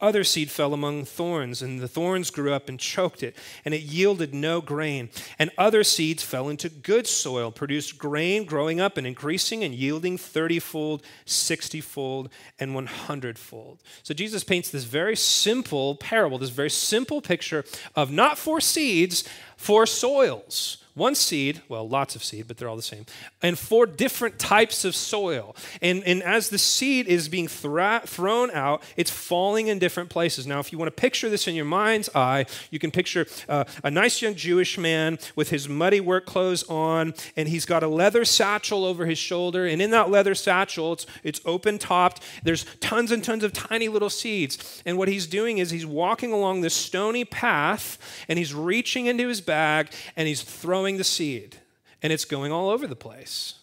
Other 0.03 0.25
seed 0.25 0.51
fell 0.51 0.73
among 0.73 1.05
thorns, 1.05 1.61
and 1.61 1.79
the 1.79 1.87
thorns 1.87 2.29
grew 2.29 2.51
up 2.51 2.67
and 2.67 2.77
choked 2.77 3.23
it, 3.23 3.37
and 3.63 3.73
it 3.73 3.83
yielded 3.83 4.33
no 4.33 4.59
grain. 4.59 5.09
And 5.39 5.49
other 5.57 5.81
seeds 5.81 6.21
fell 6.23 6.49
into 6.49 6.67
good 6.67 7.07
soil, 7.07 7.51
produced 7.51 7.97
grain, 7.97 8.43
growing 8.43 8.81
up 8.81 8.97
and 8.97 9.07
increasing 9.07 9.63
and 9.63 9.73
yielding 9.73 10.17
thirtyfold, 10.17 11.03
sixtyfold, 11.23 12.29
and 12.59 12.75
one 12.75 12.87
hundredfold. 12.87 13.81
So 14.03 14.13
Jesus 14.13 14.43
paints 14.43 14.69
this 14.69 14.83
very 14.83 15.15
simple 15.15 15.95
parable, 15.95 16.37
this 16.37 16.49
very 16.49 16.69
simple 16.69 17.21
picture 17.21 17.63
of 17.95 18.11
not 18.11 18.37
for 18.37 18.59
seeds, 18.59 19.23
for 19.55 19.85
soils 19.85 20.82
one 20.95 21.15
seed, 21.15 21.61
well, 21.67 21.87
lots 21.89 22.15
of 22.15 22.23
seed, 22.23 22.47
but 22.47 22.57
they're 22.57 22.69
all 22.69 22.75
the 22.75 22.81
same, 22.83 23.05
and 23.41 23.57
four 23.57 23.85
different 23.87 24.37
types 24.37 24.85
of 24.85 24.95
soil. 24.95 25.55
And, 25.81 26.03
and 26.03 26.21
as 26.21 26.49
the 26.49 26.59
seed 26.59 27.07
is 27.07 27.27
being 27.29 27.47
thra- 27.47 28.03
thrown 28.05 28.51
out, 28.51 28.83
it's 28.95 29.09
falling 29.09 29.67
in 29.67 29.79
different 29.79 30.09
places. 30.09 30.45
Now, 30.45 30.59
if 30.59 30.71
you 30.71 30.77
want 30.77 30.95
to 30.95 31.01
picture 31.01 31.29
this 31.29 31.47
in 31.47 31.55
your 31.55 31.65
mind's 31.65 32.09
eye, 32.13 32.45
you 32.69 32.77
can 32.77 32.91
picture 32.91 33.25
uh, 33.49 33.63
a 33.83 33.89
nice 33.89 34.21
young 34.21 34.35
Jewish 34.35 34.77
man 34.77 35.17
with 35.35 35.49
his 35.49 35.67
muddy 35.67 35.99
work 35.99 36.27
clothes 36.27 36.63
on, 36.69 37.15
and 37.35 37.49
he's 37.49 37.65
got 37.65 37.81
a 37.81 37.87
leather 37.87 38.23
satchel 38.23 38.85
over 38.85 39.07
his 39.07 39.17
shoulder. 39.17 39.65
And 39.65 39.81
in 39.81 39.89
that 39.91 40.11
leather 40.11 40.35
satchel, 40.35 40.93
it's, 40.93 41.07
it's 41.23 41.41
open 41.43 41.79
topped. 41.79 42.21
There's 42.43 42.65
tons 42.81 43.11
and 43.11 43.23
tons 43.23 43.43
of 43.43 43.51
tiny 43.51 43.87
little 43.87 44.11
seeds. 44.11 44.83
And 44.85 44.97
what 44.97 45.07
he's 45.07 45.25
doing 45.25 45.57
is 45.57 45.71
he's 45.71 45.87
walking 45.87 46.31
along 46.31 46.61
this 46.61 46.75
stony 46.75 47.25
path, 47.25 47.97
and 48.27 48.37
he's 48.37 48.53
reaching 48.53 49.07
into 49.07 49.27
his 49.27 49.41
bag, 49.41 49.89
and 50.15 50.27
he's 50.27 50.43
throwing 50.43 50.82
throwing 50.83 50.97
the 50.97 51.03
seed, 51.05 51.55
and 52.01 52.11
it's 52.11 52.25
going 52.25 52.51
all 52.51 52.69
over 52.69 52.87
the 52.87 52.93
place. 52.93 53.53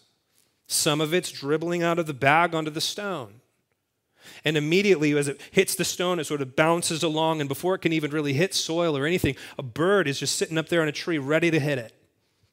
Some 0.65 0.99
of 0.99 1.13
it's 1.13 1.31
dribbling 1.31 1.83
out 1.83 1.99
of 1.99 2.07
the 2.07 2.15
bag 2.15 2.55
onto 2.55 2.71
the 2.71 2.81
stone. 2.81 3.41
And 4.43 4.57
immediately, 4.57 5.15
as 5.15 5.27
it 5.27 5.39
hits 5.51 5.75
the 5.75 5.85
stone, 5.85 6.19
it 6.19 6.23
sort 6.23 6.41
of 6.41 6.55
bounces 6.55 7.03
along. 7.03 7.39
And 7.39 7.47
before 7.47 7.75
it 7.75 7.83
can 7.83 7.93
even 7.93 8.09
really 8.09 8.33
hit 8.33 8.55
soil 8.55 8.97
or 8.97 9.05
anything, 9.05 9.35
a 9.59 9.61
bird 9.61 10.07
is 10.07 10.17
just 10.17 10.35
sitting 10.35 10.57
up 10.57 10.69
there 10.69 10.81
on 10.81 10.87
a 10.87 10.91
tree 10.91 11.19
ready 11.19 11.51
to 11.51 11.59
hit 11.59 11.77
it. 11.77 11.93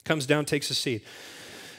Comes 0.05 0.27
down, 0.27 0.45
takes 0.45 0.69
a 0.69 0.75
seed. 0.75 1.01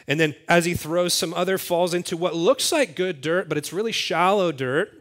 And 0.08 0.20
then, 0.20 0.34
as 0.48 0.66
he 0.66 0.74
throws, 0.74 1.14
some 1.14 1.36
other 1.36 1.60
falls 1.60 1.94
into 1.94 2.18
what 2.18 2.34
looks 2.34 2.72
like 2.72 2.96
good 2.96 3.22
dirt, 3.22 3.48
but 3.48 3.58
it's 3.60 3.72
really 3.72 3.92
shallow 3.92 4.52
dirt 4.52 4.99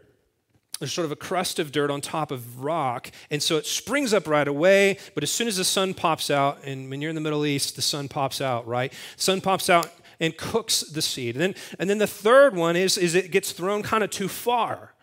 there's 0.79 0.93
sort 0.93 1.05
of 1.05 1.11
a 1.11 1.15
crust 1.15 1.59
of 1.59 1.71
dirt 1.71 1.91
on 1.91 2.01
top 2.01 2.31
of 2.31 2.63
rock. 2.63 3.11
And 3.29 3.43
so 3.43 3.57
it 3.57 3.65
springs 3.65 4.13
up 4.13 4.27
right 4.27 4.47
away. 4.47 4.97
But 5.13 5.23
as 5.23 5.31
soon 5.31 5.47
as 5.47 5.57
the 5.57 5.65
sun 5.65 5.93
pops 5.93 6.31
out, 6.31 6.63
and 6.63 6.89
when 6.89 7.01
you're 7.01 7.09
in 7.09 7.15
the 7.15 7.21
Middle 7.21 7.45
East, 7.45 7.75
the 7.75 7.81
sun 7.81 8.07
pops 8.07 8.39
out, 8.39 8.65
right? 8.65 8.91
Sun 9.17 9.41
pops 9.41 9.69
out 9.69 9.91
and 10.21 10.35
cooks 10.37 10.81
the 10.81 11.01
seed. 11.01 11.35
And 11.35 11.41
then, 11.41 11.55
and 11.77 11.89
then 11.89 11.97
the 11.97 12.07
third 12.07 12.55
one 12.55 12.75
is, 12.75 12.97
is 12.97 13.13
it 13.13 13.31
gets 13.31 13.51
thrown 13.51 13.83
kind 13.83 14.03
of 14.03 14.09
too 14.09 14.29
far. 14.29 14.93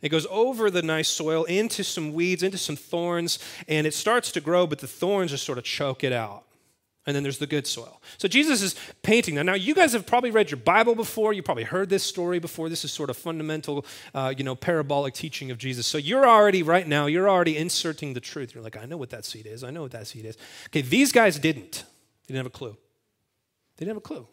It 0.00 0.10
goes 0.10 0.26
over 0.30 0.70
the 0.70 0.82
nice 0.82 1.08
soil 1.08 1.44
into 1.44 1.82
some 1.82 2.12
weeds, 2.12 2.42
into 2.42 2.58
some 2.58 2.76
thorns, 2.76 3.38
and 3.66 3.86
it 3.86 3.94
starts 3.94 4.30
to 4.32 4.40
grow, 4.40 4.66
but 4.66 4.78
the 4.78 4.86
thorns 4.86 5.32
just 5.32 5.44
sort 5.44 5.58
of 5.58 5.64
choke 5.64 6.04
it 6.04 6.12
out 6.12 6.45
and 7.06 7.14
then 7.14 7.22
there's 7.22 7.38
the 7.38 7.46
good 7.46 7.66
soil. 7.66 8.02
So 8.18 8.26
Jesus 8.26 8.62
is 8.62 8.74
painting 9.02 9.36
that. 9.36 9.44
Now, 9.44 9.54
you 9.54 9.74
guys 9.74 9.92
have 9.92 10.06
probably 10.06 10.32
read 10.32 10.50
your 10.50 10.58
Bible 10.58 10.96
before. 10.96 11.32
You 11.32 11.42
probably 11.42 11.64
heard 11.64 11.88
this 11.88 12.02
story 12.02 12.40
before. 12.40 12.68
This 12.68 12.84
is 12.84 12.92
sort 12.92 13.10
of 13.10 13.16
fundamental, 13.16 13.86
uh, 14.12 14.34
you 14.36 14.42
know, 14.42 14.56
parabolic 14.56 15.14
teaching 15.14 15.52
of 15.52 15.58
Jesus. 15.58 15.86
So 15.86 15.98
you're 15.98 16.26
already, 16.26 16.64
right 16.64 16.86
now, 16.86 17.06
you're 17.06 17.30
already 17.30 17.56
inserting 17.56 18.14
the 18.14 18.20
truth. 18.20 18.54
You're 18.54 18.64
like, 18.64 18.76
I 18.76 18.86
know 18.86 18.96
what 18.96 19.10
that 19.10 19.24
seed 19.24 19.46
is. 19.46 19.62
I 19.62 19.70
know 19.70 19.82
what 19.82 19.92
that 19.92 20.08
seed 20.08 20.24
is. 20.24 20.36
Okay, 20.66 20.82
these 20.82 21.12
guys 21.12 21.38
didn't. 21.38 21.84
They 22.26 22.34
didn't 22.34 22.38
have 22.38 22.46
a 22.46 22.50
clue. 22.50 22.76
They 23.76 23.84
didn't 23.84 23.96
have 23.96 23.98
a 23.98 24.00
clue. 24.00 24.26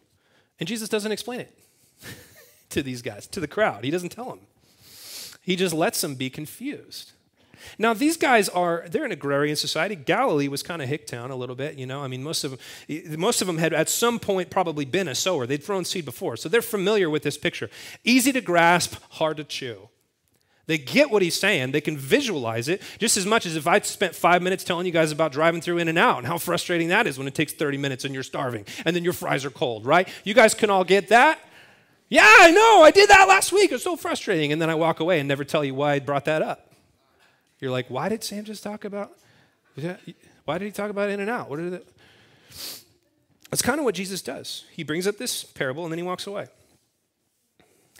And 0.59 0.67
Jesus 0.67 0.89
doesn't 0.89 1.11
explain 1.11 1.41
it 1.41 1.59
to 2.69 2.81
these 2.81 3.03
guys, 3.03 3.27
to 3.27 3.39
the 3.39 3.47
crowd. 3.47 3.83
He 3.83 3.91
doesn't 3.91 4.09
tell 4.09 4.29
them. 4.29 4.39
He 5.41 5.55
just 5.55 5.75
lets 5.75 6.01
them 6.01 6.15
be 6.15 6.29
confused. 6.29 7.11
Now, 7.77 7.93
these 7.93 8.17
guys 8.17 8.49
are, 8.49 8.85
they're 8.87 9.05
an 9.05 9.11
agrarian 9.11 9.55
society. 9.55 9.95
Galilee 9.95 10.47
was 10.47 10.63
kind 10.63 10.81
of 10.81 10.89
Hicktown 10.89 11.29
a 11.29 11.35
little 11.35 11.55
bit, 11.55 11.77
you 11.77 11.85
know. 11.85 12.01
I 12.01 12.07
mean, 12.07 12.23
most 12.23 12.43
of 12.43 12.51
them, 12.51 12.59
eh, 12.89 13.15
most 13.17 13.41
of 13.41 13.47
them 13.47 13.57
had 13.57 13.73
at 13.73 13.89
some 13.89 14.19
point 14.19 14.49
probably 14.49 14.85
been 14.85 15.07
a 15.07 15.15
sower. 15.15 15.45
They'd 15.45 15.63
thrown 15.63 15.85
seed 15.85 16.05
before. 16.05 16.37
So 16.37 16.49
they're 16.49 16.61
familiar 16.61 17.09
with 17.09 17.23
this 17.23 17.37
picture. 17.37 17.69
Easy 18.03 18.31
to 18.31 18.41
grasp, 18.41 18.95
hard 19.11 19.37
to 19.37 19.43
chew. 19.43 19.89
They 20.65 20.77
get 20.77 21.11
what 21.11 21.21
he's 21.21 21.37
saying. 21.37 21.71
They 21.71 21.81
can 21.81 21.97
visualize 21.97 22.69
it 22.69 22.81
just 22.97 23.17
as 23.17 23.25
much 23.25 23.45
as 23.45 23.57
if 23.57 23.67
I 23.67 23.79
spent 23.81 24.15
five 24.15 24.41
minutes 24.41 24.63
telling 24.63 24.85
you 24.85 24.93
guys 24.93 25.11
about 25.11 25.33
driving 25.33 25.59
through 25.59 25.79
In-N-Out 25.79 26.19
and 26.19 26.27
how 26.27 26.37
frustrating 26.37 26.87
that 26.87 27.05
is 27.05 27.17
when 27.17 27.27
it 27.27 27.35
takes 27.35 27.51
30 27.51 27.77
minutes 27.77 28.05
and 28.05 28.13
you're 28.13 28.23
starving 28.23 28.65
and 28.85 28.95
then 28.95 29.03
your 29.03 29.11
fries 29.11 29.43
are 29.43 29.49
cold, 29.49 29.85
right? 29.85 30.07
You 30.23 30.33
guys 30.33 30.53
can 30.53 30.69
all 30.69 30.85
get 30.85 31.09
that. 31.09 31.39
Yeah, 32.07 32.23
I 32.25 32.51
know. 32.51 32.83
I 32.83 32.91
did 32.91 33.09
that 33.09 33.27
last 33.27 33.51
week. 33.51 33.71
It's 33.71 33.83
so 33.83 33.97
frustrating. 33.97 34.53
And 34.53 34.61
then 34.61 34.69
I 34.69 34.75
walk 34.75 34.99
away 34.99 35.19
and 35.19 35.27
never 35.27 35.43
tell 35.43 35.65
you 35.65 35.73
why 35.73 35.93
I 35.93 35.99
brought 35.99 36.25
that 36.25 36.41
up. 36.41 36.72
You're 37.63 37.71
like, 37.71 37.87
why 37.87 38.09
did 38.09 38.25
Sam 38.25 38.43
just 38.43 38.61
talk 38.61 38.83
about? 38.83 39.13
Why 40.43 40.57
did 40.57 40.65
he 40.65 40.71
talk 40.71 40.89
about 40.89 41.09
In-N-Out? 41.09 41.49
What 41.49 41.59
are 41.59 41.69
the? 41.69 41.83
That's 43.49 43.61
kind 43.61 43.79
of 43.79 43.85
what 43.85 43.95
Jesus 43.95 44.21
does. 44.21 44.65
He 44.73 44.83
brings 44.83 45.07
up 45.07 45.17
this 45.17 45.45
parable 45.45 45.83
and 45.83 45.91
then 45.93 45.97
he 45.97 46.03
walks 46.03 46.27
away. 46.27 46.47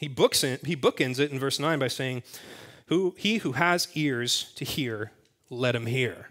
He 0.01 0.09
books 0.09 0.43
it, 0.43 0.65
he 0.65 0.75
bookends 0.75 1.17
it 1.17 1.31
in 1.31 1.39
verse 1.39 1.61
9 1.61 1.79
by 1.79 1.87
saying, 1.87 2.23
who, 2.87 3.15
He 3.17 3.37
who 3.37 3.53
has 3.53 3.87
ears 3.93 4.51
to 4.55 4.65
hear, 4.65 5.13
let 5.49 5.77
him 5.77 5.85
hear. 5.85 6.27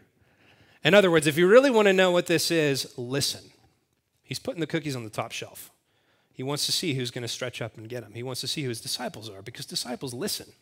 In 0.85 0.93
other 0.93 1.11
words, 1.11 1.27
if 1.27 1.39
you 1.39 1.49
really 1.49 1.71
want 1.71 1.87
to 1.87 1.95
know 1.95 2.11
what 2.11 2.27
this 2.27 2.51
is, 2.51 2.93
listen. 2.99 3.45
He's 4.23 4.39
putting 4.39 4.61
the 4.61 4.67
cookies 4.67 4.95
on 4.95 5.05
the 5.05 5.11
top 5.11 5.33
shelf. 5.33 5.71
He 6.35 6.43
wants 6.43 6.67
to 6.67 6.73
see 6.73 6.93
who's 6.93 7.11
going 7.11 7.23
to 7.23 7.29
stretch 7.29 7.63
up 7.63 7.79
and 7.79 7.89
get 7.89 8.03
them. 8.03 8.13
He 8.13 8.23
wants 8.23 8.43
to 8.43 8.47
see 8.47 8.63
who 8.63 8.69
his 8.69 8.83
disciples 8.83 9.31
are 9.31 9.41
because 9.41 9.65
disciples 9.65 10.13
listen. 10.13 10.53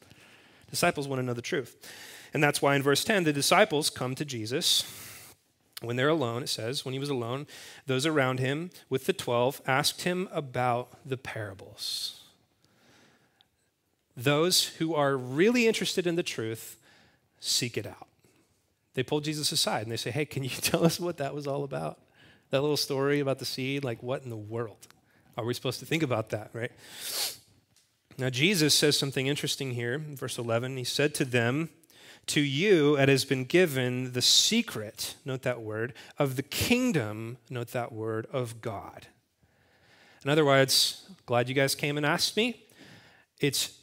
Disciples 0.70 1.08
want 1.08 1.18
to 1.18 1.26
know 1.26 1.34
the 1.34 1.42
truth. 1.42 1.74
And 2.32 2.42
that's 2.42 2.62
why 2.62 2.76
in 2.76 2.82
verse 2.82 3.04
10, 3.04 3.24
the 3.24 3.32
disciples 3.32 3.90
come 3.90 4.14
to 4.14 4.24
Jesus. 4.24 4.84
When 5.82 5.96
they're 5.96 6.08
alone, 6.08 6.42
it 6.42 6.48
says, 6.48 6.84
when 6.84 6.92
he 6.92 6.98
was 6.98 7.08
alone, 7.08 7.46
those 7.86 8.04
around 8.04 8.38
him 8.38 8.70
with 8.88 9.06
the 9.06 9.12
12 9.12 9.62
asked 9.66 10.02
him 10.02 10.28
about 10.30 10.96
the 11.04 11.16
parables. 11.16 12.20
Those 14.16 14.66
who 14.66 14.94
are 14.94 15.16
really 15.16 15.66
interested 15.66 16.06
in 16.06 16.16
the 16.16 16.22
truth 16.22 16.76
seek 17.40 17.78
it 17.78 17.86
out. 17.86 18.08
They 18.94 19.02
pull 19.02 19.20
Jesus 19.20 19.50
aside 19.52 19.82
and 19.82 19.92
they 19.92 19.96
say, 19.96 20.10
Hey, 20.10 20.26
can 20.26 20.42
you 20.42 20.50
tell 20.60 20.84
us 20.84 21.00
what 21.00 21.16
that 21.16 21.34
was 21.34 21.46
all 21.46 21.64
about? 21.64 21.98
That 22.50 22.60
little 22.60 22.76
story 22.76 23.20
about 23.20 23.38
the 23.38 23.44
seed? 23.44 23.84
Like, 23.84 24.02
what 24.02 24.22
in 24.22 24.30
the 24.30 24.36
world 24.36 24.88
are 25.38 25.44
we 25.44 25.54
supposed 25.54 25.80
to 25.80 25.86
think 25.86 26.02
about 26.02 26.30
that, 26.30 26.50
right? 26.52 26.72
Now, 28.18 28.28
Jesus 28.28 28.74
says 28.74 28.98
something 28.98 29.26
interesting 29.26 29.70
here 29.70 29.94
in 29.94 30.16
verse 30.16 30.36
11. 30.36 30.76
He 30.76 30.84
said 30.84 31.14
to 31.14 31.24
them, 31.24 31.70
To 32.26 32.40
you 32.40 32.96
it 32.96 33.08
has 33.08 33.24
been 33.24 33.44
given 33.44 34.12
the 34.12 34.22
secret, 34.22 35.16
note 35.24 35.42
that 35.42 35.62
word, 35.62 35.94
of 36.18 36.36
the 36.36 36.42
kingdom, 36.42 37.38
note 37.48 37.68
that 37.68 37.92
word, 37.92 38.26
of 38.32 38.60
God. 38.60 39.08
In 40.24 40.30
other 40.30 40.44
words, 40.44 41.08
glad 41.26 41.48
you 41.48 41.54
guys 41.54 41.74
came 41.74 41.96
and 41.96 42.04
asked 42.04 42.36
me. 42.36 42.62
It's 43.40 43.78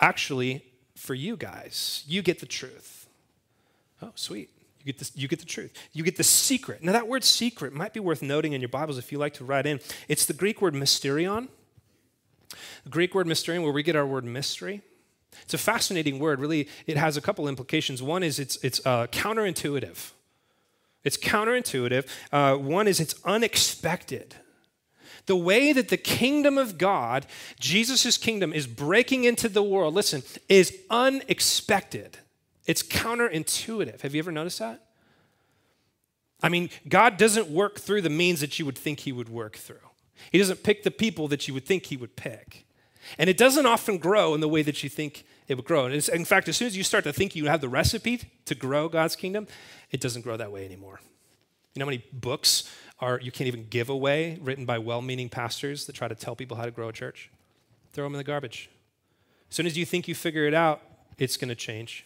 actually 0.00 0.64
for 0.94 1.14
you 1.14 1.36
guys. 1.36 2.04
You 2.06 2.22
get 2.22 2.40
the 2.40 2.46
truth. 2.46 3.08
Oh, 4.02 4.12
sweet. 4.14 4.50
You 4.80 4.92
get, 4.92 4.98
the, 4.98 5.10
you 5.14 5.28
get 5.28 5.40
the 5.40 5.46
truth. 5.46 5.72
You 5.92 6.04
get 6.04 6.16
the 6.16 6.24
secret. 6.24 6.82
Now, 6.82 6.92
that 6.92 7.08
word 7.08 7.24
secret 7.24 7.72
might 7.72 7.92
be 7.92 8.00
worth 8.00 8.22
noting 8.22 8.52
in 8.52 8.60
your 8.60 8.68
Bibles 8.68 8.96
if 8.96 9.10
you 9.10 9.18
like 9.18 9.34
to 9.34 9.44
write 9.44 9.66
in. 9.66 9.80
It's 10.08 10.24
the 10.24 10.34
Greek 10.34 10.62
word 10.62 10.74
mysterion. 10.74 11.48
The 12.84 12.90
Greek 12.90 13.14
word 13.14 13.26
mysterion, 13.26 13.62
where 13.62 13.72
we 13.72 13.82
get 13.82 13.96
our 13.96 14.06
word 14.06 14.24
mystery. 14.24 14.82
It's 15.42 15.54
a 15.54 15.58
fascinating 15.58 16.18
word. 16.18 16.40
Really, 16.40 16.68
it 16.86 16.96
has 16.96 17.16
a 17.16 17.20
couple 17.20 17.48
implications. 17.48 18.02
One 18.02 18.22
is 18.22 18.38
it's, 18.38 18.56
it's 18.62 18.84
uh, 18.84 19.06
counterintuitive. 19.08 20.12
It's 21.04 21.16
counterintuitive. 21.16 22.06
Uh, 22.32 22.56
one 22.56 22.88
is 22.88 23.00
it's 23.00 23.14
unexpected. 23.24 24.34
The 25.26 25.36
way 25.36 25.72
that 25.72 25.88
the 25.88 25.96
kingdom 25.96 26.58
of 26.58 26.78
God, 26.78 27.26
Jesus' 27.60 28.16
kingdom, 28.16 28.52
is 28.52 28.66
breaking 28.66 29.24
into 29.24 29.48
the 29.48 29.62
world, 29.62 29.94
listen, 29.94 30.22
is 30.48 30.76
unexpected. 30.90 32.18
It's 32.66 32.82
counterintuitive. 32.82 34.00
Have 34.00 34.14
you 34.14 34.18
ever 34.20 34.32
noticed 34.32 34.58
that? 34.58 34.84
I 36.42 36.48
mean, 36.48 36.70
God 36.88 37.16
doesn't 37.16 37.48
work 37.48 37.78
through 37.78 38.02
the 38.02 38.10
means 38.10 38.40
that 38.40 38.58
you 38.58 38.64
would 38.64 38.78
think 38.78 39.00
He 39.00 39.12
would 39.12 39.28
work 39.28 39.56
through. 39.56 39.88
He 40.30 40.38
doesn't 40.38 40.62
pick 40.62 40.82
the 40.82 40.90
people 40.90 41.28
that 41.28 41.48
you 41.48 41.54
would 41.54 41.66
think 41.66 41.86
he 41.86 41.96
would 41.96 42.16
pick. 42.16 42.66
And 43.16 43.30
it 43.30 43.36
doesn't 43.36 43.66
often 43.66 43.98
grow 43.98 44.34
in 44.34 44.40
the 44.40 44.48
way 44.48 44.62
that 44.62 44.82
you 44.82 44.88
think 44.88 45.24
it 45.46 45.54
would 45.54 45.64
grow. 45.64 45.86
And 45.86 46.08
in 46.08 46.24
fact, 46.24 46.48
as 46.48 46.56
soon 46.56 46.66
as 46.66 46.76
you 46.76 46.82
start 46.82 47.04
to 47.04 47.12
think 47.12 47.34
you 47.34 47.46
have 47.46 47.60
the 47.60 47.68
recipe 47.68 48.20
to 48.44 48.54
grow 48.54 48.88
God's 48.88 49.16
kingdom, 49.16 49.46
it 49.90 50.00
doesn't 50.00 50.22
grow 50.22 50.36
that 50.36 50.52
way 50.52 50.64
anymore. 50.64 51.00
You 51.74 51.80
know 51.80 51.86
how 51.86 51.90
many 51.90 52.04
books 52.12 52.70
are 53.00 53.20
you 53.20 53.30
can't 53.30 53.46
even 53.46 53.66
give 53.68 53.88
away 53.88 54.38
written 54.42 54.66
by 54.66 54.78
well-meaning 54.78 55.28
pastors 55.28 55.86
that 55.86 55.94
try 55.94 56.08
to 56.08 56.14
tell 56.14 56.34
people 56.34 56.56
how 56.56 56.64
to 56.64 56.70
grow 56.70 56.88
a 56.88 56.92
church? 56.92 57.30
Throw 57.92 58.04
them 58.04 58.14
in 58.14 58.18
the 58.18 58.24
garbage. 58.24 58.68
As 59.48 59.56
soon 59.56 59.66
as 59.66 59.78
you 59.78 59.86
think 59.86 60.08
you 60.08 60.14
figure 60.14 60.46
it 60.46 60.54
out, 60.54 60.82
it's 61.16 61.36
going 61.36 61.48
to 61.48 61.54
change. 61.54 62.04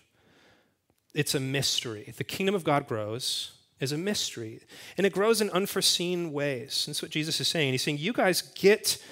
It's 1.14 1.34
a 1.34 1.40
mystery. 1.40 2.12
The 2.16 2.24
kingdom 2.24 2.54
of 2.54 2.64
God 2.64 2.86
grows 2.86 3.52
is 3.80 3.92
a 3.92 3.98
mystery. 3.98 4.60
And 4.96 5.06
it 5.06 5.12
grows 5.12 5.40
in 5.40 5.50
unforeseen 5.50 6.32
ways. 6.32 6.84
That's 6.86 7.02
what 7.02 7.10
Jesus 7.10 7.40
is 7.40 7.48
saying. 7.48 7.72
He's 7.72 7.82
saying, 7.82 7.98
You 7.98 8.12
guys 8.12 8.42
get 8.42 9.02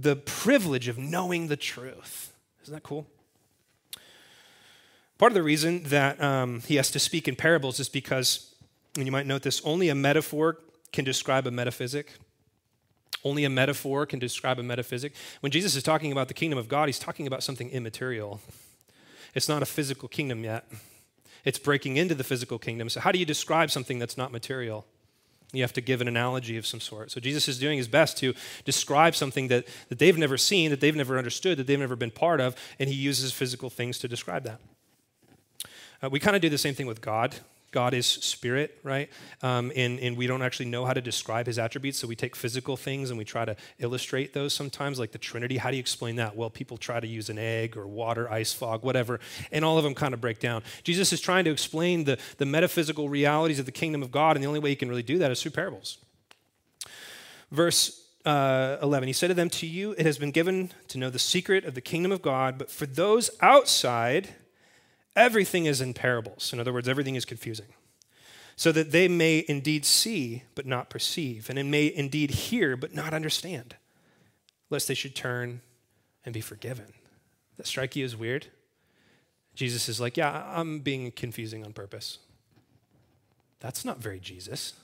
the 0.00 0.16
privilege 0.16 0.86
of 0.88 0.96
knowing 0.96 1.48
the 1.48 1.56
truth. 1.56 2.32
Isn't 2.62 2.74
that 2.74 2.82
cool? 2.82 3.06
Part 5.18 5.32
of 5.32 5.34
the 5.34 5.42
reason 5.42 5.82
that 5.84 6.22
um, 6.22 6.60
he 6.60 6.76
has 6.76 6.90
to 6.92 7.00
speak 7.00 7.26
in 7.26 7.34
parables 7.34 7.80
is 7.80 7.88
because, 7.88 8.54
and 8.96 9.04
you 9.04 9.10
might 9.10 9.26
note 9.26 9.42
this, 9.42 9.60
only 9.64 9.88
a 9.88 9.94
metaphor 9.94 10.58
can 10.92 11.04
describe 11.04 11.46
a 11.46 11.50
metaphysic. 11.50 12.14
Only 13.24 13.44
a 13.44 13.50
metaphor 13.50 14.06
can 14.06 14.20
describe 14.20 14.60
a 14.60 14.62
metaphysic. 14.62 15.12
When 15.40 15.50
Jesus 15.50 15.74
is 15.74 15.82
talking 15.82 16.12
about 16.12 16.28
the 16.28 16.34
kingdom 16.34 16.58
of 16.58 16.68
God, 16.68 16.88
he's 16.88 17.00
talking 17.00 17.26
about 17.26 17.42
something 17.42 17.68
immaterial. 17.70 18.40
It's 19.34 19.48
not 19.48 19.62
a 19.62 19.66
physical 19.66 20.08
kingdom 20.08 20.44
yet. 20.44 20.70
It's 21.44 21.58
breaking 21.58 21.96
into 21.96 22.14
the 22.14 22.24
physical 22.24 22.58
kingdom. 22.58 22.88
So, 22.88 23.00
how 23.00 23.10
do 23.10 23.18
you 23.18 23.26
describe 23.26 23.72
something 23.72 23.98
that's 23.98 24.16
not 24.16 24.30
material? 24.30 24.86
You 25.52 25.62
have 25.62 25.72
to 25.74 25.80
give 25.80 26.00
an 26.00 26.08
analogy 26.08 26.58
of 26.58 26.66
some 26.66 26.80
sort. 26.80 27.10
So, 27.10 27.20
Jesus 27.20 27.48
is 27.48 27.58
doing 27.58 27.78
his 27.78 27.88
best 27.88 28.18
to 28.18 28.34
describe 28.64 29.14
something 29.14 29.48
that, 29.48 29.66
that 29.88 29.98
they've 29.98 30.18
never 30.18 30.36
seen, 30.36 30.70
that 30.70 30.80
they've 30.80 30.94
never 30.94 31.16
understood, 31.16 31.58
that 31.58 31.66
they've 31.66 31.78
never 31.78 31.96
been 31.96 32.10
part 32.10 32.40
of, 32.40 32.54
and 32.78 32.88
he 32.88 32.94
uses 32.94 33.32
physical 33.32 33.70
things 33.70 33.98
to 34.00 34.08
describe 34.08 34.44
that. 34.44 34.60
Uh, 36.02 36.10
we 36.10 36.20
kind 36.20 36.36
of 36.36 36.42
do 36.42 36.48
the 36.48 36.58
same 36.58 36.74
thing 36.74 36.86
with 36.86 37.00
God. 37.00 37.36
God 37.70 37.92
is 37.92 38.06
spirit, 38.06 38.78
right? 38.82 39.10
Um, 39.42 39.70
and, 39.76 39.98
and 40.00 40.16
we 40.16 40.26
don't 40.26 40.42
actually 40.42 40.66
know 40.66 40.86
how 40.86 40.94
to 40.94 41.00
describe 41.00 41.46
his 41.46 41.58
attributes, 41.58 41.98
so 41.98 42.08
we 42.08 42.16
take 42.16 42.34
physical 42.34 42.76
things 42.76 43.10
and 43.10 43.18
we 43.18 43.24
try 43.24 43.44
to 43.44 43.56
illustrate 43.78 44.32
those 44.32 44.54
sometimes, 44.54 44.98
like 44.98 45.12
the 45.12 45.18
Trinity. 45.18 45.58
How 45.58 45.70
do 45.70 45.76
you 45.76 45.80
explain 45.80 46.16
that? 46.16 46.34
Well, 46.34 46.48
people 46.48 46.78
try 46.78 46.98
to 46.98 47.06
use 47.06 47.28
an 47.28 47.38
egg 47.38 47.76
or 47.76 47.86
water, 47.86 48.30
ice, 48.30 48.52
fog, 48.52 48.82
whatever, 48.82 49.20
and 49.52 49.64
all 49.64 49.76
of 49.76 49.84
them 49.84 49.94
kind 49.94 50.14
of 50.14 50.20
break 50.20 50.40
down. 50.40 50.62
Jesus 50.82 51.12
is 51.12 51.20
trying 51.20 51.44
to 51.44 51.50
explain 51.50 52.04
the, 52.04 52.18
the 52.38 52.46
metaphysical 52.46 53.08
realities 53.08 53.58
of 53.58 53.66
the 53.66 53.72
kingdom 53.72 54.02
of 54.02 54.10
God, 54.10 54.36
and 54.36 54.42
the 54.42 54.48
only 54.48 54.60
way 54.60 54.70
he 54.70 54.76
can 54.76 54.88
really 54.88 55.02
do 55.02 55.18
that 55.18 55.30
is 55.30 55.42
through 55.42 55.52
parables. 55.52 55.98
Verse 57.50 58.04
uh, 58.24 58.76
11, 58.82 59.06
he 59.06 59.12
said 59.12 59.28
to 59.28 59.34
them, 59.34 59.50
To 59.50 59.66
you 59.66 59.92
it 59.92 60.04
has 60.06 60.18
been 60.18 60.30
given 60.30 60.70
to 60.88 60.98
know 60.98 61.10
the 61.10 61.18
secret 61.18 61.64
of 61.64 61.74
the 61.74 61.80
kingdom 61.80 62.12
of 62.12 62.22
God, 62.22 62.58
but 62.58 62.70
for 62.70 62.86
those 62.86 63.30
outside, 63.40 64.28
Everything 65.16 65.66
is 65.66 65.80
in 65.80 65.94
parables. 65.94 66.52
In 66.52 66.60
other 66.60 66.72
words, 66.72 66.88
everything 66.88 67.14
is 67.14 67.24
confusing. 67.24 67.68
So 68.56 68.72
that 68.72 68.90
they 68.90 69.06
may 69.06 69.44
indeed 69.48 69.84
see, 69.84 70.42
but 70.54 70.66
not 70.66 70.90
perceive, 70.90 71.48
and 71.48 71.70
may 71.70 71.92
indeed 71.94 72.30
hear, 72.30 72.76
but 72.76 72.94
not 72.94 73.14
understand, 73.14 73.76
lest 74.68 74.88
they 74.88 74.94
should 74.94 75.14
turn 75.14 75.60
and 76.24 76.34
be 76.34 76.40
forgiven. 76.40 76.92
That 77.56 77.66
strike 77.66 77.94
you 77.96 78.04
as 78.04 78.16
weird? 78.16 78.46
Jesus 79.54 79.88
is 79.88 80.00
like, 80.00 80.16
Yeah, 80.16 80.44
I'm 80.54 80.80
being 80.80 81.10
confusing 81.12 81.64
on 81.64 81.72
purpose. 81.72 82.18
That's 83.60 83.84
not 83.84 83.98
very 83.98 84.20
Jesus. 84.20 84.74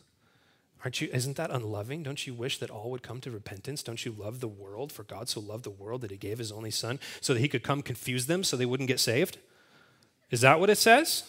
Aren't 0.84 1.00
you, 1.00 1.08
isn't 1.12 1.36
that 1.36 1.50
unloving? 1.50 2.02
Don't 2.02 2.26
you 2.26 2.34
wish 2.34 2.58
that 2.58 2.70
all 2.70 2.90
would 2.90 3.02
come 3.02 3.20
to 3.22 3.30
repentance? 3.30 3.82
Don't 3.82 4.04
you 4.04 4.12
love 4.12 4.40
the 4.40 4.48
world? 4.48 4.92
For 4.92 5.02
God 5.02 5.28
so 5.30 5.40
loved 5.40 5.64
the 5.64 5.70
world 5.70 6.02
that 6.02 6.10
he 6.10 6.16
gave 6.18 6.38
his 6.38 6.52
only 6.52 6.70
son 6.70 7.00
so 7.22 7.32
that 7.32 7.40
he 7.40 7.48
could 7.48 7.62
come 7.62 7.80
confuse 7.80 8.26
them 8.26 8.44
so 8.44 8.56
they 8.56 8.66
wouldn't 8.66 8.88
get 8.88 9.00
saved? 9.00 9.38
Is 10.34 10.40
that 10.40 10.58
what 10.58 10.68
it 10.68 10.78
says? 10.78 11.22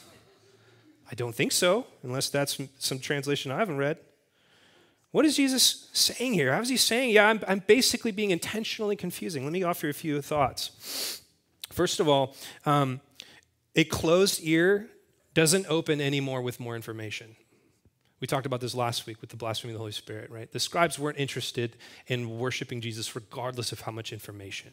I 1.12 1.14
don't 1.14 1.36
think 1.36 1.52
so, 1.52 1.86
unless 2.02 2.28
that's 2.30 2.60
some 2.80 2.98
translation 2.98 3.52
I 3.52 3.60
haven't 3.60 3.78
read. 3.78 4.00
What 5.12 5.26
is 5.26 5.36
Jesus 5.36 5.92
saying 5.94 6.34
here? 6.34 6.52
How 6.52 6.62
is 6.62 6.70
he 6.70 6.78
saying? 6.78 7.12
Yeah, 7.12 7.28
I'm, 7.28 7.40
I'm 7.48 7.60
basically 7.60 8.12
being 8.12 8.32
intentionally 8.32 8.96
confusing. 8.96 9.44
Let 9.44 9.54
me 9.54 9.62
offer 9.62 9.90
a 9.90 9.94
few 9.94 10.24
thoughts. 10.24 11.22
First 11.72 12.00
of 12.00 12.10
all, 12.10 12.36
um, 12.66 13.00
a 13.76 13.84
closed 13.84 14.40
ear 14.42 14.88
doesn't 15.36 15.68
open 15.70 16.02
anymore 16.02 16.42
with 16.42 16.60
more 16.60 16.76
information. 16.76 17.36
We 18.22 18.26
talked 18.26 18.48
about 18.48 18.60
this 18.60 18.74
last 18.74 19.06
week 19.06 19.22
with 19.22 19.30
the 19.30 19.38
blasphemy 19.38 19.74
of 19.74 19.76
the 19.76 19.82
Holy 19.82 19.92
Spirit, 19.92 20.32
right? 20.32 20.52
The 20.52 20.60
scribes 20.60 20.98
weren't 20.98 21.20
interested 21.20 21.78
in 22.08 22.40
worshiping 22.40 22.82
Jesus 22.82 23.16
regardless 23.16 23.72
of 23.72 23.82
how 23.82 23.92
much 23.92 24.12
information. 24.12 24.72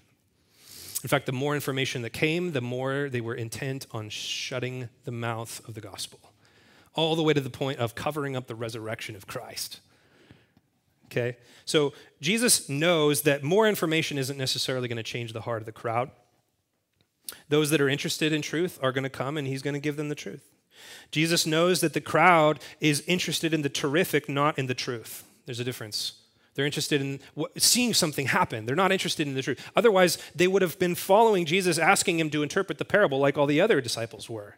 In 1.03 1.09
fact, 1.09 1.27
the 1.27 1.33
more 1.33 1.55
information 1.55 2.03
that 2.03 2.11
came, 2.11 2.53
the 2.53 2.61
more 2.61 3.09
they 3.09 3.21
were 3.21 3.35
intent 3.35 3.87
on 3.91 4.09
shutting 4.09 4.89
the 5.05 5.11
mouth 5.11 5.61
of 5.67 5.75
the 5.75 5.81
gospel, 5.81 6.21
all 6.95 7.17
the 7.17 7.23
way 7.23 7.33
to 7.33 7.41
the 7.41 7.51
point 7.51 7.81
of 7.81 7.95
covering 7.95 8.37
up 8.37 8.47
the 8.47 8.55
resurrection 8.55 9.17
of 9.17 9.27
Christ. 9.27 9.81
Okay? 11.07 11.37
So 11.65 11.93
Jesus 12.21 12.69
knows 12.69 13.23
that 13.23 13.43
more 13.43 13.69
information 13.69 14.17
isn't 14.17 14.39
necessarily 14.39 14.89
going 14.89 14.97
to 14.97 15.03
change 15.03 15.33
the 15.33 15.43
heart 15.43 15.61
of 15.61 15.67
the 15.67 15.73
crowd. 15.73 16.11
Those 17.49 17.71
that 17.71 17.81
are 17.81 17.89
interested 17.89 18.33
in 18.33 18.41
truth 18.41 18.79
are 18.83 18.93
going 18.93 19.05
to 19.05 19.11
come 19.11 19.37
and 19.37 19.47
he's 19.47 19.63
going 19.63 19.75
to 19.75 19.81
give 19.81 19.97
them 19.97 20.09
the 20.09 20.15
truth. 20.15 20.49
Jesus 21.11 21.47
knows 21.47 21.81
that 21.81 21.93
the 21.93 22.01
crowd 22.01 22.61
is 22.81 23.03
interested 23.07 23.53
in 23.53 23.63
the 23.63 23.69
terrific, 23.69 24.29
not 24.29 24.59
in 24.59 24.67
the 24.67 24.75
truth. 24.75 25.25
There's 25.47 25.61
a 25.61 25.65
difference. 25.65 26.22
They're 26.55 26.67
interested 26.67 27.01
in 27.01 27.21
seeing 27.57 27.95
something 27.95 28.27
happen. 28.27 28.67
They're 28.67 28.77
not 28.77 28.93
interested 28.93 29.27
in 29.27 29.35
the 29.35 29.43
truth. 29.43 29.71
Otherwise, 29.75 30.19
they 30.35 30.47
would 30.47 30.63
have 30.63 30.79
been 30.79 30.95
following 30.95 31.47
Jesus, 31.47 31.79
asking 31.79 32.19
him 32.19 32.29
to 32.31 32.43
interpret 32.43 32.79
the 32.79 32.85
parable 32.85 33.19
like 33.19 33.39
all 33.39 33.47
the 33.47 33.61
other 33.61 33.81
disciples 33.81 34.29
were. 34.29 34.57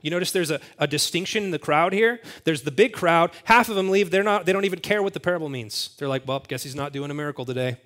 You 0.00 0.10
notice 0.10 0.32
there's 0.32 0.50
a, 0.50 0.60
a 0.78 0.86
distinction 0.86 1.44
in 1.44 1.50
the 1.50 1.58
crowd 1.58 1.92
here. 1.92 2.20
There's 2.44 2.62
the 2.62 2.70
big 2.70 2.92
crowd. 2.92 3.30
Half 3.44 3.68
of 3.68 3.74
them 3.74 3.90
leave. 3.90 4.10
They're 4.10 4.22
not, 4.22 4.46
they 4.46 4.52
don't 4.52 4.64
even 4.64 4.80
care 4.80 5.02
what 5.02 5.14
the 5.14 5.20
parable 5.20 5.48
means. 5.48 5.94
They're 5.98 6.08
like, 6.08 6.26
well, 6.26 6.44
guess 6.46 6.62
he's 6.62 6.74
not 6.74 6.92
doing 6.92 7.10
a 7.10 7.14
miracle 7.14 7.44
today. 7.44 7.78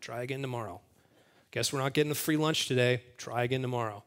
Try 0.00 0.22
again 0.22 0.42
tomorrow. 0.42 0.80
Guess 1.50 1.72
we're 1.72 1.80
not 1.80 1.94
getting 1.94 2.12
a 2.12 2.14
free 2.14 2.36
lunch 2.36 2.66
today. 2.66 3.02
Try 3.16 3.44
again 3.44 3.62
tomorrow. 3.62 4.02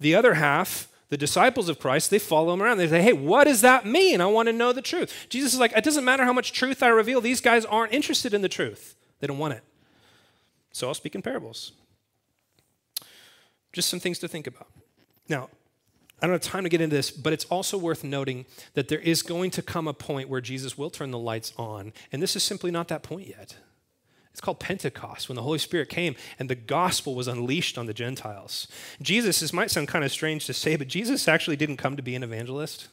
The 0.00 0.14
other 0.14 0.34
half 0.34 0.87
the 1.10 1.16
disciples 1.16 1.68
of 1.68 1.78
Christ, 1.78 2.10
they 2.10 2.18
follow 2.18 2.52
him 2.52 2.62
around. 2.62 2.78
They 2.78 2.88
say, 2.88 3.02
hey, 3.02 3.12
what 3.12 3.44
does 3.44 3.62
that 3.62 3.86
mean? 3.86 4.20
I 4.20 4.26
want 4.26 4.48
to 4.48 4.52
know 4.52 4.72
the 4.72 4.82
truth. 4.82 5.26
Jesus 5.28 5.54
is 5.54 5.60
like, 5.60 5.72
it 5.72 5.84
doesn't 5.84 6.04
matter 6.04 6.24
how 6.24 6.32
much 6.32 6.52
truth 6.52 6.82
I 6.82 6.88
reveal, 6.88 7.20
these 7.20 7.40
guys 7.40 7.64
aren't 7.64 7.92
interested 7.92 8.34
in 8.34 8.42
the 8.42 8.48
truth. 8.48 8.94
They 9.20 9.26
don't 9.26 9.38
want 9.38 9.54
it. 9.54 9.62
So 10.72 10.86
I'll 10.86 10.94
speak 10.94 11.14
in 11.14 11.22
parables. 11.22 11.72
Just 13.72 13.88
some 13.88 14.00
things 14.00 14.18
to 14.20 14.28
think 14.28 14.46
about. 14.46 14.68
Now, 15.28 15.48
I 16.20 16.26
don't 16.26 16.32
have 16.32 16.42
time 16.42 16.64
to 16.64 16.68
get 16.68 16.80
into 16.80 16.96
this, 16.96 17.10
but 17.10 17.32
it's 17.32 17.44
also 17.46 17.78
worth 17.78 18.02
noting 18.02 18.44
that 18.74 18.88
there 18.88 18.98
is 18.98 19.22
going 19.22 19.50
to 19.52 19.62
come 19.62 19.86
a 19.86 19.94
point 19.94 20.28
where 20.28 20.40
Jesus 20.40 20.76
will 20.76 20.90
turn 20.90 21.10
the 21.10 21.18
lights 21.18 21.52
on, 21.56 21.92
and 22.10 22.20
this 22.20 22.34
is 22.34 22.42
simply 22.42 22.70
not 22.70 22.88
that 22.88 23.02
point 23.02 23.28
yet. 23.28 23.56
It's 24.32 24.40
called 24.40 24.60
Pentecost, 24.60 25.28
when 25.28 25.36
the 25.36 25.42
Holy 25.42 25.58
Spirit 25.58 25.88
came 25.88 26.14
and 26.38 26.48
the 26.48 26.54
gospel 26.54 27.14
was 27.14 27.26
unleashed 27.26 27.76
on 27.76 27.86
the 27.86 27.94
Gentiles. 27.94 28.68
Jesus, 29.02 29.40
this 29.40 29.52
might 29.52 29.70
sound 29.70 29.88
kind 29.88 30.04
of 30.04 30.12
strange 30.12 30.46
to 30.46 30.52
say, 30.52 30.76
but 30.76 30.88
Jesus 30.88 31.26
actually 31.26 31.56
didn't 31.56 31.76
come 31.76 31.96
to 31.96 32.02
be 32.02 32.14
an 32.14 32.22
evangelist. 32.22 32.88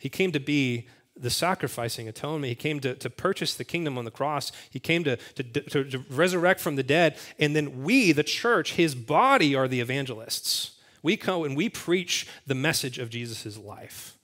He 0.00 0.08
came 0.08 0.32
to 0.32 0.40
be 0.40 0.88
the 1.18 1.30
sacrificing 1.30 2.08
atonement. 2.08 2.48
He 2.48 2.54
came 2.54 2.80
to, 2.80 2.94
to 2.94 3.08
purchase 3.08 3.54
the 3.54 3.64
kingdom 3.64 3.96
on 3.96 4.04
the 4.04 4.10
cross. 4.10 4.52
He 4.70 4.78
came 4.78 5.04
to, 5.04 5.16
to, 5.16 5.42
to, 5.42 5.84
to 5.84 6.04
resurrect 6.10 6.60
from 6.60 6.76
the 6.76 6.82
dead. 6.82 7.16
And 7.38 7.56
then 7.56 7.84
we, 7.84 8.12
the 8.12 8.22
church, 8.22 8.74
his 8.74 8.94
body, 8.94 9.54
are 9.54 9.68
the 9.68 9.80
evangelists. 9.80 10.72
We 11.02 11.16
go 11.16 11.44
and 11.44 11.56
we 11.56 11.68
preach 11.68 12.26
the 12.46 12.54
message 12.54 12.98
of 12.98 13.10
Jesus' 13.10 13.56
life. 13.56 14.18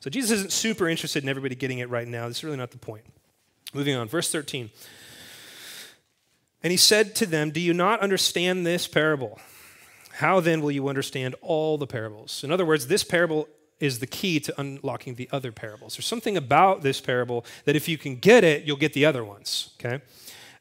So 0.00 0.08
Jesus 0.08 0.30
isn't 0.30 0.52
super 0.52 0.88
interested 0.88 1.22
in 1.22 1.28
everybody 1.28 1.54
getting 1.54 1.80
it 1.80 1.90
right 1.90 2.06
now. 2.06 2.28
This 2.28 2.38
is 2.38 2.44
really 2.44 2.56
not 2.56 2.70
the 2.70 2.78
point. 2.78 3.04
Moving 3.74 3.96
on, 3.96 4.08
verse 4.08 4.30
13. 4.30 4.70
And 6.62 6.70
he 6.70 6.76
said 6.76 7.14
to 7.16 7.26
them, 7.26 7.50
Do 7.50 7.60
you 7.60 7.72
not 7.72 8.00
understand 8.00 8.66
this 8.66 8.86
parable? 8.88 9.38
How 10.14 10.40
then 10.40 10.60
will 10.60 10.72
you 10.72 10.88
understand 10.88 11.36
all 11.40 11.78
the 11.78 11.86
parables? 11.86 12.42
In 12.42 12.50
other 12.50 12.66
words, 12.66 12.88
this 12.88 13.04
parable 13.04 13.48
is 13.78 14.00
the 14.00 14.06
key 14.06 14.40
to 14.40 14.60
unlocking 14.60 15.14
the 15.14 15.28
other 15.30 15.52
parables. 15.52 15.96
There's 15.96 16.06
something 16.06 16.36
about 16.36 16.82
this 16.82 17.00
parable 17.00 17.44
that 17.64 17.76
if 17.76 17.88
you 17.88 17.96
can 17.96 18.16
get 18.16 18.42
it, 18.42 18.64
you'll 18.64 18.76
get 18.76 18.92
the 18.92 19.04
other 19.04 19.24
ones, 19.24 19.70
okay? 19.78 20.02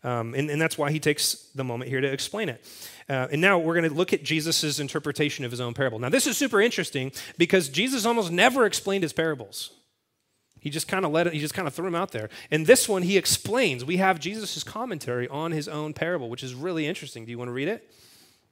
Um, 0.03 0.36
and, 0.36 0.51
and, 0.51 0.62
that's 0.62 0.77
why 0.77 0.91
he 0.91 0.99
takes 0.99 1.49
the 1.55 1.63
moment 1.63 1.89
here 1.89 1.99
to 1.99 2.07
explain 2.07 2.49
it. 2.49 2.63
Uh, 3.10 3.27
and 3.31 3.41
now 3.41 3.57
we're 3.57 3.73
going 3.73 3.89
to 3.89 3.95
look 3.95 4.13
at 4.13 4.23
Jesus' 4.23 4.79
interpretation 4.79 5.43
of 5.43 5.49
his 5.49 5.60
own 5.60 5.73
parable. 5.73 5.97
Now, 5.97 6.10
this 6.10 6.27
is 6.27 6.38
super 6.38 6.62
interesting 6.62 7.12
because 7.38 7.67
Jesus 7.67 8.05
almost 8.05 8.31
never 8.31 8.65
explained 8.65 9.03
his 9.03 9.12
parables. 9.12 9.71
He 10.67 10.71
just 10.71 10.89
kind 10.89 11.06
of 11.06 11.13
let 11.13 11.27
it, 11.27 11.32
he 11.34 11.39
just 11.39 11.53
kind 11.53 11.65
of 11.65 11.73
threw 11.73 11.88
him 11.88 11.95
out 11.95 12.12
there. 12.12 12.27
And 12.51 12.65
this 12.65 12.89
one, 12.89 13.03
he 13.03 13.15
explains. 13.15 13.86
We 13.86 13.95
have 13.97 14.19
Jesus' 14.19 14.65
commentary 14.65 15.25
on 15.30 15.53
his 15.53 15.69
own 15.69 15.93
parable, 15.93 16.30
which 16.30 16.43
is 16.43 16.53
really 16.53 16.86
interesting. 16.86 17.23
Do 17.23 17.32
you 17.32 17.38
want 17.38 17.47
to 17.47 17.53
read 17.53 17.69
it? 17.69 17.89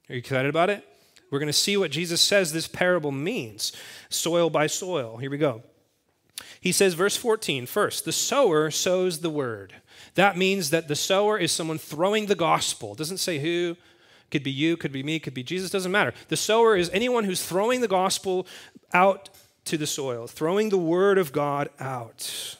Are 0.08 0.14
you 0.14 0.20
excited 0.20 0.48
about 0.48 0.70
it? 0.70 0.82
We're 1.30 1.40
going 1.40 1.48
to 1.48 1.52
see 1.52 1.76
what 1.76 1.90
Jesus 1.90 2.22
says 2.22 2.54
this 2.54 2.68
parable 2.68 3.12
means 3.12 3.74
soil 4.08 4.48
by 4.48 4.66
soil. 4.66 5.18
Here 5.18 5.28
we 5.28 5.36
go. 5.36 5.62
He 6.58 6.72
says, 6.72 6.94
verse 6.94 7.18
14, 7.18 7.66
first, 7.66 8.06
the 8.06 8.12
sower 8.12 8.70
sows 8.70 9.20
the 9.20 9.28
word. 9.28 9.74
That 10.14 10.38
means 10.38 10.70
that 10.70 10.88
the 10.88 10.96
sower 10.96 11.36
is 11.36 11.52
someone 11.52 11.76
throwing 11.76 12.26
the 12.26 12.34
gospel. 12.34 12.92
It 12.92 12.98
doesn't 12.98 13.18
say 13.18 13.40
who, 13.40 13.76
could 14.30 14.42
be 14.42 14.50
you, 14.50 14.78
could 14.78 14.90
be 14.90 15.02
me, 15.02 15.18
could 15.18 15.34
be 15.34 15.42
Jesus, 15.42 15.68
doesn't 15.68 15.92
matter. 15.92 16.14
The 16.28 16.36
sower 16.38 16.76
is 16.76 16.88
anyone 16.94 17.24
who's 17.24 17.44
throwing 17.44 17.82
the 17.82 17.88
gospel 17.88 18.46
out 18.94 19.28
to 19.66 19.76
the 19.76 19.86
soil, 19.86 20.26
throwing 20.26 20.68
the 20.68 20.78
word 20.78 21.18
of 21.18 21.32
God 21.32 21.68
out. 21.78 22.56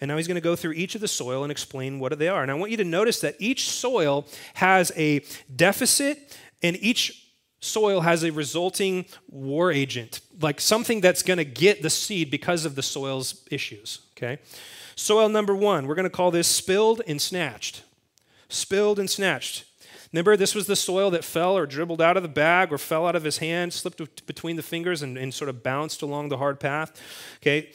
And 0.00 0.08
now 0.08 0.16
he's 0.16 0.26
going 0.26 0.34
to 0.34 0.40
go 0.40 0.56
through 0.56 0.72
each 0.72 0.96
of 0.96 1.00
the 1.00 1.08
soil 1.08 1.44
and 1.44 1.52
explain 1.52 2.00
what 2.00 2.18
they 2.18 2.28
are. 2.28 2.42
And 2.42 2.50
I 2.50 2.54
want 2.54 2.72
you 2.72 2.76
to 2.78 2.84
notice 2.84 3.20
that 3.20 3.36
each 3.38 3.68
soil 3.68 4.26
has 4.54 4.90
a 4.96 5.22
deficit 5.54 6.36
and 6.60 6.76
each 6.80 7.28
soil 7.60 8.00
has 8.00 8.24
a 8.24 8.32
resulting 8.32 9.06
war 9.28 9.70
agent, 9.70 10.20
like 10.40 10.60
something 10.60 11.00
that's 11.00 11.22
going 11.22 11.36
to 11.36 11.44
get 11.44 11.82
the 11.82 11.90
seed 11.90 12.30
because 12.30 12.64
of 12.64 12.74
the 12.74 12.82
soil's 12.82 13.46
issues, 13.50 14.00
okay? 14.16 14.38
Soil 14.96 15.28
number 15.28 15.54
1, 15.54 15.86
we're 15.86 15.94
going 15.94 16.04
to 16.04 16.10
call 16.10 16.32
this 16.32 16.48
spilled 16.48 17.00
and 17.06 17.22
snatched. 17.22 17.84
Spilled 18.48 18.98
and 18.98 19.08
snatched. 19.08 19.64
Remember, 20.12 20.36
this 20.36 20.54
was 20.54 20.66
the 20.66 20.76
soil 20.76 21.10
that 21.10 21.24
fell 21.24 21.56
or 21.56 21.66
dribbled 21.66 22.02
out 22.02 22.16
of 22.16 22.22
the 22.22 22.28
bag 22.28 22.70
or 22.70 22.78
fell 22.78 23.06
out 23.06 23.16
of 23.16 23.24
his 23.24 23.38
hand, 23.38 23.72
slipped 23.72 24.26
between 24.26 24.56
the 24.56 24.62
fingers, 24.62 25.02
and, 25.02 25.16
and 25.16 25.32
sort 25.32 25.48
of 25.48 25.62
bounced 25.62 26.02
along 26.02 26.28
the 26.28 26.36
hard 26.36 26.60
path. 26.60 27.00
Okay? 27.36 27.70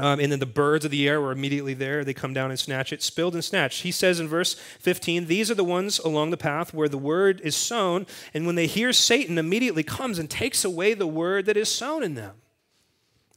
Um, 0.00 0.18
and 0.18 0.32
then 0.32 0.38
the 0.38 0.46
birds 0.46 0.84
of 0.84 0.90
the 0.90 1.06
air 1.06 1.20
were 1.20 1.30
immediately 1.30 1.74
there. 1.74 2.04
They 2.04 2.14
come 2.14 2.32
down 2.32 2.50
and 2.50 2.58
snatch 2.58 2.92
it, 2.92 3.02
spilled 3.02 3.34
and 3.34 3.44
snatched. 3.44 3.82
He 3.82 3.92
says 3.92 4.18
in 4.18 4.28
verse 4.28 4.54
15, 4.54 5.26
These 5.26 5.50
are 5.50 5.54
the 5.54 5.62
ones 5.62 5.98
along 5.98 6.30
the 6.30 6.36
path 6.36 6.72
where 6.72 6.88
the 6.88 6.98
word 6.98 7.40
is 7.42 7.54
sown, 7.54 8.06
and 8.32 8.46
when 8.46 8.54
they 8.54 8.66
hear 8.66 8.92
Satan, 8.92 9.36
immediately 9.36 9.82
comes 9.82 10.18
and 10.18 10.28
takes 10.28 10.64
away 10.64 10.94
the 10.94 11.06
word 11.06 11.46
that 11.46 11.56
is 11.56 11.68
sown 11.68 12.02
in 12.02 12.14
them. 12.14 12.36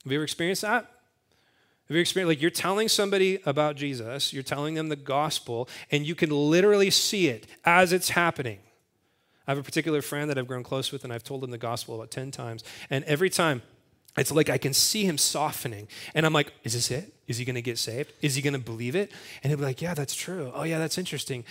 Have 0.04 0.12
you 0.12 0.18
ever 0.18 0.24
experienced 0.24 0.62
that? 0.62 0.93
Have 1.88 1.96
you 1.96 2.02
experienced, 2.02 2.30
like, 2.30 2.42
you're 2.42 2.52
telling 2.52 2.88
somebody 2.88 3.40
about 3.46 3.76
Jesus, 3.76 4.32
you're 4.32 4.42
telling 4.42 4.76
them 4.76 4.88
the 4.90 4.96
gospel, 4.96 5.68
and 5.92 6.06
you 6.06 6.16
can 6.16 6.30
literally 6.30 6.90
see 6.90 7.28
it 7.28 7.46
as 7.66 7.92
it's 7.92 8.10
happening. 8.10 8.60
I 9.46 9.52
have 9.52 9.58
a 9.58 9.64
particular 9.64 10.02
friend 10.02 10.30
that 10.30 10.38
I've 10.38 10.48
grown 10.48 10.64
close 10.64 10.92
with, 10.94 11.04
and 11.04 11.12
I've 11.12 11.24
told 11.24 11.44
him 11.44 11.52
the 11.52 11.58
gospel 11.58 11.96
about 11.96 12.10
10 12.12 12.32
times. 12.32 12.64
And 12.90 13.04
every 13.04 13.30
time, 13.30 13.62
it's 14.16 14.32
like 14.32 14.50
I 14.50 14.58
can 14.58 14.74
see 14.74 15.04
him 15.04 15.18
softening. 15.18 15.88
And 16.14 16.26
I'm 16.26 16.34
like, 16.34 16.54
is 16.64 16.74
this 16.74 16.92
it? 16.92 17.14
Is 17.28 17.38
he 17.38 17.46
going 17.46 17.56
to 17.56 17.62
get 17.62 17.78
saved? 17.78 18.14
Is 18.22 18.36
he 18.36 18.42
going 18.42 18.54
to 18.54 18.60
believe 18.60 18.96
it? 18.96 19.12
And 19.42 19.52
he'll 19.52 19.58
be 19.58 19.66
like, 19.66 19.82
yeah, 19.82 19.94
that's 19.94 20.16
true. 20.16 20.52
Oh, 20.54 20.64
yeah, 20.64 20.80
that's 20.80 20.98
interesting. 20.98 21.44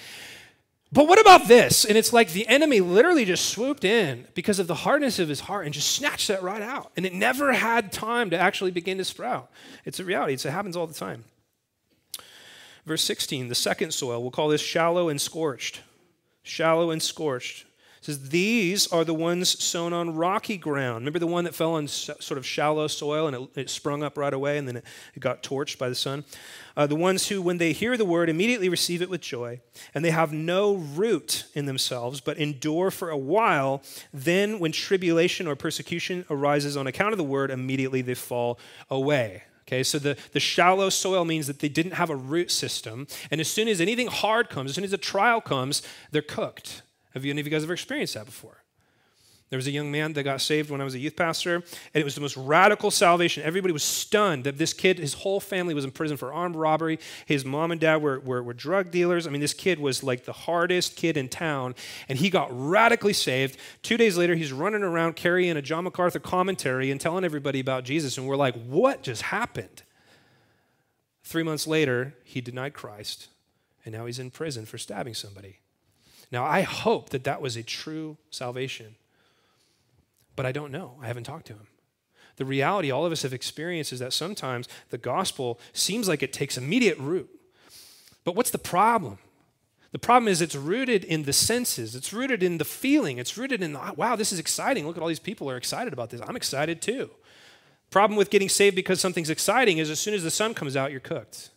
But 0.93 1.09
what 1.09 1.19
about 1.19 1.49
this? 1.49 1.87
And 1.87 1.97
it's 1.97 2.13
like 2.13 2.33
the 2.33 2.47
enemy 2.47 2.81
literally 2.81 3.25
just 3.25 3.47
swooped 3.47 3.83
in 3.83 4.27
because 4.35 4.59
of 4.59 4.67
the 4.67 4.75
hardness 4.75 5.19
of 5.19 5.29
his 5.29 5.41
heart 5.41 5.65
and 5.65 5.73
just 5.73 5.91
snatched 5.93 6.29
that 6.29 6.43
right 6.43 6.61
out. 6.61 6.93
And 6.97 7.07
it 7.07 7.15
never 7.15 7.55
had 7.55 7.93
time 7.93 8.29
to 8.31 8.39
actually 8.39 8.73
begin 8.73 8.99
to 8.99 9.05
sprout. 9.05 9.51
It's 9.87 10.01
a 10.01 10.05
reality, 10.05 10.35
it's, 10.35 10.45
it 10.45 10.51
happens 10.51 10.77
all 10.77 10.87
the 10.87 10.93
time. 10.93 11.25
Verse 12.85 13.03
16, 13.03 13.49
the 13.49 13.55
second 13.55 13.95
soil, 13.95 14.21
we'll 14.21 14.31
call 14.31 14.49
this 14.49 14.61
shallow 14.61 15.09
and 15.09 15.19
scorched. 15.21 15.81
Shallow 16.43 16.91
and 16.91 17.03
scorched. 17.03 17.65
Says, 18.03 18.31
These 18.31 18.89
are 18.89 19.05
the 19.05 19.15
ones 19.15 19.63
sown 19.63 19.93
on 19.93 20.17
rocky 20.17 20.57
ground. 20.57 21.03
Remember 21.03 21.21
the 21.21 21.27
one 21.27 21.45
that 21.45 21.55
fell 21.55 21.75
on 21.75 21.87
sort 21.87 22.33
of 22.37 22.45
shallow 22.45 22.89
soil 22.89 23.29
and 23.29 23.37
it, 23.37 23.61
it 23.61 23.71
sprung 23.71 24.03
up 24.03 24.19
right 24.19 24.35
away 24.35 24.59
and 24.59 24.67
then 24.67 24.77
it, 24.77 24.85
it 25.15 25.21
got 25.21 25.45
torched 25.45 25.79
by 25.79 25.89
the 25.89 25.95
sun? 25.95 26.25
Uh, 26.77 26.85
the 26.87 26.97
ones 26.97 27.29
who, 27.29 27.41
when 27.41 27.59
they 27.59 27.73
hear 27.73 27.97
the 27.97 28.05
word, 28.05 28.29
immediately 28.29 28.69
receive 28.69 29.03
it 29.03 29.09
with 29.09 29.21
joy, 29.21 29.61
and 29.95 30.05
they 30.05 30.11
have 30.11 30.33
no 30.33 30.75
root 30.75 31.45
in 31.55 31.67
themselves, 31.67 32.21
but 32.21 32.39
endure 32.39 32.91
for 32.91 33.11
a 33.11 33.17
while. 33.17 33.83
Then, 34.13 34.59
when 34.59 34.73
tribulation 34.73 35.47
or 35.47 35.55
persecution 35.55 36.25
arises 36.29 36.77
on 36.77 36.87
account 36.89 37.13
of 37.13 37.19
the 37.19 37.25
word, 37.25 37.51
immediately 37.51 38.03
they 38.03 38.15
fall 38.15 38.59
away. 38.91 39.45
Okay, 39.69 39.85
so 39.85 39.99
the, 39.99 40.17
the 40.33 40.41
shallow 40.41 40.91
soil 40.91 41.25
means 41.25 41.47
that 41.47 41.61
they 41.61 41.69
didn't 41.69 41.93
have 41.93 42.11
a 42.11 42.17
root 42.17 42.51
system. 42.51 43.07
And 43.31 43.41
as 43.41 43.49
soon 43.49 43.69
as 43.69 43.81
anything 43.81 44.09
hard 44.09 44.51
comes, 44.51 44.71
as 44.71 44.75
soon 44.75 44.85
as 44.85 44.93
a 44.93 44.99
trial 44.99 45.41
comes, 45.41 45.83
they're 46.11 46.21
cooked. 46.21 46.83
Have 47.15 47.25
any 47.25 47.41
of 47.41 47.47
you 47.47 47.51
guys 47.51 47.63
ever 47.63 47.73
experienced 47.73 48.15
that 48.15 48.27
before? 48.27 48.63
There 49.53 49.59
was 49.59 49.67
a 49.67 49.71
young 49.71 49.93
man 49.93 50.15
that 50.15 50.23
got 50.23 50.41
saved 50.41 50.71
when 50.71 50.81
I 50.81 50.85
was 50.85 50.95
a 50.95 50.99
youth 50.99 51.15
pastor, 51.15 51.57
and 51.57 51.65
it 51.93 52.05
was 52.05 52.15
the 52.15 52.23
most 52.23 52.39
radical 52.39 52.91
salvation. 52.91 53.43
Everybody 53.43 53.71
was 53.75 53.83
stunned 53.83 54.45
that 54.45 54.57
this 54.57 54.73
kid, 54.73 54.99
his 54.99 55.13
whole 55.13 55.41
family 55.41 55.75
was 55.75 55.85
in 55.85 55.91
prison 55.91 56.17
for 56.17 56.33
armed 56.33 56.57
robbery. 56.57 56.99
His 57.27 57.45
mom 57.45 57.71
and 57.71 57.79
dad 57.79 57.97
were, 57.97 58.19
were, 58.21 58.43
were 58.43 58.55
drug 58.55 58.91
dealers. 58.91 59.27
I 59.27 59.31
mean, 59.31 59.43
this 59.43 59.53
kid 59.53 59.79
was 59.79 60.03
like 60.03 60.25
the 60.25 60.33
hardest 60.33 60.97
kid 60.97 61.19
in 61.19 61.29
town, 61.29 61.75
and 62.09 62.19
he 62.19 62.31
got 62.31 62.49
radically 62.51 63.13
saved. 63.13 63.59
Two 63.83 63.99
days 63.99 64.17
later, 64.17 64.37
he's 64.37 64.55
running 64.55 64.83
around 64.83 65.17
carrying 65.17 65.59
a 65.59 65.61
John 65.61 65.85
MacArthur 65.85 66.19
commentary 66.19 66.91
and 66.91 66.99
telling 66.99 67.23
everybody 67.23 67.61
about 67.61 67.85
Jesus, 67.85 68.17
and 68.17 68.27
we're 68.27 68.37
like, 68.37 68.55
what 68.65 69.03
just 69.03 69.21
happened? 69.21 69.83
Three 71.25 71.43
months 71.43 71.67
later, 71.67 72.15
he 72.25 72.41
denied 72.41 72.73
Christ, 72.73 73.29
and 73.85 73.95
now 73.95 74.07
he's 74.07 74.19
in 74.19 74.31
prison 74.31 74.65
for 74.65 74.79
stabbing 74.79 75.13
somebody. 75.13 75.59
Now, 76.33 76.45
I 76.45 76.63
hope 76.63 77.11
that 77.11 77.25
that 77.25 77.43
was 77.43 77.57
a 77.57 77.63
true 77.63 78.17
salvation, 78.31 78.97
but 80.35 80.47
I 80.47 80.51
don't 80.51 80.73
know. 80.73 80.97
I 81.03 81.07
haven't 81.07 81.25
talked 81.25 81.47
to 81.49 81.53
him. 81.53 81.67
The 82.37 82.47
reality 82.47 82.91
all 82.91 83.05
of 83.05 83.13
us 83.13 83.23
have 83.23 83.35
experienced 83.35 83.93
is 83.93 83.99
that 83.99 84.15
sometimes 84.15 84.67
the 84.89 84.97
gospel 84.97 85.61
seems 85.75 86.09
like 86.09 86.23
it 86.23 86.33
takes 86.33 86.57
immediate 86.57 86.99
root. 86.99 87.29
But 88.25 88.35
what's 88.35 88.51
the 88.51 88.59
problem? 88.59 89.19
The 89.93 89.99
problem 89.99 90.29
is 90.29 90.41
it's 90.41 90.55
rooted 90.57 91.05
in 91.05 91.25
the 91.25 91.35
senses. 91.35 91.95
It's 91.95 92.15
rooted 92.15 92.43
in 92.43 92.57
the 92.57 92.65
feeling. 92.65 93.19
It's 93.19 93.37
rooted 93.37 93.63
in, 93.63 93.75
wow, 93.97 94.17
this 94.17 94.33
is 94.33 94.39
exciting. 94.39 94.87
Look 94.87 94.97
at 94.97 95.03
all 95.03 95.09
these 95.09 95.19
people 95.19 95.51
are 95.51 95.59
excited 95.59 95.93
about 95.93 96.09
this. 96.09 96.23
I'm 96.27 96.37
excited 96.37 96.81
too. 96.81 97.11
Problem 97.91 98.17
with 98.17 98.31
getting 98.31 98.49
saved 98.49 98.75
because 98.75 99.03
something's 99.03 99.29
exciting 99.29 99.77
is 99.77 99.91
as 99.91 100.01
soon 100.01 100.15
as 100.15 100.23
the 100.23 100.31
sun 100.31 100.55
comes 100.55 100.77
out, 100.77 100.93
you're 100.93 101.01
cooked. 101.01 101.51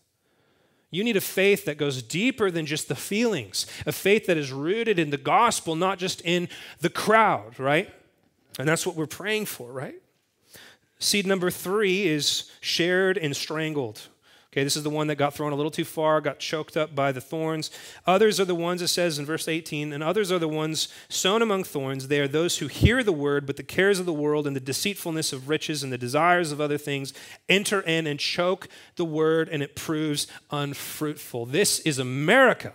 You 0.91 1.03
need 1.03 1.17
a 1.17 1.21
faith 1.21 1.65
that 1.65 1.77
goes 1.77 2.01
deeper 2.01 2.49
than 2.49 2.65
just 2.65 2.87
the 2.87 2.95
feelings, 2.95 3.65
a 3.85 3.91
faith 3.91 4.27
that 4.27 4.37
is 4.37 4.51
rooted 4.51 4.97
in 4.99 5.09
the 5.09 5.17
gospel, 5.17 5.75
not 5.75 5.97
just 5.99 6.21
in 6.21 6.47
the 6.79 6.89
crowd, 6.89 7.59
right? 7.59 7.93
And 8.57 8.67
that's 8.67 8.85
what 8.85 8.95
we're 8.95 9.05
praying 9.05 9.47
for, 9.47 9.71
right? 9.71 9.95
Seed 10.99 11.27
number 11.27 11.51
three 11.51 12.07
is 12.07 12.49
shared 12.61 13.17
and 13.17 13.35
strangled. 13.35 14.07
Okay, 14.55 14.63
this 14.63 14.77
is 14.77 14.83
the 14.83 14.89
one 14.89 15.07
that 15.07 15.17
got 15.17 15.33
thrown 15.33 15.51
a 15.51 15.55
little 15.55 15.69
too 15.69 15.83
far, 15.83 16.21
got 16.21 16.39
choked 16.39 16.77
up 16.77 16.95
by 16.95 17.11
the 17.11 17.19
thorns. 17.19 17.69
Others 18.07 18.39
are 18.39 18.45
the 18.45 18.55
ones, 18.55 18.81
it 18.81 18.87
says 18.87 19.19
in 19.19 19.25
verse 19.25 19.49
18, 19.49 19.91
and 19.91 20.01
others 20.01 20.31
are 20.31 20.39
the 20.39 20.47
ones 20.47 20.87
sown 21.09 21.41
among 21.41 21.65
thorns. 21.65 22.07
They 22.07 22.21
are 22.21 22.27
those 22.29 22.59
who 22.59 22.67
hear 22.67 23.03
the 23.03 23.11
word, 23.11 23.45
but 23.45 23.57
the 23.57 23.63
cares 23.63 23.99
of 23.99 24.05
the 24.05 24.13
world 24.13 24.47
and 24.47 24.55
the 24.55 24.61
deceitfulness 24.61 25.33
of 25.33 25.49
riches 25.49 25.83
and 25.83 25.91
the 25.91 25.97
desires 25.97 26.53
of 26.53 26.61
other 26.61 26.77
things 26.77 27.13
enter 27.49 27.81
in 27.81 28.07
and 28.07 28.17
choke 28.17 28.69
the 28.95 29.03
word, 29.03 29.49
and 29.49 29.61
it 29.61 29.75
proves 29.75 30.25
unfruitful. 30.49 31.47
This 31.47 31.79
is 31.81 31.99
America. 31.99 32.71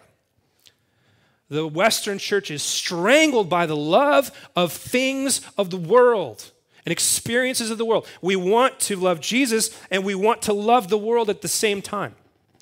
The 1.49 1.67
Western 1.67 2.19
church 2.19 2.51
is 2.51 2.63
strangled 2.63 3.49
by 3.49 3.65
the 3.65 3.75
love 3.75 4.31
of 4.55 4.71
things 4.71 5.41
of 5.57 5.71
the 5.71 5.79
world 5.79 6.53
and 6.85 6.93
experiences 6.93 7.71
of 7.71 7.79
the 7.79 7.85
world. 7.85 8.07
We 8.23 8.37
want 8.37 8.81
to 8.81 8.97
love 8.97 9.21
Jesus 9.21 9.77
and 9.91 10.05
we 10.05 10.15
want 10.15 10.43
to 10.43 10.53
love 10.53 10.89
the 10.89 10.99
world 10.99 11.31
at 11.31 11.43
the 11.43 11.49
same 11.49 11.83
time. 11.83 12.15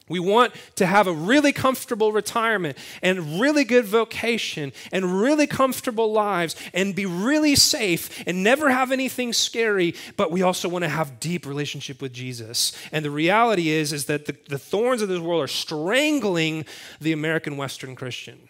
We 0.09 0.21
want 0.21 0.55
to 0.77 0.87
have 0.87 1.07
a 1.07 1.13
really 1.13 1.53
comfortable 1.53 2.13
retirement 2.13 2.79
and 3.03 3.41
really 3.41 3.65
good 3.65 3.85
vocation 3.85 4.73
and 4.91 5.21
really 5.21 5.47
comfortable 5.47 6.13
lives 6.13 6.57
and 6.73 6.95
be 6.95 7.07
really 7.07 7.55
safe 7.55 8.23
and 8.27 8.43
never 8.43 8.71
have 8.71 8.91
anything 8.91 9.33
scary, 9.33 9.95
but 10.17 10.31
we 10.31 10.43
also 10.43 10.69
want 10.69 10.85
to 10.85 10.89
have 10.89 11.21
deep 11.21 11.47
relationship 11.47 12.01
with 12.01 12.13
Jesus. 12.13 12.73
And 12.91 13.05
the 13.05 13.11
reality 13.11 13.69
is 13.69 13.93
is 13.93 14.07
that 14.07 14.27
the, 14.27 14.37
the 14.49 14.59
thorns 14.59 15.03
of 15.03 15.09
this 15.09 15.21
world 15.21 15.43
are 15.43 15.49
strangling 15.49 16.65
the 17.01 17.13
American 17.13 17.57
Western 17.57 17.95
Christian. 17.95 18.49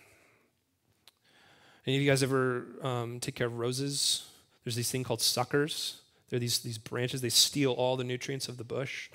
Any 1.86 1.96
of 1.96 2.02
you 2.02 2.08
guys 2.08 2.22
ever 2.22 2.66
um, 2.82 3.18
take 3.18 3.34
care 3.34 3.46
of 3.46 3.58
roses? 3.58 4.27
There's 4.68 4.76
these 4.76 4.90
thing 4.90 5.02
called 5.02 5.22
suckers. 5.22 6.02
They're 6.28 6.38
these, 6.38 6.58
these 6.58 6.76
branches, 6.76 7.22
they 7.22 7.30
steal 7.30 7.72
all 7.72 7.96
the 7.96 8.04
nutrients 8.04 8.48
of 8.48 8.58
the 8.58 8.64
bush 8.64 9.08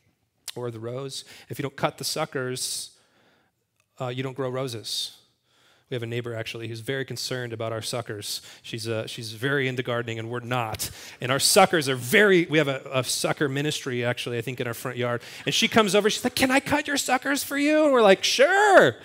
or 0.56 0.72
the 0.72 0.80
rose. 0.80 1.26
If 1.48 1.60
you 1.60 1.62
don't 1.62 1.76
cut 1.76 2.00
the 2.00 2.04
suckers, 2.04 2.98
uh, 4.02 4.08
you 4.08 4.24
don't 4.24 4.36
grow 4.36 4.50
roses. 4.50 5.16
We 5.92 5.96
have 5.96 6.02
a 6.02 6.08
neighbor 6.08 6.34
actually 6.34 6.70
who's 6.70 6.80
very 6.80 7.06
concerned 7.06 7.54
about 7.54 7.72
our 7.72 7.84
suckers. 7.84 8.42
She's, 8.63 8.88
uh, 8.88 9.06
she's 9.06 9.34
very 9.34 9.68
into 9.68 9.84
gardening, 9.84 10.18
and 10.18 10.28
we're 10.28 10.39
not. 10.39 10.89
And 11.22 11.32
our 11.32 11.38
suckers 11.38 11.88
are 11.88 11.96
very, 11.96 12.48
we 12.48 12.58
have 12.58 12.68
a, 12.68 12.82
a, 12.92 13.04
sucker 13.04 13.48
ministry 13.48 14.04
actually, 14.04 14.39
I 14.39 14.42
think, 14.42 14.60
in 14.60 14.66
our 14.66 14.74
front 14.74 14.98
yard. 14.98 15.22
And 15.46 15.54
she 15.54 15.68
comes 15.68 15.94
over, 15.94 16.10
she's 16.10 16.24
like, 16.24 16.34
Can 16.34 16.50
I 16.50 16.62
cut 16.62 16.88
your 16.88 16.98
suckers 16.98 17.44
for 17.44 17.60
you? 17.60 17.84
And 17.84 17.94
we're 17.94 18.02
like, 18.02 18.24
Sure, 18.24 18.96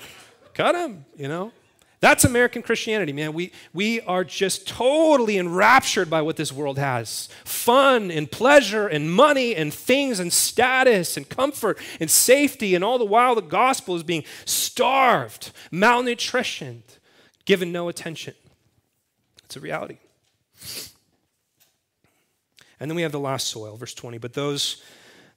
cut 0.55 0.73
them, 0.73 1.05
you 1.15 1.29
know? 1.29 1.53
That's 2.01 2.25
American 2.25 2.63
Christianity, 2.63 3.13
man. 3.13 3.33
We, 3.33 3.51
we 3.73 4.01
are 4.03 4.23
just 4.23 4.69
totally 4.69 5.37
enraptured 5.37 6.09
by 6.09 6.23
what 6.23 6.37
this 6.37 6.53
world 6.53 6.79
has 6.79 7.29
fun 7.45 8.13
and 8.13 8.31
pleasure 8.31 8.87
and 8.87 9.11
money 9.11 9.57
and 9.57 9.75
things 9.75 10.21
and 10.21 10.33
status 10.33 11.17
and 11.17 11.29
comfort 11.29 11.79
and 11.99 12.09
safety. 12.09 12.77
And 12.77 12.85
all 12.85 12.99
the 12.99 13.05
while, 13.05 13.35
the 13.35 13.43
gospel 13.43 13.97
is 13.97 14.05
being 14.05 14.23
starved, 14.45 15.51
malnutritioned, 15.73 16.83
given 17.45 17.73
no 17.73 17.89
attention. 17.89 18.35
It's 19.45 19.57
a 19.57 19.61
reality. 19.61 19.99
And 22.79 22.89
then 22.89 22.95
we 22.95 23.03
have 23.03 23.13
the 23.13 23.19
last 23.19 23.49
soil, 23.49 23.77
verse 23.77 23.95
20. 23.95 24.19
But 24.19 24.35
those 24.35 24.83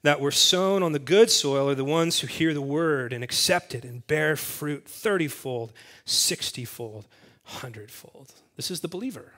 that 0.03 0.19
were 0.19 0.31
sown 0.31 0.83
on 0.83 0.93
the 0.93 0.99
good 0.99 1.29
soil 1.29 1.69
are 1.69 1.75
the 1.75 1.85
ones 1.85 2.19
who 2.19 2.27
hear 2.27 2.53
the 2.53 2.61
word 2.61 3.13
and 3.13 3.23
accept 3.23 3.75
it 3.75 3.83
and 3.83 4.05
bear 4.07 4.35
fruit 4.35 4.85
thirtyfold, 4.85 5.71
sixtyfold, 6.05 7.07
hundredfold. 7.43 8.33
This 8.55 8.71
is 8.71 8.81
the 8.81 8.87
believer. 8.87 9.33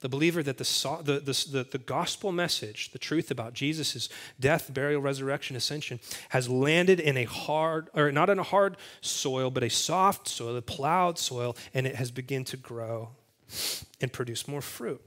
The 0.00 0.08
believer 0.08 0.44
that 0.44 0.58
the, 0.58 1.00
the, 1.02 1.20
the, 1.50 1.66
the, 1.72 1.78
gospel 1.78 2.30
message, 2.30 2.92
the 2.92 3.00
truth 3.00 3.32
about 3.32 3.52
Jesus' 3.52 4.08
death, 4.38 4.72
burial, 4.72 5.00
resurrection, 5.00 5.56
ascension, 5.56 5.98
has 6.28 6.48
landed 6.48 7.00
in 7.00 7.16
a 7.16 7.24
hard, 7.24 7.88
or 7.94 8.12
not 8.12 8.30
in 8.30 8.38
a 8.38 8.44
hard 8.44 8.76
soil, 9.00 9.50
but 9.50 9.64
a 9.64 9.68
soft 9.68 10.28
soil, 10.28 10.56
a 10.56 10.62
plowed 10.62 11.18
soil, 11.18 11.56
and 11.74 11.84
it 11.84 11.96
has 11.96 12.12
begun 12.12 12.44
to 12.44 12.56
grow 12.56 13.08
and 14.00 14.12
produce 14.12 14.46
more 14.46 14.60
fruit. 14.60 15.02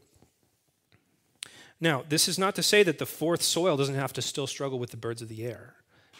Now, 1.83 2.03
this 2.07 2.27
is 2.27 2.37
not 2.37 2.53
to 2.55 2.63
say 2.63 2.83
that 2.83 2.99
the 2.99 3.07
fourth 3.07 3.41
soil 3.41 3.75
doesn't 3.75 3.95
have 3.95 4.13
to 4.13 4.21
still 4.21 4.45
struggle 4.45 4.77
with 4.77 4.91
the 4.91 4.97
birds 4.97 5.23
of 5.23 5.27
the 5.27 5.43
air 5.43 5.73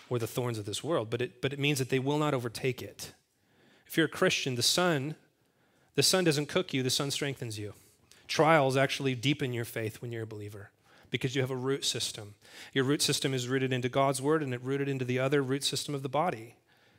or 0.09 0.17
the 0.17 0.27
thorns 0.27 0.57
of 0.57 0.65
this 0.65 0.83
world, 0.83 1.11
but 1.11 1.21
it, 1.21 1.41
but 1.41 1.53
it 1.53 1.59
means 1.59 1.77
that 1.77 1.89
they 1.89 1.99
will 1.99 2.17
not 2.17 2.33
overtake 2.33 2.81
it. 2.81 3.13
If 3.85 3.95
you're 3.95 4.07
a 4.07 4.09
Christian, 4.09 4.55
the 4.55 4.63
sun, 4.63 5.15
the 5.93 6.03
sun 6.03 6.23
doesn't 6.23 6.47
cook 6.47 6.73
you, 6.73 6.81
the 6.81 6.89
sun 6.89 7.11
strengthens 7.11 7.59
you. 7.59 7.73
Trials 8.27 8.75
actually 8.75 9.13
deepen 9.13 9.53
your 9.53 9.65
faith 9.65 10.01
when 10.01 10.11
you're 10.11 10.23
a 10.23 10.27
believer 10.27 10.71
because 11.11 11.35
you 11.35 11.41
have 11.41 11.51
a 11.51 11.55
root 11.55 11.85
system. 11.85 12.33
Your 12.73 12.85
root 12.85 13.01
system 13.01 13.33
is 13.33 13.47
rooted 13.47 13.71
into 13.71 13.89
God's 13.89 14.21
word 14.21 14.41
and 14.41 14.53
it 14.53 14.63
rooted 14.63 14.87
into 14.87 15.05
the 15.05 15.19
other 15.19 15.43
root 15.43 15.63
system 15.63 15.93
of 15.93 16.01
the 16.01 16.09
body. 16.09 16.55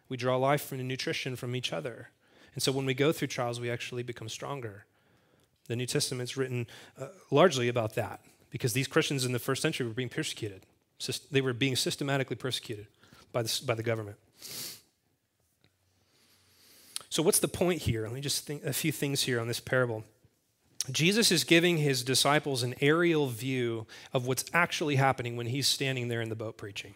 We 0.08 0.16
draw 0.16 0.36
life 0.36 0.62
from 0.62 0.86
nutrition 0.86 1.34
from 1.34 1.56
each 1.56 1.72
other. 1.72 2.10
And 2.54 2.62
so 2.62 2.70
when 2.70 2.86
we 2.86 2.94
go 2.94 3.10
through 3.10 3.28
trials, 3.28 3.58
we 3.58 3.70
actually 3.70 4.02
become 4.02 4.28
stronger. 4.28 4.84
The 5.66 5.76
New 5.76 5.86
Testament's 5.86 6.36
written 6.36 6.66
uh, 7.00 7.08
largely 7.30 7.68
about 7.68 7.94
that 7.94 8.20
because 8.52 8.74
these 8.74 8.86
Christians 8.86 9.24
in 9.24 9.32
the 9.32 9.40
first 9.40 9.62
century 9.62 9.86
were 9.86 9.94
being 9.94 10.10
persecuted. 10.10 10.64
They 11.32 11.40
were 11.40 11.54
being 11.54 11.74
systematically 11.74 12.36
persecuted 12.36 12.86
by 13.32 13.42
the, 13.42 13.60
by 13.66 13.74
the 13.74 13.82
government. 13.82 14.18
So, 17.08 17.22
what's 17.22 17.40
the 17.40 17.48
point 17.48 17.82
here? 17.82 18.04
Let 18.04 18.12
me 18.12 18.20
just 18.20 18.46
think 18.46 18.64
a 18.64 18.72
few 18.72 18.92
things 18.92 19.22
here 19.22 19.40
on 19.40 19.48
this 19.48 19.58
parable. 19.58 20.04
Jesus 20.90 21.30
is 21.30 21.44
giving 21.44 21.78
his 21.78 22.02
disciples 22.02 22.62
an 22.62 22.74
aerial 22.80 23.28
view 23.28 23.86
of 24.12 24.26
what's 24.26 24.44
actually 24.52 24.96
happening 24.96 25.36
when 25.36 25.46
he's 25.46 25.66
standing 25.66 26.08
there 26.08 26.20
in 26.20 26.28
the 26.28 26.34
boat 26.34 26.56
preaching. 26.56 26.94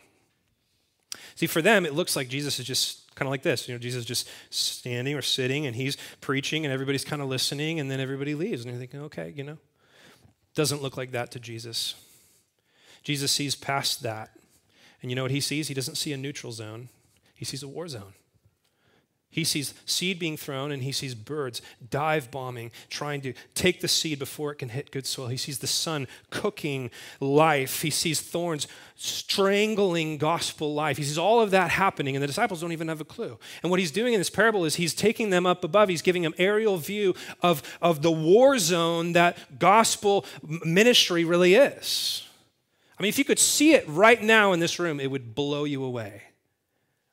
See, 1.35 1.47
for 1.47 1.62
them, 1.62 1.87
it 1.87 1.95
looks 1.95 2.16
like 2.16 2.29
Jesus 2.29 2.59
is 2.59 2.66
just 2.66 3.14
kind 3.14 3.27
of 3.27 3.31
like 3.31 3.42
this. 3.42 3.69
You 3.69 3.75
know, 3.75 3.79
Jesus 3.79 4.01
is 4.01 4.07
just 4.07 4.29
standing 4.51 5.14
or 5.14 5.23
sitting 5.23 5.66
and 5.66 5.77
he's 5.77 5.97
preaching 6.21 6.64
and 6.64 6.73
everybody's 6.73 7.05
kind 7.05 7.23
of 7.23 7.29
listening 7.29 7.79
and 7.79 7.90
then 7.90 8.01
everybody 8.01 8.35
leaves 8.35 8.64
and 8.64 8.73
they're 8.73 8.81
thinking, 8.81 9.03
okay, 9.03 9.33
you 9.37 9.45
know, 9.45 9.59
doesn't 10.57 10.83
look 10.83 10.97
like 10.97 11.12
that 11.12 11.31
to 11.31 11.38
Jesus. 11.38 11.95
Jesus 13.05 13.31
sees 13.31 13.55
past 13.55 14.03
that. 14.03 14.31
And 15.01 15.11
you 15.11 15.14
know 15.14 15.23
what 15.23 15.31
he 15.31 15.40
sees? 15.40 15.69
He 15.69 15.75
doesn't 15.75 15.95
see 15.95 16.12
a 16.12 16.16
neutral 16.16 16.51
zone, 16.51 16.88
he 17.37 17.45
sees 17.45 17.62
a 17.62 17.69
war 17.69 17.87
zone. 17.87 18.14
He 19.29 19.45
sees 19.45 19.75
seed 19.85 20.19
being 20.19 20.37
thrown 20.39 20.73
and 20.73 20.83
he 20.83 20.93
sees 20.93 21.15
birds 21.15 21.61
dive 21.91 22.31
bombing, 22.31 22.71
trying 22.89 23.21
to 23.21 23.35
take 23.55 23.81
the 23.81 23.89
seed 23.89 24.19
before 24.19 24.53
it 24.53 24.57
can 24.57 24.71
hit 24.71 24.91
good 24.91 25.07
soil. 25.07 25.27
He 25.27 25.37
sees 25.37 25.59
the 25.59 25.67
sun 25.67 26.09
cooking 26.31 26.91
life. 27.21 27.83
He 27.83 27.91
sees 27.91 28.21
thorns 28.21 28.67
strangling 28.95 30.17
gospel 30.17 30.73
life. 30.73 30.97
He 30.97 31.03
sees 31.03 31.19
all 31.19 31.43
of 31.43 31.51
that 31.51 31.71
happening, 31.71 32.17
and 32.17 32.23
the 32.23 32.27
disciples 32.27 32.62
don't 32.62 32.73
even 32.73 32.89
have 32.89 33.03
a 33.03 33.05
clue. 33.05 33.39
And 33.62 33.71
what 33.71 33.79
he's 33.79 33.91
doing 33.91 34.15
in 34.15 34.21
this 34.21 34.31
parable 34.31 34.65
is 34.65 34.77
he's 34.77 34.95
taking 34.95 35.29
them 35.29 35.45
up 35.45 35.65
above. 35.65 35.91
He's 35.91 36.03
giving 36.03 36.23
them 36.23 36.35
aerial 36.39 36.79
view 36.79 37.15
of, 37.43 37.62
of 37.83 38.01
the 38.01 38.12
war 38.12 38.59
zone 38.59 39.12
that 39.12 39.59
gospel 39.59 40.25
ministry 40.65 41.25
really 41.25 41.57
is. 41.57 42.27
I 42.99 43.03
mean, 43.03 43.11
if 43.11 43.19
you 43.19 43.25
could 43.25 43.39
see 43.39 43.75
it 43.75 43.85
right 43.87 44.23
now 44.23 44.53
in 44.53 44.61
this 44.61 44.79
room, 44.79 44.99
it 44.99 45.11
would 45.11 45.35
blow 45.35 45.65
you 45.65 45.85
away. 45.85 46.23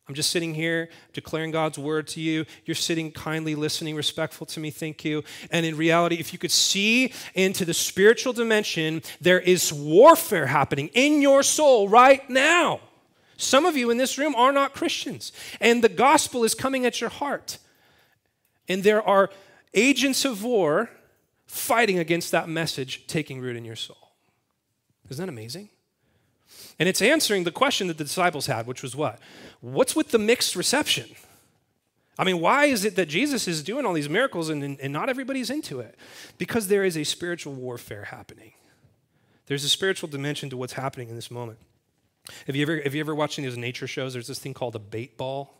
I'm 0.07 0.15
just 0.15 0.31
sitting 0.31 0.53
here 0.53 0.89
declaring 1.13 1.51
God's 1.51 1.77
word 1.77 2.07
to 2.07 2.19
you. 2.19 2.45
You're 2.65 2.75
sitting 2.75 3.11
kindly 3.11 3.55
listening, 3.55 3.95
respectful 3.95 4.45
to 4.47 4.59
me. 4.59 4.69
Thank 4.69 5.05
you. 5.05 5.23
And 5.49 5.65
in 5.65 5.77
reality, 5.77 6.17
if 6.19 6.33
you 6.33 6.39
could 6.39 6.51
see 6.51 7.13
into 7.35 7.63
the 7.63 7.73
spiritual 7.73 8.33
dimension, 8.33 9.01
there 9.21 9.39
is 9.39 9.71
warfare 9.71 10.47
happening 10.47 10.89
in 10.93 11.21
your 11.21 11.41
soul 11.41 11.87
right 11.87 12.29
now. 12.29 12.81
Some 13.37 13.65
of 13.65 13.77
you 13.77 13.89
in 13.91 13.97
this 13.97 14.17
room 14.17 14.35
are 14.35 14.51
not 14.51 14.73
Christians, 14.73 15.31
and 15.59 15.83
the 15.83 15.89
gospel 15.89 16.43
is 16.43 16.53
coming 16.53 16.85
at 16.85 17.01
your 17.01 17.09
heart. 17.09 17.57
And 18.67 18.83
there 18.83 19.01
are 19.01 19.29
agents 19.73 20.25
of 20.25 20.43
war 20.43 20.89
fighting 21.45 21.97
against 21.97 22.31
that 22.31 22.47
message 22.47 23.07
taking 23.07 23.39
root 23.39 23.55
in 23.55 23.65
your 23.65 23.75
soul. 23.75 24.11
Isn't 25.09 25.25
that 25.25 25.31
amazing? 25.31 25.69
And 26.79 26.89
it's 26.89 27.01
answering 27.01 27.43
the 27.43 27.51
question 27.51 27.87
that 27.87 27.97
the 27.97 28.03
disciples 28.03 28.47
had, 28.47 28.67
which 28.67 28.81
was 28.81 28.95
what? 28.95 29.19
What's 29.61 29.95
with 29.95 30.11
the 30.11 30.19
mixed 30.19 30.55
reception? 30.55 31.09
I 32.17 32.23
mean, 32.23 32.39
why 32.39 32.65
is 32.65 32.85
it 32.85 32.95
that 32.95 33.07
Jesus 33.07 33.47
is 33.47 33.63
doing 33.63 33.85
all 33.85 33.93
these 33.93 34.09
miracles 34.09 34.49
and, 34.49 34.63
and 34.63 34.93
not 34.93 35.09
everybody's 35.09 35.49
into 35.49 35.79
it? 35.79 35.97
Because 36.37 36.67
there 36.67 36.83
is 36.83 36.95
a 36.97 37.03
spiritual 37.03 37.53
warfare 37.53 38.05
happening. 38.05 38.53
There's 39.47 39.63
a 39.63 39.69
spiritual 39.69 40.09
dimension 40.09 40.49
to 40.51 40.57
what's 40.57 40.73
happening 40.73 41.09
in 41.09 41.15
this 41.15 41.31
moment. 41.31 41.59
Have 42.47 42.55
you 42.55 42.61
ever, 42.63 42.81
have 42.81 42.95
you 42.95 43.01
ever 43.01 43.15
watched 43.15 43.39
any 43.39 43.47
of 43.47 43.53
those 43.53 43.59
nature 43.59 43.87
shows? 43.87 44.13
There's 44.13 44.27
this 44.27 44.39
thing 44.39 44.53
called 44.53 44.75
a 44.75 44.79
bait 44.79 45.17
ball. 45.17 45.59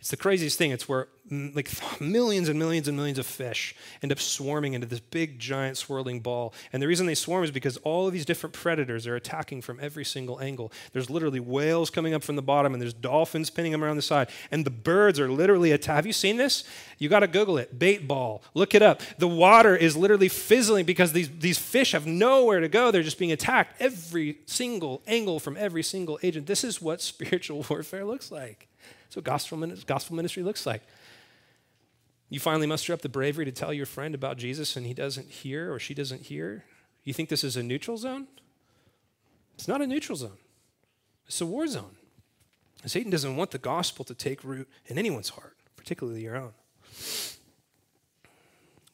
It's 0.00 0.10
the 0.10 0.16
craziest 0.16 0.56
thing. 0.56 0.70
It's 0.70 0.88
where 0.88 1.08
like 1.30 1.70
millions 2.00 2.48
and 2.48 2.58
millions 2.58 2.88
and 2.88 2.96
millions 2.96 3.18
of 3.18 3.26
fish 3.26 3.74
end 4.02 4.10
up 4.10 4.18
swarming 4.18 4.72
into 4.72 4.86
this 4.86 4.98
big, 4.98 5.38
giant, 5.38 5.76
swirling 5.76 6.20
ball. 6.20 6.54
And 6.72 6.82
the 6.82 6.88
reason 6.88 7.06
they 7.06 7.14
swarm 7.14 7.44
is 7.44 7.50
because 7.50 7.76
all 7.78 8.06
of 8.06 8.12
these 8.12 8.24
different 8.24 8.54
predators 8.54 9.06
are 9.06 9.14
attacking 9.14 9.60
from 9.60 9.78
every 9.80 10.04
single 10.04 10.40
angle. 10.40 10.72
There's 10.92 11.10
literally 11.10 11.38
whales 11.38 11.90
coming 11.90 12.14
up 12.14 12.24
from 12.24 12.36
the 12.36 12.42
bottom, 12.42 12.72
and 12.72 12.80
there's 12.80 12.94
dolphins 12.94 13.50
pinning 13.50 13.72
them 13.72 13.84
around 13.84 13.96
the 13.96 14.02
side. 14.02 14.30
And 14.50 14.64
the 14.64 14.70
birds 14.70 15.20
are 15.20 15.30
literally 15.30 15.70
attacking. 15.70 15.96
Have 15.96 16.06
you 16.06 16.12
seen 16.14 16.38
this? 16.38 16.64
You 16.98 17.10
got 17.10 17.20
to 17.20 17.28
Google 17.28 17.58
it. 17.58 17.78
Bait 17.78 18.08
ball. 18.08 18.42
Look 18.54 18.74
it 18.74 18.82
up. 18.82 19.02
The 19.18 19.28
water 19.28 19.76
is 19.76 19.98
literally 19.98 20.28
fizzling 20.28 20.86
because 20.86 21.12
these, 21.12 21.28
these 21.28 21.58
fish 21.58 21.92
have 21.92 22.06
nowhere 22.06 22.60
to 22.60 22.68
go. 22.68 22.90
They're 22.90 23.02
just 23.02 23.18
being 23.18 23.32
attacked 23.32 23.80
every 23.80 24.38
single 24.46 25.02
angle 25.06 25.38
from 25.38 25.58
every 25.58 25.82
single 25.82 26.18
agent. 26.22 26.46
This 26.46 26.64
is 26.64 26.80
what 26.80 27.02
spiritual 27.02 27.66
warfare 27.68 28.06
looks 28.06 28.32
like. 28.32 28.66
That's 29.10 29.16
what 29.16 29.24
gospel, 29.24 29.66
gospel 29.86 30.14
ministry 30.14 30.44
looks 30.44 30.64
like. 30.64 30.82
You 32.28 32.38
finally 32.38 32.68
muster 32.68 32.92
up 32.92 33.02
the 33.02 33.08
bravery 33.08 33.44
to 33.44 33.50
tell 33.50 33.72
your 33.72 33.86
friend 33.86 34.14
about 34.14 34.36
Jesus 34.36 34.76
and 34.76 34.86
he 34.86 34.94
doesn't 34.94 35.28
hear 35.28 35.72
or 35.72 35.80
she 35.80 35.94
doesn't 35.94 36.22
hear. 36.22 36.64
You 37.02 37.12
think 37.12 37.28
this 37.28 37.42
is 37.42 37.56
a 37.56 37.62
neutral 37.64 37.96
zone? 37.96 38.28
It's 39.56 39.66
not 39.66 39.82
a 39.82 39.86
neutral 39.88 40.14
zone, 40.14 40.38
it's 41.26 41.40
a 41.40 41.46
war 41.46 41.66
zone. 41.66 41.96
Satan 42.86 43.10
doesn't 43.10 43.36
want 43.36 43.50
the 43.50 43.58
gospel 43.58 44.04
to 44.06 44.14
take 44.14 44.44
root 44.44 44.68
in 44.86 44.96
anyone's 44.96 45.30
heart, 45.30 45.56
particularly 45.76 46.22
your 46.22 46.36
own. 46.36 46.52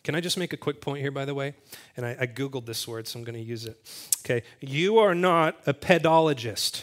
Can 0.03 0.15
I 0.15 0.21
just 0.21 0.39
make 0.39 0.53
a 0.53 0.57
quick 0.57 0.81
point 0.81 1.03
here, 1.03 1.11
by 1.11 1.25
the 1.25 1.35
way? 1.35 1.55
And 1.97 2.07
I, 2.07 2.17
I 2.21 2.27
Googled 2.27 2.65
this 2.65 2.89
word, 2.89 3.07
so 3.07 3.19
I'm 3.19 3.25
going 3.25 3.37
to 3.37 3.41
use 3.41 3.67
it. 3.67 3.79
Okay. 4.25 4.45
You 4.61 4.99
are 4.99 5.15
not 5.15 5.57
a 5.67 5.75
pedologist. 5.75 6.83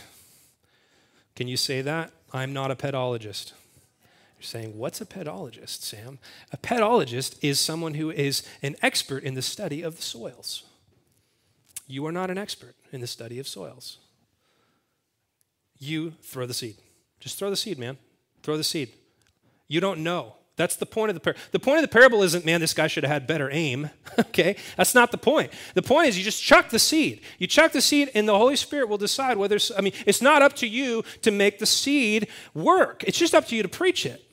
Can 1.36 1.47
you 1.47 1.57
say 1.57 1.81
that? 1.81 2.13
I'm 2.34 2.51
not 2.51 2.71
a 2.71 2.75
pedologist. 2.75 3.53
You're 4.38 4.43
saying, 4.43 4.77
what's 4.77 4.99
a 4.99 5.05
pedologist, 5.05 5.84
Sam? 5.84 6.19
A 6.51 6.57
pedologist 6.57 7.38
is 7.41 7.59
someone 7.59 7.93
who 7.93 8.09
is 8.09 8.43
an 8.61 8.75
expert 8.81 9.23
in 9.23 9.36
the 9.36 9.41
study 9.41 9.81
of 9.81 9.95
the 9.95 10.01
soils. 10.01 10.63
You 11.88 12.05
are 12.07 12.11
not 12.11 12.31
an 12.31 12.38
expert 12.38 12.75
in 12.91 13.01
the 13.01 13.07
study 13.07 13.39
of 13.39 13.47
soils. 13.47 13.99
You 15.77 16.15
throw 16.21 16.45
the 16.45 16.53
seed. 16.53 16.77
Just 17.19 17.38
throw 17.38 17.49
the 17.49 17.55
seed, 17.55 17.77
man. 17.77 17.97
Throw 18.41 18.57
the 18.57 18.63
seed. 18.63 18.91
You 19.67 19.79
don't 19.79 20.03
know. 20.03 20.36
That's 20.56 20.76
the 20.76 20.86
point 20.86 21.10
of 21.10 21.16
the 21.16 21.20
parable. 21.20 21.41
The 21.51 21.60
point 21.60 21.78
of 21.78 21.82
the 21.82 21.88
parable 21.88 22.22
isn't, 22.22 22.45
man, 22.45 22.62
this 22.62 22.76
guy 22.76 22.86
should 22.86 23.04
have 23.04 23.12
had 23.12 23.26
better 23.26 23.49
aim. 23.51 23.89
okay? 24.20 24.56
That's 24.78 24.93
not 24.93 25.12
the 25.12 25.18
point. 25.18 25.51
The 25.74 25.82
point 25.82 26.10
is 26.10 26.18
you 26.18 26.24
just 26.24 26.43
chuck 26.43 26.70
the 26.70 26.78
seed. 26.78 27.22
You 27.39 27.47
chuck 27.47 27.72
the 27.72 27.82
seed, 27.82 28.12
and 28.14 28.28
the 28.28 28.38
Holy 28.38 28.56
Spirit 28.56 28.88
will 28.88 28.99
decide 28.99 29.38
whether, 29.38 29.58
I 29.76 29.82
mean, 29.82 29.93
it's 30.06 30.22
not 30.22 30.43
up 30.43 30.54
to 30.58 30.68
you 30.68 31.04
to 31.24 31.32
make 31.32 31.58
the 31.58 31.66
seed 31.66 32.28
work, 32.54 33.04
it's 33.06 33.18
just 33.18 33.34
up 33.34 33.47
to 33.47 33.56
you 33.56 33.64
to 33.64 33.70
preach 33.70 34.06
it. 34.06 34.24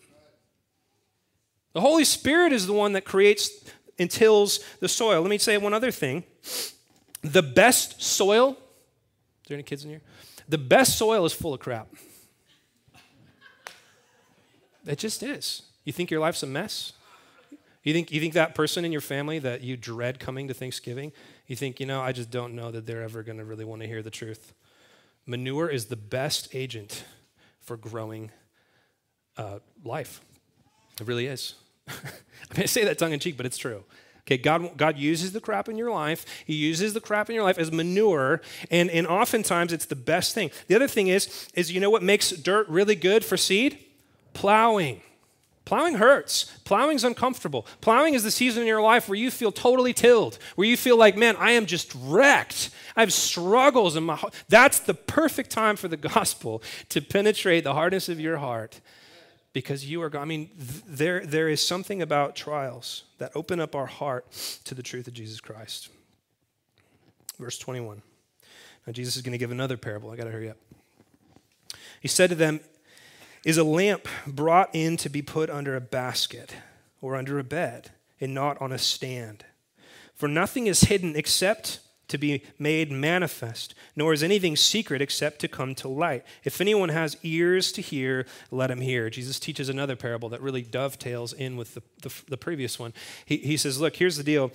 The 1.73 1.81
Holy 1.81 2.05
Spirit 2.05 2.53
is 2.53 2.66
the 2.66 2.73
one 2.73 2.93
that 2.95 3.05
creates 3.05 3.51
and 3.99 4.11
tills 4.11 4.61
the 4.81 4.89
soil. 4.89 5.23
Let 5.23 5.31
me 5.31 5.39
say 5.39 5.57
one 5.57 5.73
other 5.73 5.93
thing. 5.93 6.25
The 7.23 7.43
best 7.43 8.03
soil, 8.03 8.51
is 8.51 9.49
there 9.49 9.55
any 9.55 9.62
kids 9.62 9.85
in 9.85 9.91
here? 9.91 10.03
The 10.49 10.59
best 10.59 10.99
soil 10.99 11.25
is 11.25 11.33
full 11.33 11.55
of 11.55 11.61
crap. 11.61 11.89
It 14.85 14.99
just 14.99 15.23
is. 15.23 15.62
You 15.85 15.93
think 15.93 16.11
your 16.11 16.20
life's 16.20 16.43
a 16.43 16.47
mess? 16.47 16.93
You 17.83 17.95
think, 17.95 18.12
you 18.12 18.20
think 18.20 18.35
that 18.35 18.55
person 18.55 18.85
in 18.85 18.93
your 18.93 19.01
family 19.01 19.39
that 19.39 19.62
you 19.62 19.76
dread 19.76 20.20
coming 20.20 20.49
to 20.49 20.55
Thanksgiving, 20.55 21.12
you 21.47 21.57
think, 21.57 21.81
you 21.81 21.87
know, 21.87 22.01
I 22.01 22.12
just 22.12 22.31
don't 22.31 22.55
know 22.55 22.70
that 22.70 22.87
they're 22.87 23.03
ever 23.03 23.22
going 23.22 23.39
to 23.39 23.45
really 23.45 23.64
want 23.64 23.81
to 23.81 23.89
hear 23.89 24.03
the 24.03 24.11
truth. 24.11 24.53
Manure 25.26 25.68
is 25.68 25.87
the 25.87 25.97
best 25.97 26.55
agent 26.55 27.05
for 27.61 27.76
growing 27.76 28.31
uh, 29.39 29.61
life. 29.83 30.20
It 31.01 31.07
really 31.07 31.26
is. 31.26 31.55
I 31.89 31.93
mean, 32.55 32.64
I 32.64 32.66
say 32.66 32.85
that 32.85 32.99
tongue 32.99 33.12
in 33.12 33.20
cheek, 33.20 33.37
but 33.37 33.47
it's 33.47 33.59
true. 33.59 33.85
Okay, 34.20 34.37
God, 34.37 34.76
God 34.76 34.99
uses 34.99 35.33
the 35.33 35.41
crap 35.41 35.68
in 35.68 35.76
your 35.76 35.91
life. 35.91 36.26
He 36.45 36.55
uses 36.55 36.93
the 36.93 37.01
crap 37.01 37.31
in 37.31 37.35
your 37.35 37.43
life 37.43 37.59
as 37.59 37.72
manure, 37.72 38.43
and, 38.70 38.91
and 38.91 39.07
oftentimes 39.07 39.72
it's 39.72 39.87
the 39.87 39.97
best 39.97 40.35
thing. 40.35 40.51
The 40.68 40.76
other 40.76 40.87
thing 40.87 41.09
is, 41.09 41.49
is 41.55 41.72
you 41.72 41.81
know 41.81 41.91
what 41.91 42.03
makes 42.03 42.31
dirt 42.31 42.68
really 42.68 42.95
good 42.95 43.24
for 43.24 43.37
seed? 43.37 43.78
Plowing. 44.35 45.01
Plowing 45.71 45.95
hurts. 45.95 46.47
Plowing's 46.64 47.05
uncomfortable. 47.05 47.64
Plowing 47.81 48.14
is 48.14 48.25
the 48.25 48.33
season 48.33 48.62
in 48.62 48.66
your 48.66 48.83
life 48.83 49.09
where 49.09 49.16
you 49.16 49.31
feel 49.31 49.53
totally 49.53 49.93
tilled, 49.93 50.37
where 50.57 50.66
you 50.66 50.77
feel 50.77 50.97
like, 50.97 51.16
man, 51.16 51.37
I 51.39 51.53
am 51.53 51.64
just 51.64 51.95
wrecked. 51.95 52.71
I 52.97 53.03
have 53.03 53.12
struggles 53.12 53.95
in 53.95 54.03
my 54.03 54.16
heart. 54.16 54.35
That's 54.49 54.81
the 54.81 54.95
perfect 54.95 55.51
time 55.51 55.77
for 55.77 55.87
the 55.87 55.97
gospel 55.97 56.61
to 56.89 57.01
penetrate 57.01 57.62
the 57.62 57.75
hardness 57.75 58.09
of 58.09 58.18
your 58.18 58.39
heart 58.39 58.81
because 59.53 59.89
you 59.89 60.03
are, 60.03 60.11
I 60.18 60.25
mean, 60.25 60.51
there, 60.57 61.25
there 61.25 61.49
is 61.49 61.64
something 61.64 62.03
about 62.03 62.35
trials 62.35 63.05
that 63.18 63.31
open 63.37 63.61
up 63.61 63.77
our 63.77 63.87
heart 63.87 64.27
to 64.64 64.75
the 64.75 64.83
truth 64.83 65.07
of 65.07 65.14
Jesus 65.14 65.41
Christ. 65.41 65.89
Verse 67.39 67.61
21. 67.61 68.03
Now, 68.89 68.93
Jesus 68.93 69.14
is 69.14 69.23
going 69.23 69.35
to 69.35 69.39
give 69.39 69.53
another 69.53 69.77
parable. 69.77 70.11
I 70.11 70.16
got 70.16 70.25
to 70.25 70.33
hurry 70.33 70.51
up. 70.51 70.57
He 72.01 72.09
said 72.09 72.31
to 72.31 72.35
them, 72.35 72.59
Is 73.45 73.57
a 73.57 73.64
lamp 73.64 74.07
brought 74.26 74.70
in 74.74 74.97
to 74.99 75.09
be 75.09 75.22
put 75.22 75.49
under 75.49 75.74
a 75.74 75.80
basket 75.80 76.55
or 77.01 77.16
under 77.16 77.38
a 77.38 77.45
bed 77.45 77.91
and 78.20 78.34
not 78.34 78.61
on 78.61 78.72
a 78.72 78.78
stand? 78.78 79.45
For 80.14 80.28
nothing 80.28 80.66
is 80.66 80.82
hidden 80.82 81.16
except 81.16 81.80
to 82.09 82.18
be 82.18 82.43
made 82.59 82.91
manifest, 82.91 83.74
nor 83.97 84.12
is 84.12 84.22
anything 84.22 84.57
secret 84.57 85.01
except 85.01 85.38
to 85.41 85.49
come 85.49 85.74
to 85.76 85.88
light. 85.88 86.24
If 86.45 86.61
anyone 86.61 86.91
has 86.91 87.16
ears 87.22 87.72
to 87.72 87.80
hear, 87.80 88.26
let 88.51 88.70
him 88.70 88.80
hear. 88.80 89.09
Jesus 89.09 89.41
teaches 89.41 89.68
another 89.68 89.97
parable 89.97 90.28
that 90.30 90.43
really 90.43 90.62
dovetails 90.62 91.32
in 91.32 91.57
with 91.57 91.74
the, 91.74 91.82
the, 92.03 92.12
the 92.28 92.36
previous 92.36 92.78
one. 92.78 92.93
He, 93.24 93.38
he 93.38 93.57
says, 93.57 93.80
Look, 93.80 93.97
here's 93.97 94.16
the 94.16 94.24
deal. 94.24 94.51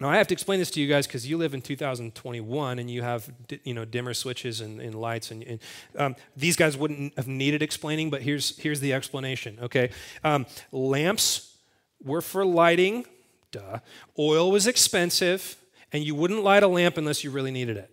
Now, 0.00 0.08
I 0.08 0.16
have 0.16 0.28
to 0.28 0.34
explain 0.34 0.60
this 0.60 0.70
to 0.72 0.80
you 0.80 0.86
guys 0.86 1.06
because 1.06 1.28
you 1.28 1.36
live 1.36 1.54
in 1.54 1.62
2021 1.62 2.78
and 2.78 2.88
you 2.88 3.02
have 3.02 3.28
you 3.64 3.74
know, 3.74 3.84
dimmer 3.84 4.14
switches 4.14 4.60
and, 4.60 4.80
and 4.80 4.94
lights. 4.94 5.32
And, 5.32 5.42
and 5.42 5.60
um, 5.96 6.16
these 6.36 6.54
guys 6.54 6.76
wouldn't 6.76 7.16
have 7.16 7.26
needed 7.26 7.62
explaining, 7.62 8.08
but 8.08 8.22
here's, 8.22 8.56
here's 8.58 8.78
the 8.78 8.92
explanation, 8.92 9.58
okay? 9.60 9.90
Um, 10.22 10.46
lamps 10.70 11.56
were 12.02 12.20
for 12.20 12.44
lighting, 12.44 13.06
duh. 13.50 13.80
Oil 14.16 14.52
was 14.52 14.68
expensive 14.68 15.56
and 15.92 16.04
you 16.04 16.14
wouldn't 16.14 16.44
light 16.44 16.62
a 16.62 16.68
lamp 16.68 16.96
unless 16.96 17.24
you 17.24 17.30
really 17.30 17.50
needed 17.50 17.76
it. 17.76 17.90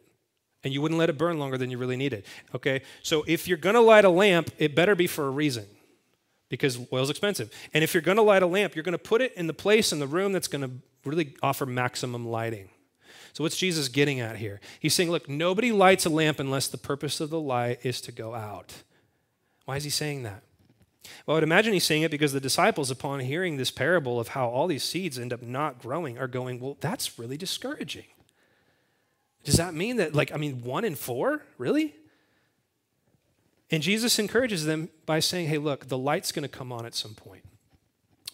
And 0.64 0.74
you 0.74 0.82
wouldn't 0.82 0.99
let 0.99 1.10
it 1.10 1.18
burn 1.18 1.39
longer 1.39 1.58
than 1.58 1.70
you 1.72 1.78
really 1.78 1.97
needed. 1.97 2.26
Okay? 2.53 2.82
So 3.03 3.24
if 3.28 3.47
you're 3.47 3.58
to 3.58 3.80
light 3.80 4.06
a 4.06 4.10
lamp, 4.10 4.51
it 4.58 4.76
better 4.76 4.95
be 4.95 5.08
for 5.08 5.26
a 5.26 5.30
reason 5.30 5.66
because 6.50 6.80
oil's 6.91 7.10
expensive. 7.10 7.52
And 7.74 7.84
if 7.84 7.93
you're 7.93 8.02
going 8.02 8.18
to 8.18 8.24
light 8.24 8.43
a 8.43 8.48
lamp, 8.48 8.76
you're 8.76 8.84
going 8.84 8.93
to 8.93 8.98
put 8.98 9.22
it 9.22 9.34
in 9.36 9.48
the 9.48 9.54
place 9.54 9.91
in 9.91 10.00
the 10.00 10.08
room 10.08 10.32
that's 10.32 10.48
going 10.48 10.64
to 10.64 10.72
really 11.04 11.36
offer 11.41 11.66
maximum 11.66 12.28
lighting. 12.28 12.70
So 13.34 13.43
what's 13.43 13.58
Jesus 13.58 13.89
getting 13.89 14.22
at 14.22 14.38
here? 14.38 14.62
He's 14.80 14.93
saying, 14.93 15.12
look, 15.12 15.28
nobody 15.28 15.72
lights 15.72 16.06
a 16.06 16.10
lamp 16.10 16.39
unless 16.39 16.68
the 16.68 16.78
purpose 16.78 17.20
of 17.20 17.30
the 17.30 17.39
light 17.39 17.80
is 17.84 18.00
to 18.02 18.12
go 18.12 18.34
out. 18.34 18.84
Why 19.66 19.76
is 19.76 19.84
he 19.84 19.89
saying 19.89 20.24
that? 20.24 20.43
Well, 21.26 21.36
I 21.36 21.38
would 21.38 21.43
imagine 21.43 21.74
he's 21.74 21.84
saying 21.84 22.04
it 22.04 22.12
because 22.12 22.34
the 22.34 22.39
disciples, 22.39 22.89
upon 22.89 23.20
hearing 23.20 23.58
this 23.58 23.72
parable 23.72 24.20
of 24.20 24.30
how 24.30 24.48
all 24.48 24.68
these 24.68 24.84
seeds 24.84 25.20
end 25.20 25.34
up 25.34 25.41
not 25.41 25.80
growing, 25.80 26.18
are 26.18 26.28
going, 26.28 26.60
well, 26.60 26.78
that's 26.80 27.20
really 27.20 27.38
discouraging. 27.38 28.06
Does 29.43 29.58
that 29.58 29.74
mean 29.74 29.98
that, 29.98 30.16
like, 30.16 30.32
I 30.32 30.38
mean, 30.38 30.64
one 30.64 30.86
in 30.86 30.96
four? 30.96 31.43
Really? 31.58 31.93
And 33.76 33.84
Jesus 33.84 34.19
encourages 34.19 34.63
them 34.63 34.88
by 35.05 35.19
saying, 35.19 35.49
hey, 35.49 35.57
look, 35.57 35.89
the 35.89 35.97
light's 35.97 36.32
going 36.32 36.43
to 36.43 36.47
come 36.47 36.71
on 36.71 36.86
at 36.86 36.95
some 36.95 37.13
point. 37.13 37.43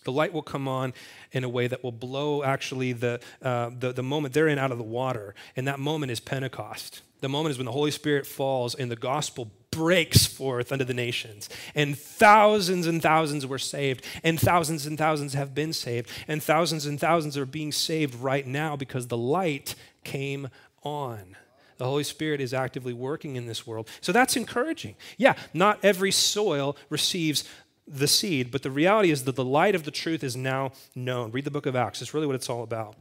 The 0.03 0.11
light 0.11 0.33
will 0.33 0.43
come 0.43 0.67
on 0.67 0.93
in 1.31 1.43
a 1.43 1.49
way 1.49 1.65
that 1.65 1.83
will 1.83 1.91
blow 1.91 2.43
actually 2.43 2.93
the, 2.93 3.19
uh, 3.41 3.71
the, 3.75 3.91
the 3.91 4.03
moment 4.03 4.35
they're 4.35 4.47
in 4.47 4.59
out 4.59 4.71
of 4.71 4.77
the 4.77 4.83
water. 4.83 5.33
And 5.55 5.67
that 5.67 5.79
moment 5.79 6.11
is 6.11 6.19
Pentecost. 6.19 7.01
The 7.21 7.27
moment 7.27 7.53
is 7.53 7.57
when 7.57 7.65
the 7.65 7.71
Holy 7.71 7.89
Spirit 7.89 8.27
falls 8.27 8.75
and 8.75 8.91
the 8.91 8.95
gospel 8.95 9.49
breaks 9.71 10.27
forth 10.27 10.71
unto 10.71 10.85
the 10.85 10.93
nations. 10.93 11.49
And 11.73 11.97
thousands 11.97 12.85
and 12.85 13.01
thousands 13.01 13.47
were 13.47 13.57
saved, 13.57 14.05
and 14.23 14.39
thousands 14.39 14.85
and 14.85 14.95
thousands 14.95 15.33
have 15.33 15.55
been 15.55 15.73
saved, 15.73 16.11
and 16.27 16.43
thousands 16.43 16.85
and 16.85 16.99
thousands 16.99 17.35
are 17.35 17.47
being 17.47 17.71
saved 17.71 18.13
right 18.13 18.45
now 18.45 18.75
because 18.75 19.07
the 19.07 19.17
light 19.17 19.73
came 20.03 20.49
on. 20.83 21.35
The 21.81 21.87
Holy 21.87 22.03
Spirit 22.03 22.41
is 22.41 22.53
actively 22.53 22.93
working 22.93 23.37
in 23.37 23.47
this 23.47 23.65
world. 23.65 23.89
So 24.01 24.11
that's 24.11 24.35
encouraging. 24.37 24.93
Yeah, 25.17 25.33
not 25.51 25.79
every 25.81 26.11
soil 26.11 26.77
receives 26.91 27.43
the 27.87 28.05
seed, 28.05 28.51
but 28.51 28.61
the 28.61 28.69
reality 28.69 29.09
is 29.09 29.23
that 29.23 29.35
the 29.35 29.43
light 29.43 29.73
of 29.73 29.83
the 29.83 29.89
truth 29.89 30.23
is 30.23 30.35
now 30.37 30.73
known. 30.93 31.31
Read 31.31 31.43
the 31.43 31.49
book 31.49 31.65
of 31.65 31.75
Acts, 31.75 31.99
it's 31.99 32.13
really 32.13 32.27
what 32.27 32.35
it's 32.35 32.51
all 32.51 32.61
about. 32.61 32.97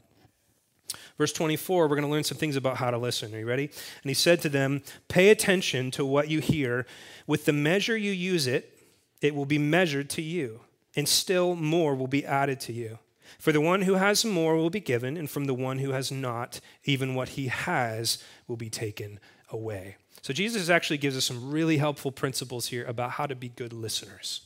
Verse 1.19 1.31
24, 1.35 1.89
we're 1.89 1.95
going 1.95 2.09
to 2.09 2.11
learn 2.11 2.25
some 2.25 2.39
things 2.39 2.57
about 2.57 2.79
how 2.79 2.91
to 2.91 2.97
listen. 2.97 3.35
Are 3.35 3.41
you 3.41 3.47
ready? 3.47 3.65
And 3.65 4.09
he 4.09 4.15
said 4.15 4.41
to 4.41 4.49
them, 4.49 4.81
Pay 5.09 5.29
attention 5.29 5.91
to 5.91 6.07
what 6.07 6.31
you 6.31 6.41
hear. 6.41 6.87
With 7.27 7.45
the 7.45 7.53
measure 7.53 7.99
you 7.99 8.13
use 8.13 8.47
it, 8.47 8.79
it 9.21 9.35
will 9.35 9.45
be 9.45 9.59
measured 9.59 10.09
to 10.09 10.23
you, 10.23 10.61
and 10.97 11.07
still 11.07 11.55
more 11.55 11.95
will 11.95 12.07
be 12.07 12.25
added 12.25 12.61
to 12.61 12.73
you. 12.73 12.99
For 13.39 13.53
the 13.53 13.61
one 13.61 13.83
who 13.83 13.95
has 13.95 14.25
more 14.25 14.57
will 14.57 14.71
be 14.71 14.81
given, 14.81 15.17
and 15.17 15.31
from 15.31 15.45
the 15.45 15.55
one 15.55 15.79
who 15.79 15.93
has 15.93 16.11
not, 16.11 16.61
even 16.85 17.15
what 17.15 17.31
he 17.31 17.49
has 17.49 18.23
will 18.51 18.57
be 18.57 18.69
taken 18.69 19.19
away. 19.51 19.97
So 20.21 20.35
Jesus 20.35 20.69
actually 20.69 20.99
gives 20.99 21.17
us 21.17 21.25
some 21.25 21.51
really 21.51 21.79
helpful 21.79 22.13
principles 22.13 22.67
here 22.67 22.85
about 22.85 23.13
how 23.13 23.27
to 23.27 23.35
be 23.35 23.49
good 23.49 23.73
listeners, 23.73 24.43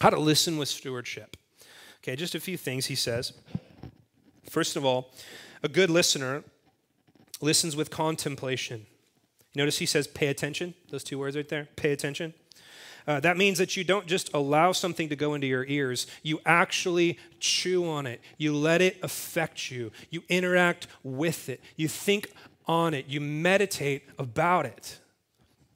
how 0.00 0.10
to 0.10 0.18
listen 0.18 0.56
with 0.56 0.68
stewardship. 0.68 1.36
Okay, 2.02 2.16
just 2.16 2.34
a 2.34 2.40
few 2.40 2.56
things 2.56 2.86
he 2.86 2.94
says. 2.94 3.34
First 4.50 4.74
of 4.74 4.84
all, 4.84 5.12
a 5.62 5.68
good 5.68 5.90
listener 5.90 6.42
listens 7.40 7.76
with 7.76 7.90
contemplation. 7.90 8.86
Notice 9.54 9.78
he 9.78 9.86
says, 9.86 10.06
pay 10.06 10.28
attention. 10.28 10.74
Those 10.90 11.04
two 11.04 11.18
words 11.18 11.36
right 11.36 11.48
there 11.48 11.68
pay 11.76 11.92
attention. 11.92 12.34
Uh, 13.06 13.20
that 13.20 13.36
means 13.36 13.58
that 13.58 13.76
you 13.76 13.84
don't 13.84 14.06
just 14.06 14.32
allow 14.34 14.72
something 14.72 15.08
to 15.08 15.16
go 15.16 15.34
into 15.34 15.46
your 15.46 15.64
ears, 15.66 16.08
you 16.24 16.40
actually 16.44 17.18
chew 17.38 17.88
on 17.88 18.04
it. 18.06 18.20
You 18.36 18.52
let 18.52 18.82
it 18.82 18.98
affect 19.02 19.70
you. 19.70 19.92
You 20.10 20.24
interact 20.28 20.88
with 21.04 21.48
it. 21.48 21.60
You 21.76 21.86
think 21.86 22.32
on 22.66 22.94
it. 22.94 23.06
You 23.06 23.20
meditate 23.20 24.04
about 24.18 24.66
it. 24.66 24.98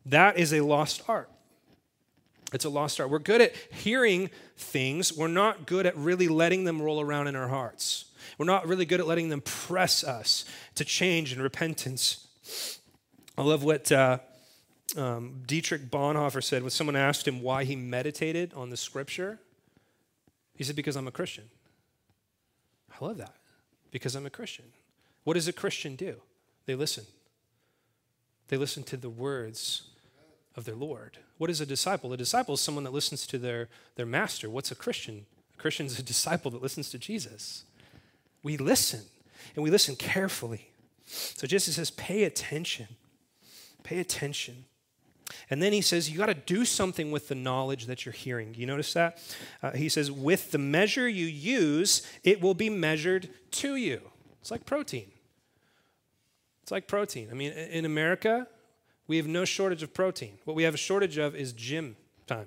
That 0.07 0.38
is 0.38 0.53
a 0.53 0.61
lost 0.61 1.03
art. 1.09 1.30
It's 2.53 2.64
a 2.64 2.70
lost 2.70 3.01
art. 3.01 3.11
We're 3.11 3.18
good 3.20 3.41
at 3.41 3.55
hearing 3.72 4.30
things, 4.57 5.16
we're 5.16 5.28
not 5.28 5.66
good 5.66 5.86
at 5.86 5.97
really 5.97 6.28
letting 6.28 6.64
them 6.64 6.82
roll 6.82 7.01
around 7.01 7.28
in 7.28 7.36
our 7.36 7.49
hearts. 7.49 8.07
We're 8.38 8.47
not 8.47 8.66
really 8.66 8.84
good 8.84 9.01
at 9.01 9.07
letting 9.07 9.28
them 9.28 9.41
press 9.41 10.05
us 10.05 10.45
to 10.74 10.84
change 10.84 11.32
and 11.32 11.43
repentance. 11.43 12.26
I 13.38 13.43
love 13.43 13.64
what 13.64 13.91
uh, 13.91 14.18
um, 14.97 15.43
Dietrich 15.47 15.91
Bonhoeffer 15.91 16.43
said 16.43 16.62
when 16.62 16.70
someone 16.70 16.97
asked 16.97 17.26
him 17.26 17.41
why 17.43 17.64
he 17.64 17.76
meditated 17.76 18.53
on 18.55 18.70
the 18.70 18.76
scripture. 18.76 19.38
He 20.57 20.64
said, 20.64 20.76
Because 20.76 20.97
I'm 20.97 21.09
a 21.09 21.12
Christian. 21.12 21.45
I 23.01 23.05
love 23.05 23.16
that. 23.18 23.34
because 23.91 24.14
I'm 24.14 24.26
a 24.26 24.30
Christian. 24.30 24.66
What 25.24 25.34
does 25.34 25.49
a 25.49 25.53
Christian 25.53 25.97
do? 25.97 26.16
They 26.66 26.74
listen. 26.74 27.04
They 28.48 28.56
listen 28.56 28.82
to 28.84 28.96
the 28.96 29.11
words 29.11 29.82
of 30.56 30.64
their 30.64 30.74
Lord. 30.74 31.18
What 31.38 31.50
is 31.50 31.61
a 31.61 31.66
disciple? 31.66 32.12
A 32.12 32.16
disciple 32.16 32.54
is 32.54 32.61
someone 32.61 32.84
that 32.84 32.92
listens 32.92 33.26
to 33.28 33.38
their, 33.38 33.68
their 33.96 34.06
master. 34.06 34.50
What's 34.50 34.70
a 34.70 34.74
Christian? 34.74 35.26
A 35.54 35.61
Christian 35.61 35.86
is 35.86 35.98
a 35.98 36.02
disciple 36.14 36.50
that 36.50 36.62
listens 36.62 36.90
to 36.90 36.98
Jesus. 36.98 37.64
We 38.42 38.56
listen, 38.56 39.00
and 39.54 39.62
we 39.62 39.70
listen 39.70 39.96
carefully. 39.96 40.70
So 41.06 41.46
Jesus 41.46 41.76
says, 41.76 41.90
pay 41.90 42.24
attention. 42.24 42.88
Pay 43.82 44.00
attention. 44.00 44.64
And 45.48 45.62
then 45.62 45.72
he 45.72 45.80
says, 45.80 46.11
you 46.11 46.18
got 46.18 46.26
to 46.26 46.34
do 46.34 46.64
something 46.64 47.11
with 47.11 47.28
the 47.28 47.34
knowledge 47.34 47.86
that 47.86 48.04
you're 48.04 48.12
hearing. 48.12 48.54
You 48.56 48.66
notice 48.66 48.92
that? 48.94 49.18
Uh, 49.62 49.72
he 49.72 49.88
says, 49.88 50.11
with 50.11 50.50
the 50.50 50.58
measure 50.58 51.08
you 51.08 51.26
use, 51.26 52.06
it 52.24 52.40
will 52.40 52.54
be 52.54 52.70
measured 52.70 53.28
to 53.52 53.76
you. 53.76 54.00
It's 54.40 54.50
like 54.50 54.66
protein. 54.66 55.11
It's 56.71 56.73
like 56.73 56.87
protein. 56.87 57.27
I 57.33 57.35
mean, 57.35 57.51
in 57.51 57.85
America, 57.85 58.47
we 59.09 59.16
have 59.16 59.27
no 59.27 59.45
shortage 59.45 59.83
of 59.83 59.93
protein. 59.93 60.39
What 60.45 60.55
we 60.55 60.62
have 60.62 60.75
a 60.75 60.77
shortage 60.77 61.18
of 61.18 61.35
is 61.35 61.53
gym 61.53 61.97
time, 62.29 62.47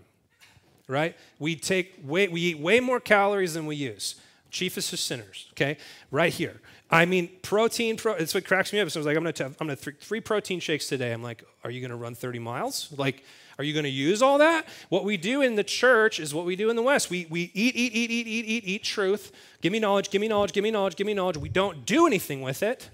right? 0.87 1.17
We 1.39 1.57
take 1.57 1.95
way, 2.01 2.29
we 2.29 2.39
eat 2.39 2.59
way 2.59 2.79
more 2.79 3.01
calories 3.01 3.55
than 3.55 3.65
we 3.65 3.75
use. 3.75 4.15
Chiefest 4.49 4.93
of 4.93 4.99
sinners, 4.99 5.47
okay? 5.51 5.75
Right 6.09 6.31
here. 6.31 6.61
I 6.89 7.03
mean, 7.03 7.31
protein, 7.41 7.97
pro, 7.97 8.13
it's 8.13 8.33
what 8.33 8.45
cracks 8.45 8.71
me 8.71 8.79
up. 8.79 8.89
So 8.91 8.97
I 8.97 9.01
was 9.01 9.07
like, 9.07 9.17
I'm 9.17 9.23
gonna, 9.23 9.33
t- 9.33 9.43
I'm 9.43 9.55
gonna 9.57 9.75
th- 9.75 9.97
three 9.99 10.21
protein 10.21 10.61
shakes 10.61 10.87
today. 10.87 11.11
I'm 11.11 11.21
like, 11.21 11.43
are 11.65 11.69
you 11.69 11.81
gonna 11.81 11.97
run 11.97 12.15
30 12.15 12.39
miles? 12.39 12.93
Like, 12.97 13.25
are 13.57 13.65
you 13.65 13.73
gonna 13.73 13.89
use 13.89 14.21
all 14.21 14.37
that? 14.37 14.65
What 14.87 15.03
we 15.03 15.17
do 15.17 15.41
in 15.41 15.55
the 15.55 15.65
church 15.65 16.21
is 16.21 16.33
what 16.33 16.45
we 16.45 16.55
do 16.55 16.69
in 16.69 16.77
the 16.77 16.81
West. 16.81 17.09
We, 17.09 17.27
we 17.29 17.51
eat, 17.53 17.75
eat, 17.75 17.93
eat, 17.93 18.09
eat, 18.09 18.27
eat, 18.27 18.45
eat, 18.45 18.63
eat 18.65 18.83
truth. 18.85 19.33
Give 19.59 19.73
me 19.73 19.79
knowledge, 19.79 20.11
give 20.11 20.21
me 20.21 20.29
knowledge, 20.29 20.53
give 20.53 20.63
me 20.63 20.71
knowledge, 20.71 20.95
give 20.95 21.07
me 21.07 21.13
knowledge. 21.13 21.35
We 21.35 21.49
don't 21.49 21.85
do 21.85 22.07
anything 22.07 22.41
with 22.41 22.63
it. 22.63 22.89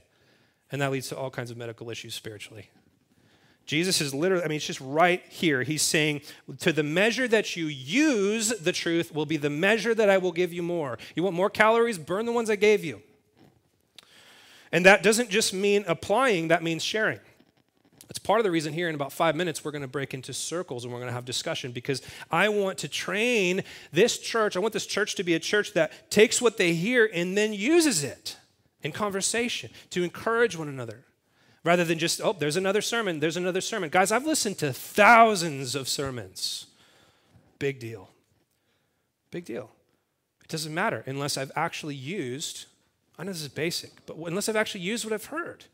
And 0.71 0.81
that 0.81 0.91
leads 0.91 1.09
to 1.09 1.17
all 1.17 1.29
kinds 1.29 1.51
of 1.51 1.57
medical 1.57 1.89
issues 1.89 2.13
spiritually. 2.13 2.69
Jesus 3.65 4.01
is 4.01 4.15
literally, 4.15 4.43
I 4.43 4.47
mean, 4.47 4.55
it's 4.55 4.65
just 4.65 4.81
right 4.81 5.23
here. 5.29 5.61
He's 5.61 5.83
saying, 5.83 6.21
to 6.61 6.73
the 6.73 6.81
measure 6.81 7.27
that 7.27 7.55
you 7.55 7.67
use 7.67 8.49
the 8.49 8.71
truth 8.71 9.13
will 9.13 9.27
be 9.27 9.37
the 9.37 9.51
measure 9.51 9.93
that 9.93 10.09
I 10.09 10.17
will 10.17 10.31
give 10.31 10.51
you 10.51 10.63
more. 10.63 10.97
You 11.15 11.21
want 11.21 11.35
more 11.35 11.51
calories? 11.51 11.99
Burn 11.99 12.25
the 12.25 12.31
ones 12.31 12.49
I 12.49 12.55
gave 12.55 12.83
you. 12.83 13.03
And 14.71 14.85
that 14.87 15.03
doesn't 15.03 15.29
just 15.29 15.53
mean 15.53 15.83
applying, 15.87 16.47
that 16.47 16.63
means 16.63 16.83
sharing. 16.83 17.19
It's 18.09 18.17
part 18.17 18.39
of 18.39 18.43
the 18.43 18.49
reason 18.49 18.73
here 18.73 18.89
in 18.89 18.95
about 18.95 19.13
five 19.13 19.35
minutes 19.35 19.63
we're 19.63 19.69
going 19.69 19.83
to 19.83 19.87
break 19.87 20.15
into 20.15 20.33
circles 20.33 20.83
and 20.83 20.91
we're 20.91 20.99
going 20.99 21.09
to 21.09 21.13
have 21.13 21.25
discussion 21.25 21.71
because 21.71 22.01
I 22.31 22.49
want 22.49 22.79
to 22.79 22.87
train 22.87 23.63
this 23.91 24.17
church. 24.17 24.57
I 24.57 24.59
want 24.59 24.73
this 24.73 24.87
church 24.87 25.13
to 25.15 25.23
be 25.23 25.35
a 25.35 25.39
church 25.39 25.73
that 25.73 26.09
takes 26.09 26.41
what 26.41 26.57
they 26.57 26.73
hear 26.73 27.07
and 27.13 27.37
then 27.37 27.53
uses 27.53 28.03
it 28.03 28.38
in 28.81 28.91
conversation 28.91 29.69
to 29.89 30.03
encourage 30.03 30.57
one 30.57 30.67
another 30.67 31.05
rather 31.63 31.83
than 31.83 31.99
just, 31.99 32.21
oh, 32.21 32.33
there's 32.33 32.55
another 32.55 32.81
sermon, 32.81 33.19
there's 33.19 33.37
another 33.37 33.61
sermon. 33.61 33.89
Guys, 33.89 34.11
I've 34.11 34.25
listened 34.25 34.57
to 34.59 34.71
thousands 34.71 35.75
of 35.75 35.89
sermons. 35.89 36.67
Big 37.59 37.79
deal. 37.79 38.09
Big 39.31 39.45
deal. 39.45 39.71
It 40.41 40.49
doesn't 40.49 40.73
matter 40.73 41.03
unless 41.05 41.37
I've 41.37 41.51
actually 41.55 41.95
used 41.95 42.65
I 43.19 43.23
know 43.25 43.33
this 43.33 43.41
is 43.41 43.49
basic, 43.49 43.91
but 44.05 44.15
unless 44.15 44.47
I've 44.47 44.55
actually 44.55 44.79
used 44.81 45.03
what 45.03 45.13
I've 45.13 45.25
heard. 45.25 45.65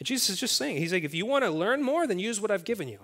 And 0.00 0.06
Jesus 0.06 0.30
is 0.30 0.40
just 0.40 0.56
saying, 0.56 0.78
He's 0.78 0.92
like, 0.92 1.04
if 1.04 1.14
you 1.14 1.24
want 1.24 1.44
to 1.44 1.50
learn 1.50 1.80
more, 1.80 2.08
then 2.08 2.18
use 2.18 2.40
what 2.40 2.50
I've 2.50 2.64
given 2.64 2.88
you. 2.88 2.98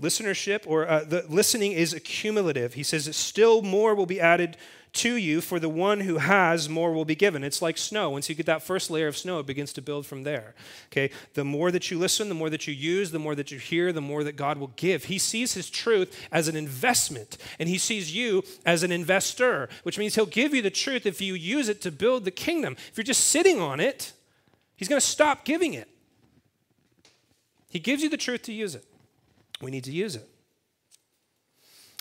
Listenership 0.00 0.62
or 0.64 0.86
uh, 0.88 1.02
the 1.02 1.24
listening 1.28 1.72
is 1.72 1.92
accumulative. 1.92 2.74
He 2.74 2.84
says, 2.84 3.06
that 3.06 3.14
still 3.14 3.62
more 3.62 3.96
will 3.96 4.06
be 4.06 4.20
added 4.20 4.56
to 4.94 5.16
you, 5.16 5.40
for 5.40 5.60
the 5.60 5.68
one 5.68 6.00
who 6.00 6.18
has, 6.18 6.68
more 6.68 6.92
will 6.92 7.04
be 7.04 7.14
given. 7.14 7.44
It's 7.44 7.60
like 7.60 7.76
snow. 7.76 8.10
Once 8.10 8.28
you 8.28 8.34
get 8.34 8.46
that 8.46 8.62
first 8.62 8.90
layer 8.90 9.06
of 9.06 9.16
snow, 9.16 9.38
it 9.38 9.46
begins 9.46 9.72
to 9.74 9.82
build 9.82 10.06
from 10.06 10.22
there. 10.22 10.54
Okay? 10.90 11.10
The 11.34 11.44
more 11.44 11.70
that 11.70 11.90
you 11.90 11.98
listen, 11.98 12.28
the 12.28 12.34
more 12.34 12.50
that 12.50 12.66
you 12.66 12.74
use, 12.74 13.10
the 13.10 13.18
more 13.18 13.34
that 13.34 13.50
you 13.50 13.58
hear, 13.58 13.92
the 13.92 14.00
more 14.00 14.24
that 14.24 14.36
God 14.36 14.58
will 14.58 14.72
give. 14.76 15.04
He 15.04 15.18
sees 15.18 15.54
his 15.54 15.68
truth 15.68 16.28
as 16.32 16.48
an 16.48 16.56
investment, 16.56 17.36
and 17.58 17.68
he 17.68 17.78
sees 17.78 18.14
you 18.14 18.42
as 18.64 18.82
an 18.82 18.92
investor, 18.92 19.68
which 19.82 19.98
means 19.98 20.14
he'll 20.14 20.26
give 20.26 20.54
you 20.54 20.62
the 20.62 20.70
truth 20.70 21.06
if 21.06 21.20
you 21.20 21.34
use 21.34 21.68
it 21.68 21.80
to 21.82 21.90
build 21.90 22.24
the 22.24 22.30
kingdom. 22.30 22.76
If 22.90 22.96
you're 22.96 23.04
just 23.04 23.24
sitting 23.24 23.60
on 23.60 23.80
it, 23.80 24.12
he's 24.76 24.88
going 24.88 25.00
to 25.00 25.06
stop 25.06 25.44
giving 25.44 25.74
it. 25.74 25.88
He 27.68 27.78
gives 27.78 28.02
you 28.02 28.08
the 28.08 28.16
truth 28.16 28.42
to 28.44 28.52
use 28.52 28.74
it. 28.74 28.84
We 29.60 29.70
need 29.70 29.84
to 29.84 29.92
use 29.92 30.16
it. 30.16 30.26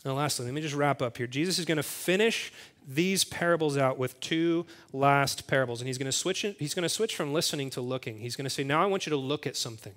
Now, 0.06 0.14
lastly, 0.14 0.46
let 0.46 0.54
me 0.54 0.62
just 0.62 0.76
wrap 0.76 1.02
up 1.02 1.18
here. 1.18 1.26
Jesus 1.26 1.58
is 1.58 1.66
going 1.66 1.78
to 1.78 1.84
finish 1.84 2.54
these 2.88 3.24
parables 3.24 3.78
out 3.78 3.98
with 3.98 4.20
two 4.20 4.66
last 4.94 5.48
parables. 5.48 5.82
And 5.82 5.88
he's 5.88 5.98
going 5.98 6.06
to 6.06 6.12
switch 6.12 6.46
he's 6.60 6.74
going 6.74 6.84
to 6.84 6.90
switch 6.90 7.16
from 7.16 7.34
listening 7.34 7.70
to 7.72 7.82
looking. 7.82 8.20
He's 8.20 8.36
going 8.36 8.46
to 8.46 8.50
say 8.50 8.64
now 8.64 8.84
i 8.84 8.86
want 8.86 9.06
you 9.06 9.10
to 9.12 9.18
look 9.18 9.48
at 9.48 9.56
something. 9.56 9.94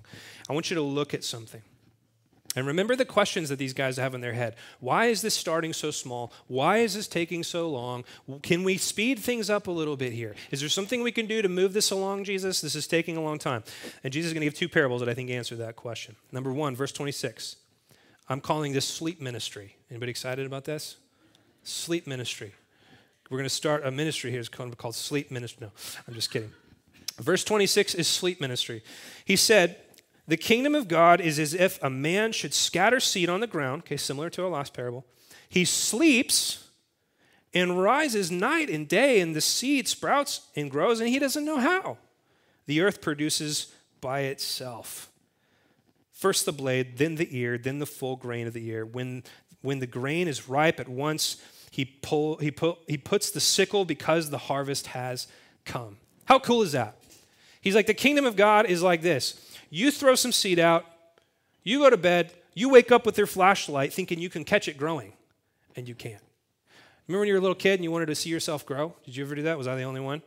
I 0.49 0.53
want 0.53 0.69
you 0.69 0.75
to 0.75 0.81
look 0.81 1.13
at 1.13 1.23
something. 1.23 1.61
And 2.55 2.65
remember 2.65 2.95
the 2.95 3.05
questions 3.05 3.49
that 3.49 3.59
these 3.59 3.73
guys 3.73 3.97
have 3.97 4.15
in 4.15 4.21
their 4.21 4.33
head. 4.33 4.55
Why 4.79 5.05
is 5.05 5.21
this 5.21 5.35
starting 5.35 5.71
so 5.71 5.91
small? 5.91 6.33
Why 6.47 6.77
is 6.77 6.95
this 6.95 7.07
taking 7.07 7.43
so 7.43 7.69
long? 7.69 8.03
Can 8.41 8.63
we 8.63 8.77
speed 8.77 9.19
things 9.19 9.51
up 9.51 9.67
a 9.67 9.71
little 9.71 9.95
bit 9.95 10.13
here? 10.13 10.35
Is 10.49 10.59
there 10.59 10.69
something 10.69 11.03
we 11.03 11.11
can 11.11 11.27
do 11.27 11.43
to 11.43 11.49
move 11.49 11.73
this 11.73 11.91
along 11.91 12.23
jesus? 12.23 12.59
This 12.61 12.73
is 12.73 12.87
taking 12.87 13.17
a 13.17 13.21
long 13.21 13.37
time. 13.37 13.63
And 14.03 14.11
jesus 14.11 14.29
is 14.29 14.33
going 14.33 14.41
to 14.41 14.47
give 14.47 14.55
two 14.55 14.69
parables 14.69 15.01
that 15.01 15.09
i 15.09 15.13
think 15.13 15.29
answer 15.29 15.55
that 15.57 15.75
question. 15.75 16.15
Number 16.31 16.51
one 16.51 16.75
verse 16.75 16.91
26 16.91 17.55
i'm 18.27 18.41
calling 18.41 18.73
this 18.73 18.85
sleep 18.85 19.21
ministry. 19.21 19.75
Anybody 19.91 20.09
excited 20.09 20.45
about 20.45 20.65
this? 20.65 20.97
Sleep 21.63 22.07
ministry 22.07 22.53
we're 23.29 23.37
going 23.37 23.49
to 23.49 23.53
start 23.53 23.85
a 23.85 23.91
ministry 23.91 24.31
here. 24.31 24.39
It's 24.39 24.49
called 24.49 24.95
Sleep 24.95 25.31
Ministry. 25.31 25.67
No, 25.67 25.71
I'm 26.07 26.13
just 26.13 26.31
kidding. 26.31 26.51
Verse 27.19 27.43
26 27.43 27.95
is 27.95 28.07
sleep 28.07 28.39
ministry. 28.39 28.81
He 29.25 29.35
said, 29.35 29.77
The 30.27 30.37
kingdom 30.37 30.73
of 30.73 30.87
God 30.87 31.19
is 31.19 31.37
as 31.37 31.53
if 31.53 31.81
a 31.83 31.89
man 31.89 32.31
should 32.31 32.53
scatter 32.53 32.99
seed 32.99 33.29
on 33.29 33.41
the 33.41 33.47
ground, 33.47 33.83
okay, 33.83 33.97
similar 33.97 34.29
to 34.31 34.43
our 34.43 34.49
last 34.49 34.73
parable. 34.73 35.05
He 35.49 35.65
sleeps 35.65 36.65
and 37.53 37.81
rises 37.81 38.31
night 38.31 38.69
and 38.69 38.87
day, 38.87 39.19
and 39.19 39.35
the 39.35 39.41
seed 39.41 39.87
sprouts 39.87 40.47
and 40.55 40.71
grows, 40.71 40.99
and 40.99 41.09
he 41.09 41.19
doesn't 41.19 41.45
know 41.45 41.57
how. 41.57 41.97
The 42.67 42.81
earth 42.81 43.01
produces 43.01 43.73
by 44.01 44.21
itself. 44.21 45.09
First 46.11 46.45
the 46.45 46.51
blade, 46.51 46.97
then 46.97 47.15
the 47.15 47.35
ear, 47.37 47.57
then 47.57 47.79
the 47.79 47.85
full 47.85 48.15
grain 48.15 48.45
of 48.45 48.53
the 48.53 48.67
ear. 48.67 48.85
When, 48.85 49.23
when 49.61 49.79
the 49.79 49.87
grain 49.87 50.27
is 50.27 50.47
ripe 50.47 50.79
at 50.79 50.87
once, 50.87 51.41
he, 51.71 51.85
pull, 51.85 52.37
he, 52.37 52.51
put, 52.51 52.79
he 52.87 52.97
puts 52.97 53.31
the 53.31 53.39
sickle 53.39 53.85
because 53.85 54.29
the 54.29 54.37
harvest 54.37 54.87
has 54.87 55.27
come. 55.65 55.97
How 56.25 56.39
cool 56.39 56.61
is 56.61 56.71
that? 56.73 56.95
He's 57.61 57.75
like, 57.75 57.87
the 57.87 57.93
kingdom 57.93 58.25
of 58.25 58.35
God 58.35 58.65
is 58.65 58.81
like 58.81 59.01
this 59.01 59.39
you 59.69 59.91
throw 59.91 60.15
some 60.15 60.31
seed 60.31 60.59
out, 60.59 60.85
you 61.63 61.79
go 61.79 61.89
to 61.89 61.97
bed, 61.97 62.33
you 62.53 62.69
wake 62.69 62.91
up 62.91 63.05
with 63.05 63.17
your 63.17 63.27
flashlight 63.27 63.93
thinking 63.93 64.19
you 64.19 64.29
can 64.29 64.43
catch 64.43 64.67
it 64.67 64.77
growing, 64.77 65.13
and 65.75 65.87
you 65.87 65.95
can't. 65.95 66.23
Remember 67.07 67.21
when 67.21 67.27
you 67.27 67.33
were 67.33 67.39
a 67.39 67.41
little 67.41 67.55
kid 67.55 67.75
and 67.75 67.83
you 67.83 67.91
wanted 67.91 68.07
to 68.07 68.15
see 68.15 68.29
yourself 68.29 68.65
grow? 68.65 68.93
Did 69.03 69.15
you 69.15 69.25
ever 69.25 69.35
do 69.35 69.41
that? 69.43 69.57
Was 69.57 69.67
I 69.67 69.75
the 69.75 69.83
only 69.83 70.01
one? 70.01 70.21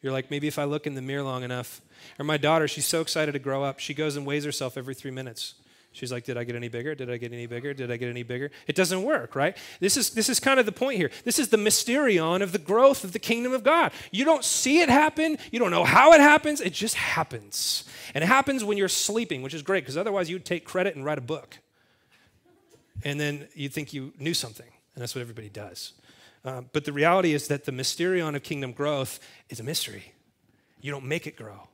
You're 0.00 0.12
like, 0.12 0.30
maybe 0.30 0.48
if 0.48 0.58
I 0.58 0.64
look 0.64 0.86
in 0.86 0.94
the 0.94 1.02
mirror 1.02 1.22
long 1.22 1.42
enough. 1.42 1.80
Or 2.18 2.24
my 2.24 2.36
daughter, 2.36 2.66
she's 2.66 2.86
so 2.86 3.00
excited 3.00 3.32
to 3.32 3.38
grow 3.38 3.62
up, 3.62 3.78
she 3.78 3.94
goes 3.94 4.16
and 4.16 4.26
weighs 4.26 4.44
herself 4.44 4.76
every 4.76 4.94
three 4.94 5.10
minutes. 5.10 5.54
She's 5.92 6.10
like, 6.10 6.24
Did 6.24 6.38
I 6.38 6.44
get 6.44 6.56
any 6.56 6.68
bigger? 6.68 6.94
Did 6.94 7.10
I 7.10 7.18
get 7.18 7.32
any 7.32 7.46
bigger? 7.46 7.74
Did 7.74 7.90
I 7.90 7.96
get 7.96 8.08
any 8.08 8.22
bigger? 8.22 8.50
It 8.66 8.74
doesn't 8.74 9.02
work, 9.02 9.34
right? 9.34 9.56
This 9.78 9.96
is, 9.96 10.10
this 10.10 10.28
is 10.28 10.40
kind 10.40 10.58
of 10.58 10.66
the 10.66 10.72
point 10.72 10.96
here. 10.96 11.10
This 11.24 11.38
is 11.38 11.48
the 11.48 11.58
mysterion 11.58 12.42
of 12.42 12.52
the 12.52 12.58
growth 12.58 13.04
of 13.04 13.12
the 13.12 13.18
kingdom 13.18 13.52
of 13.52 13.62
God. 13.62 13.92
You 14.10 14.24
don't 14.24 14.44
see 14.44 14.80
it 14.80 14.88
happen, 14.88 15.38
you 15.50 15.58
don't 15.58 15.70
know 15.70 15.84
how 15.84 16.12
it 16.12 16.20
happens, 16.20 16.60
it 16.60 16.72
just 16.72 16.94
happens. 16.94 17.84
And 18.14 18.24
it 18.24 18.26
happens 18.26 18.64
when 18.64 18.78
you're 18.78 18.88
sleeping, 18.88 19.42
which 19.42 19.54
is 19.54 19.62
great 19.62 19.84
because 19.84 19.96
otherwise 19.96 20.30
you'd 20.30 20.44
take 20.44 20.64
credit 20.64 20.96
and 20.96 21.04
write 21.04 21.18
a 21.18 21.22
book. 21.22 21.58
And 23.04 23.20
then 23.20 23.48
you'd 23.54 23.72
think 23.72 23.92
you 23.92 24.12
knew 24.18 24.34
something, 24.34 24.68
and 24.94 25.02
that's 25.02 25.14
what 25.14 25.20
everybody 25.20 25.48
does. 25.48 25.92
Uh, 26.44 26.62
but 26.72 26.84
the 26.84 26.92
reality 26.92 27.34
is 27.34 27.48
that 27.48 27.64
the 27.64 27.72
mysterion 27.72 28.34
of 28.34 28.42
kingdom 28.42 28.72
growth 28.72 29.20
is 29.48 29.60
a 29.60 29.62
mystery. 29.62 30.14
You 30.80 30.90
don't 30.90 31.04
make 31.04 31.26
it 31.26 31.36
grow. 31.36 31.68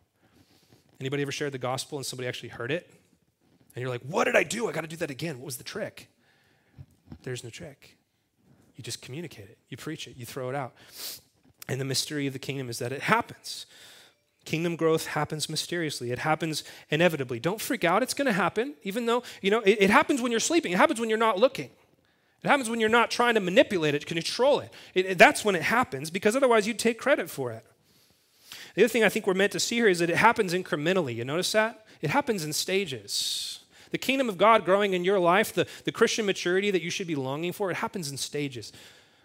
Anybody 1.01 1.23
ever 1.23 1.33
shared 1.33 1.53
the 1.53 1.59
gospel 1.59 1.99
and 1.99 2.05
somebody 2.05 2.29
actually 2.29 2.51
heard 2.51 2.71
it? 2.71 2.91
And 3.75 3.83
you're 3.83 3.91
like, 3.91 4.03
what 4.03 4.25
did 4.25 4.37
I 4.37 4.43
do? 4.43 4.69
I 4.69 4.73
got 4.73 4.81
to 4.83 4.89
do 4.89 4.97
that 4.97 5.11
again. 5.11 5.39
What 5.39 5.47
was 5.47 5.57
the 5.57 5.65
trick? 5.65 6.09
There's 7.23 7.45
no 7.45 7.51
trick. 7.51 7.97
You 8.77 8.85
just 8.85 9.03
communicate 9.03 9.47
it, 9.49 9.59
you 9.69 9.77
preach 9.77 10.07
it, 10.07 10.17
you 10.17 10.25
throw 10.25 10.49
it 10.49 10.55
out. 10.55 10.73
And 11.69 11.81
the 11.81 11.85
mystery 11.85 12.27
of 12.27 12.33
the 12.33 12.39
kingdom 12.39 12.71
is 12.71 12.79
that 12.79 12.93
it 12.93 13.03
happens. 13.03 13.67
Kingdom 14.45 14.77
growth 14.77 15.09
happens 15.09 15.49
mysteriously. 15.49 16.11
It 16.11 16.21
happens 16.21 16.65
inevitably. 16.89 17.39
Don't 17.41 17.61
freak 17.61 17.85
out. 17.85 18.03
It's 18.03 18.15
going 18.15 18.27
to 18.27 18.33
happen, 18.33 18.75
even 18.83 19.05
though, 19.05 19.23
you 19.43 19.51
know, 19.51 19.61
it, 19.61 19.79
it, 19.81 19.91
happens 19.91 20.23
when 20.23 20.31
you're 20.31 20.41
sleeping. 20.41 20.73
It 20.73 20.79
happens 20.79 21.01
when 21.01 21.11
you're 21.11 21.19
not 21.19 21.39
looking. 21.39 21.71
It 22.43 22.49
happens 22.49 22.71
when 22.71 22.81
you're 22.81 22.89
not 22.89 23.11
trying 23.11 23.35
to 23.35 23.41
manipulate 23.41 23.95
it, 23.95 24.07
control 24.07 24.61
it. 24.61 24.73
it, 24.95 25.07
it 25.07 25.19
that's 25.19 25.45
when 25.45 25.55
it 25.55 25.63
happens, 25.63 26.09
because 26.09 26.35
otherwise 26.37 26.67
you'd 26.67 26.79
take 26.79 26.99
credit 26.99 27.29
for 27.29 27.51
it. 27.53 27.67
The 28.75 28.85
other 28.85 28.89
thing 28.89 29.05
I 29.05 29.09
think 29.09 29.27
we're 29.27 29.35
meant 29.35 29.53
to 29.53 29.61
see 29.61 29.77
here 29.77 29.89
is 29.89 29.99
that 29.99 30.09
it 30.09 30.17
happens 30.17 30.55
incrementally. 30.55 31.17
You 31.17 31.25
notice 31.25 31.53
that? 31.53 31.85
It 32.01 32.11
happens 32.11 32.45
in 32.45 32.53
stages. 32.53 33.58
The 33.91 33.99
kingdom 33.99 34.29
of 34.29 34.39
God 34.39 34.65
growing 34.65 34.95
in 34.95 35.05
your 35.05 35.19
life, 35.19 35.53
the, 35.53 35.67
the 35.85 35.93
Christian 35.93 36.27
maturity 36.27 36.71
that 36.71 36.83
you 36.83 36.91
should 36.91 37.07
be 37.07 37.15
longing 37.15 37.53
for, 37.53 37.71
it 37.71 37.77
happens 37.77 38.11
in 38.11 38.17
stages. 38.17 38.73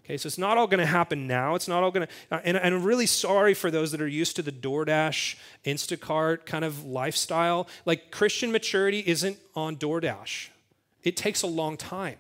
Okay, 0.06 0.18
so 0.18 0.28
it's 0.28 0.38
not 0.38 0.58
all 0.58 0.68
going 0.68 0.82
to 0.82 0.86
happen 0.86 1.28
now. 1.28 1.56
It's 1.56 1.68
not 1.68 1.82
all 1.82 1.92
going 1.92 2.08
to, 2.08 2.14
uh, 2.36 2.42
and, 2.44 2.58
and, 2.58 2.76
I'm 2.76 2.84
really 2.84 3.06
sorry 3.06 3.54
for 3.54 3.72
those 3.72 3.92
that 3.94 4.02
are 4.02 4.08
used 4.08 4.36
to 4.36 4.42
the 4.42 4.52
DoorDash, 4.52 5.38
Instacart 5.66 6.46
kind 6.46 6.66
of 6.66 6.84
lifestyle. 6.84 7.70
Like 7.86 8.12
Christian 8.12 8.52
maturity 8.52 9.02
isn't 9.06 9.38
on 9.56 9.78
DoorDash, 9.78 10.50
it 11.04 11.16
takes 11.16 11.42
a 11.42 11.48
long 11.48 11.78
time. 11.78 12.18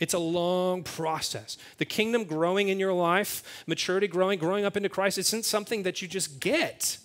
It's 0.00 0.14
a 0.14 0.18
long 0.18 0.84
process. 0.84 1.58
The 1.78 1.84
kingdom 1.84 2.22
growing 2.24 2.68
in 2.68 2.78
your 2.78 2.92
life, 2.92 3.64
maturity 3.66 4.06
growing, 4.06 4.38
growing 4.38 4.64
up 4.64 4.76
into 4.76 4.88
Christ, 4.88 5.18
isn't 5.18 5.44
something 5.44 5.82
that 5.82 6.00
you 6.00 6.06
just 6.06 6.38
get. 6.38 6.98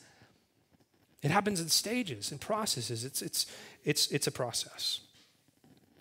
It 1.24 1.32
happens 1.32 1.60
in 1.60 1.70
stages 1.70 2.32
and 2.32 2.39
processes. 2.39 3.04
It's, 3.04 3.22
it's, 3.22 3.45
it's, 3.84 4.07
it's 4.11 4.27
a 4.27 4.31
process. 4.31 5.01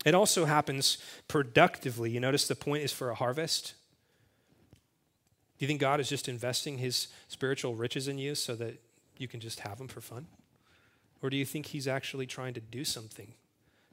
It 0.04 0.14
also 0.14 0.44
happens 0.44 0.98
productively. 1.28 2.10
You 2.10 2.20
notice 2.20 2.48
the 2.48 2.56
point 2.56 2.82
is 2.82 2.92
for 2.92 3.10
a 3.10 3.14
harvest. 3.14 3.74
Do 5.58 5.64
you 5.64 5.68
think 5.68 5.80
God 5.80 6.00
is 6.00 6.08
just 6.08 6.28
investing 6.28 6.78
his 6.78 7.08
spiritual 7.28 7.74
riches 7.74 8.08
in 8.08 8.18
you 8.18 8.34
so 8.34 8.54
that 8.56 8.80
you 9.16 9.28
can 9.28 9.38
just 9.38 9.60
have 9.60 9.78
them 9.78 9.88
for 9.88 10.00
fun? 10.00 10.26
Or 11.22 11.30
do 11.30 11.36
you 11.36 11.44
think 11.44 11.66
he's 11.66 11.86
actually 11.86 12.26
trying 12.26 12.54
to 12.54 12.60
do 12.60 12.84
something? 12.84 13.34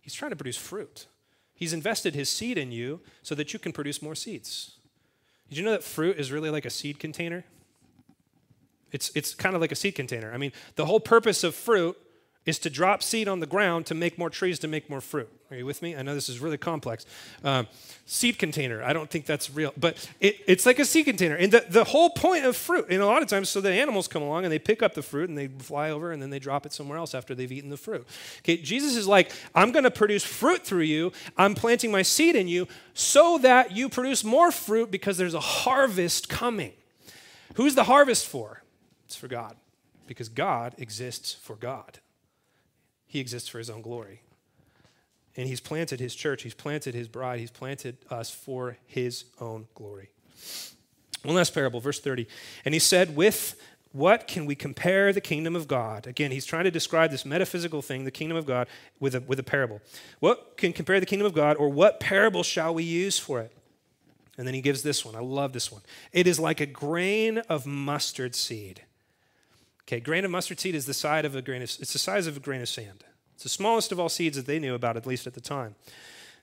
He's 0.01 0.15
trying 0.15 0.31
to 0.31 0.35
produce 0.35 0.57
fruit. 0.57 1.05
He's 1.53 1.73
invested 1.73 2.15
his 2.15 2.29
seed 2.29 2.57
in 2.57 2.71
you 2.71 3.01
so 3.21 3.35
that 3.35 3.53
you 3.53 3.59
can 3.59 3.71
produce 3.71 4.01
more 4.01 4.15
seeds. 4.15 4.77
Did 5.49 5.57
you 5.59 5.63
know 5.63 5.71
that 5.71 5.83
fruit 5.83 6.17
is 6.17 6.31
really 6.31 6.49
like 6.49 6.65
a 6.65 6.69
seed 6.69 6.99
container? 6.99 7.43
It's, 8.91 9.11
it's 9.13 9.35
kind 9.35 9.53
of 9.53 9.61
like 9.61 9.71
a 9.71 9.75
seed 9.75 9.93
container. 9.93 10.33
I 10.33 10.37
mean, 10.37 10.51
the 10.75 10.85
whole 10.85 10.99
purpose 10.99 11.43
of 11.43 11.53
fruit 11.53 11.97
is 12.45 12.57
to 12.59 12.69
drop 12.69 13.03
seed 13.03 13.27
on 13.27 13.39
the 13.39 13.45
ground 13.45 13.85
to 13.85 13.93
make 13.93 14.17
more 14.17 14.29
trees 14.29 14.59
to 14.59 14.67
make 14.67 14.89
more 14.89 15.01
fruit. 15.01 15.29
Are 15.51 15.57
you 15.57 15.65
with 15.65 15.81
me? 15.81 15.95
I 15.95 16.01
know 16.03 16.13
this 16.13 16.29
is 16.29 16.39
really 16.39 16.57
complex. 16.57 17.05
Um, 17.43 17.67
seed 18.05 18.39
container, 18.39 18.83
I 18.83 18.93
don't 18.93 19.09
think 19.09 19.25
that's 19.25 19.49
real, 19.49 19.73
but 19.77 20.09
it, 20.19 20.37
it's 20.47 20.65
like 20.65 20.79
a 20.79 20.85
seed 20.85 21.05
container. 21.05 21.35
And 21.35 21.51
the, 21.51 21.65
the 21.67 21.83
whole 21.83 22.11
point 22.11 22.45
of 22.45 22.55
fruit, 22.55 22.87
and 22.89 23.01
a 23.01 23.05
lot 23.05 23.21
of 23.21 23.27
times, 23.27 23.49
so 23.49 23.61
the 23.61 23.71
animals 23.71 24.07
come 24.07 24.21
along 24.21 24.45
and 24.45 24.51
they 24.51 24.59
pick 24.59 24.81
up 24.81 24.93
the 24.93 25.01
fruit 25.01 25.29
and 25.29 25.37
they 25.37 25.47
fly 25.47 25.89
over 25.89 26.11
and 26.11 26.21
then 26.21 26.29
they 26.29 26.39
drop 26.39 26.65
it 26.65 26.73
somewhere 26.73 26.97
else 26.97 27.13
after 27.13 27.35
they've 27.35 27.51
eaten 27.51 27.69
the 27.69 27.77
fruit. 27.77 28.07
Okay, 28.39 28.57
Jesus 28.57 28.95
is 28.95 29.07
like, 29.07 29.31
I'm 29.53 29.71
going 29.71 29.83
to 29.83 29.91
produce 29.91 30.23
fruit 30.23 30.63
through 30.63 30.83
you. 30.83 31.11
I'm 31.37 31.55
planting 31.55 31.91
my 31.91 32.03
seed 32.03 32.35
in 32.35 32.47
you 32.47 32.67
so 32.93 33.37
that 33.39 33.71
you 33.71 33.89
produce 33.89 34.23
more 34.23 34.51
fruit 34.51 34.91
because 34.91 35.17
there's 35.17 35.33
a 35.33 35.39
harvest 35.39 36.29
coming. 36.29 36.73
Who's 37.55 37.75
the 37.75 37.85
harvest 37.85 38.27
for? 38.27 38.63
It's 39.05 39.15
for 39.15 39.27
God, 39.27 39.55
because 40.05 40.29
God 40.29 40.75
exists 40.77 41.33
for 41.33 41.55
God. 41.55 41.99
He 43.09 43.19
exists 43.19 43.49
for 43.49 43.57
his 43.57 43.71
own 43.71 43.81
glory. 43.81 44.21
And 45.35 45.47
he's 45.47 45.59
planted 45.59 45.99
his 45.99 46.13
church, 46.13 46.43
he's 46.43 46.53
planted 46.53 46.93
his 46.93 47.07
bride, 47.07 47.39
he's 47.39 47.51
planted 47.51 47.97
us 48.09 48.29
for 48.29 48.77
his 48.85 49.25
own 49.41 49.67
glory. 49.73 50.09
One 51.23 51.35
last 51.35 51.53
parable, 51.53 51.79
verse 51.79 51.99
30. 51.99 52.27
And 52.63 52.73
he 52.73 52.79
said, 52.79 53.15
With 53.15 53.59
what 53.91 54.27
can 54.27 54.45
we 54.45 54.53
compare 54.53 55.11
the 55.11 55.21
kingdom 55.21 55.55
of 55.55 55.67
God? 55.67 56.05
Again, 56.05 56.29
he's 56.31 56.45
trying 56.45 56.65
to 56.65 56.71
describe 56.71 57.09
this 57.09 57.25
metaphysical 57.25 57.81
thing, 57.81 58.03
the 58.03 58.11
kingdom 58.11 58.37
of 58.37 58.45
God, 58.45 58.67
with 58.99 59.15
a, 59.15 59.21
with 59.21 59.39
a 59.39 59.43
parable. 59.43 59.81
What 60.19 60.55
can 60.55 60.71
compare 60.71 60.99
the 60.99 61.07
kingdom 61.07 61.25
of 61.25 61.33
God, 61.33 61.57
or 61.57 61.67
what 61.67 61.99
parable 61.99 62.43
shall 62.43 62.75
we 62.75 62.83
use 62.83 63.17
for 63.17 63.39
it? 63.41 63.51
And 64.37 64.45
then 64.45 64.53
he 64.53 64.61
gives 64.61 64.83
this 64.83 65.03
one. 65.03 65.15
I 65.15 65.19
love 65.19 65.51
this 65.51 65.71
one. 65.71 65.81
It 66.13 66.27
is 66.27 66.39
like 66.39 66.61
a 66.61 66.67
grain 66.67 67.39
of 67.49 67.65
mustard 67.65 68.35
seed 68.35 68.83
Okay, 69.89 69.99
grain 69.99 70.23
of 70.23 70.29
mustard 70.29 70.59
seed 70.59 70.75
is 70.75 70.85
the 70.85 70.93
size 70.93 71.25
of 71.25 71.35
a 71.35 71.41
grain 71.41 71.63
of, 71.63 71.69
it's 71.79 71.93
the 71.93 71.97
size 71.97 72.27
of 72.27 72.37
a 72.37 72.39
grain 72.39 72.61
of 72.61 72.69
sand. 72.69 73.03
It's 73.33 73.41
the 73.41 73.49
smallest 73.49 73.91
of 73.91 73.99
all 73.99 74.07
seeds 74.07 74.37
that 74.37 74.45
they 74.45 74.59
knew 74.59 74.75
about, 74.75 74.97
at 74.97 75.07
least 75.07 75.25
at 75.25 75.33
the 75.33 75.41
time. 75.41 75.73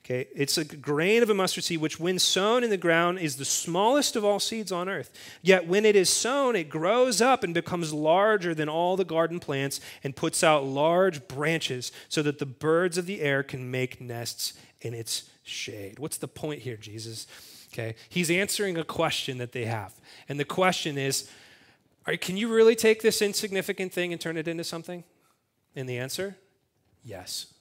Okay, 0.04 0.26
it's 0.34 0.58
a 0.58 0.64
grain 0.64 1.22
of 1.22 1.30
a 1.30 1.34
mustard 1.34 1.62
seed, 1.62 1.80
which 1.80 2.00
when 2.00 2.18
sown 2.18 2.64
in 2.64 2.70
the 2.70 2.76
ground 2.76 3.20
is 3.20 3.36
the 3.36 3.44
smallest 3.44 4.16
of 4.16 4.24
all 4.24 4.40
seeds 4.40 4.72
on 4.72 4.88
earth. 4.88 5.12
Yet 5.42 5.68
when 5.68 5.84
it 5.84 5.94
is 5.94 6.10
sown, 6.10 6.56
it 6.56 6.68
grows 6.68 7.20
up 7.20 7.44
and 7.44 7.54
becomes 7.54 7.92
larger 7.92 8.52
than 8.52 8.68
all 8.68 8.96
the 8.96 9.04
garden 9.04 9.38
plants 9.38 9.80
and 10.02 10.16
puts 10.16 10.42
out 10.42 10.64
large 10.64 11.28
branches 11.28 11.92
so 12.08 12.22
that 12.22 12.40
the 12.40 12.46
birds 12.46 12.98
of 12.98 13.06
the 13.06 13.20
air 13.20 13.44
can 13.44 13.70
make 13.70 14.00
nests 14.00 14.54
in 14.80 14.92
its 14.92 15.30
shade. 15.44 16.00
What's 16.00 16.18
the 16.18 16.26
point 16.26 16.62
here, 16.62 16.76
Jesus? 16.76 17.28
Okay, 17.72 17.94
he's 18.08 18.30
answering 18.30 18.76
a 18.76 18.84
question 18.84 19.38
that 19.38 19.52
they 19.52 19.66
have. 19.66 19.94
And 20.28 20.40
the 20.40 20.44
question 20.44 20.98
is, 20.98 21.30
Can 22.14 22.36
you 22.36 22.48
really 22.48 22.76
take 22.76 23.02
this 23.02 23.20
insignificant 23.20 23.92
thing 23.92 24.12
and 24.12 24.20
turn 24.20 24.36
it 24.36 24.46
into 24.46 24.62
something? 24.62 25.02
And 25.74 25.88
the 25.88 25.98
answer, 25.98 26.36
yes. 27.02 27.52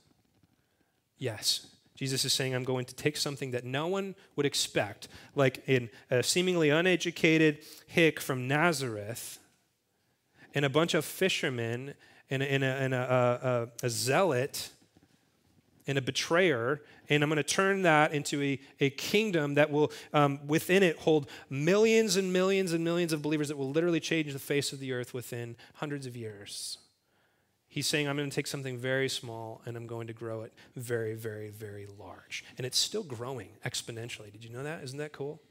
Yes. 1.17 1.67
Jesus 1.95 2.25
is 2.25 2.33
saying, 2.33 2.53
I'm 2.53 2.63
going 2.63 2.85
to 2.85 2.95
take 2.95 3.17
something 3.17 3.51
that 3.51 3.63
no 3.63 3.87
one 3.87 4.15
would 4.35 4.45
expect, 4.45 5.07
like 5.33 5.63
in 5.65 5.89
a 6.11 6.21
seemingly 6.21 6.69
uneducated 6.69 7.59
hick 7.87 8.19
from 8.19 8.47
Nazareth, 8.47 9.39
and 10.53 10.65
a 10.65 10.69
bunch 10.69 10.93
of 10.93 11.05
fishermen, 11.05 11.93
and, 12.29 12.43
and, 12.43 12.63
a, 12.63 12.67
and 12.67 12.93
a, 12.93 13.69
a, 13.81 13.85
a 13.85 13.89
zealot, 13.89 14.69
and 15.87 15.97
a 15.97 16.01
betrayer, 16.01 16.81
and 17.09 17.23
I'm 17.23 17.29
going 17.29 17.37
to 17.37 17.43
turn 17.43 17.83
that 17.83 18.13
into 18.13 18.41
a, 18.41 18.59
a 18.79 18.89
kingdom 18.89 19.55
that 19.55 19.71
will, 19.71 19.91
um, 20.13 20.39
within 20.47 20.83
it, 20.83 20.97
hold 20.99 21.29
millions 21.49 22.15
and 22.15 22.33
millions 22.33 22.73
and 22.73 22.83
millions 22.83 23.13
of 23.13 23.21
believers 23.21 23.49
that 23.49 23.57
will 23.57 23.69
literally 23.69 23.99
change 23.99 24.33
the 24.33 24.39
face 24.39 24.73
of 24.73 24.79
the 24.79 24.93
earth 24.93 25.13
within 25.13 25.55
hundreds 25.75 26.05
of 26.05 26.15
years. 26.15 26.79
He's 27.67 27.87
saying, 27.87 28.07
I'm 28.07 28.15
going 28.15 28.29
to 28.29 28.35
take 28.35 28.47
something 28.47 28.77
very 28.77 29.09
small 29.09 29.61
and 29.65 29.75
I'm 29.75 29.85
going 29.85 30.07
to 30.07 30.13
grow 30.13 30.43
it 30.43 30.53
very, 30.77 31.13
very, 31.13 31.49
very 31.49 31.87
large. 31.99 32.45
And 32.57 32.65
it's 32.65 32.77
still 32.77 33.03
growing 33.03 33.49
exponentially. 33.65 34.31
Did 34.31 34.45
you 34.45 34.49
know 34.49 34.63
that? 34.63 34.83
Isn't 34.83 34.97
that 34.99 35.11
cool? 35.11 35.41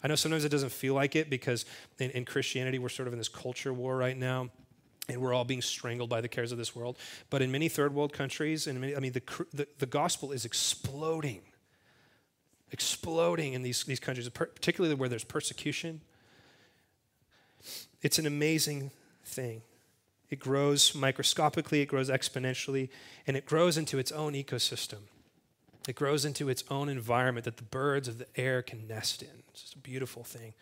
I 0.00 0.06
know 0.06 0.14
sometimes 0.14 0.44
it 0.44 0.50
doesn't 0.50 0.70
feel 0.70 0.94
like 0.94 1.16
it 1.16 1.28
because 1.28 1.64
in, 1.98 2.10
in 2.10 2.24
Christianity, 2.24 2.78
we're 2.78 2.90
sort 2.90 3.08
of 3.08 3.14
in 3.14 3.18
this 3.18 3.28
culture 3.28 3.72
war 3.72 3.96
right 3.96 4.16
now 4.16 4.50
and 5.08 5.20
we're 5.20 5.34
all 5.34 5.44
being 5.44 5.62
strangled 5.62 6.08
by 6.08 6.20
the 6.20 6.28
cares 6.28 6.52
of 6.52 6.58
this 6.58 6.74
world. 6.74 6.96
But 7.30 7.42
in 7.42 7.52
many 7.52 7.68
third 7.68 7.94
world 7.94 8.12
countries, 8.12 8.66
and 8.66 8.82
I 8.84 9.00
mean, 9.00 9.12
the, 9.12 9.22
the, 9.52 9.68
the, 9.78 9.86
gospel 9.86 10.32
is 10.32 10.44
exploding, 10.44 11.42
exploding 12.70 13.52
in 13.52 13.62
these, 13.62 13.84
these 13.84 14.00
countries, 14.00 14.28
particularly 14.30 14.94
where 14.94 15.08
there's 15.08 15.24
persecution. 15.24 16.00
It's 18.02 18.18
an 18.18 18.26
amazing 18.26 18.90
thing. 19.24 19.62
It 20.30 20.38
grows 20.38 20.94
microscopically, 20.94 21.82
it 21.82 21.86
grows 21.86 22.08
exponentially, 22.08 22.88
and 23.26 23.36
it 23.36 23.46
grows 23.46 23.76
into 23.76 23.98
its 23.98 24.10
own 24.10 24.32
ecosystem. 24.32 25.00
It 25.88 25.96
grows 25.96 26.24
into 26.24 26.48
its 26.48 26.64
own 26.70 26.88
environment 26.88 27.44
that 27.44 27.58
the 27.58 27.62
birds 27.62 28.08
of 28.08 28.18
the 28.18 28.26
air 28.36 28.62
can 28.62 28.86
nest 28.86 29.22
in. 29.22 29.28
It's 29.50 29.62
just 29.62 29.74
a 29.74 29.78
beautiful 29.78 30.24
thing. 30.24 30.54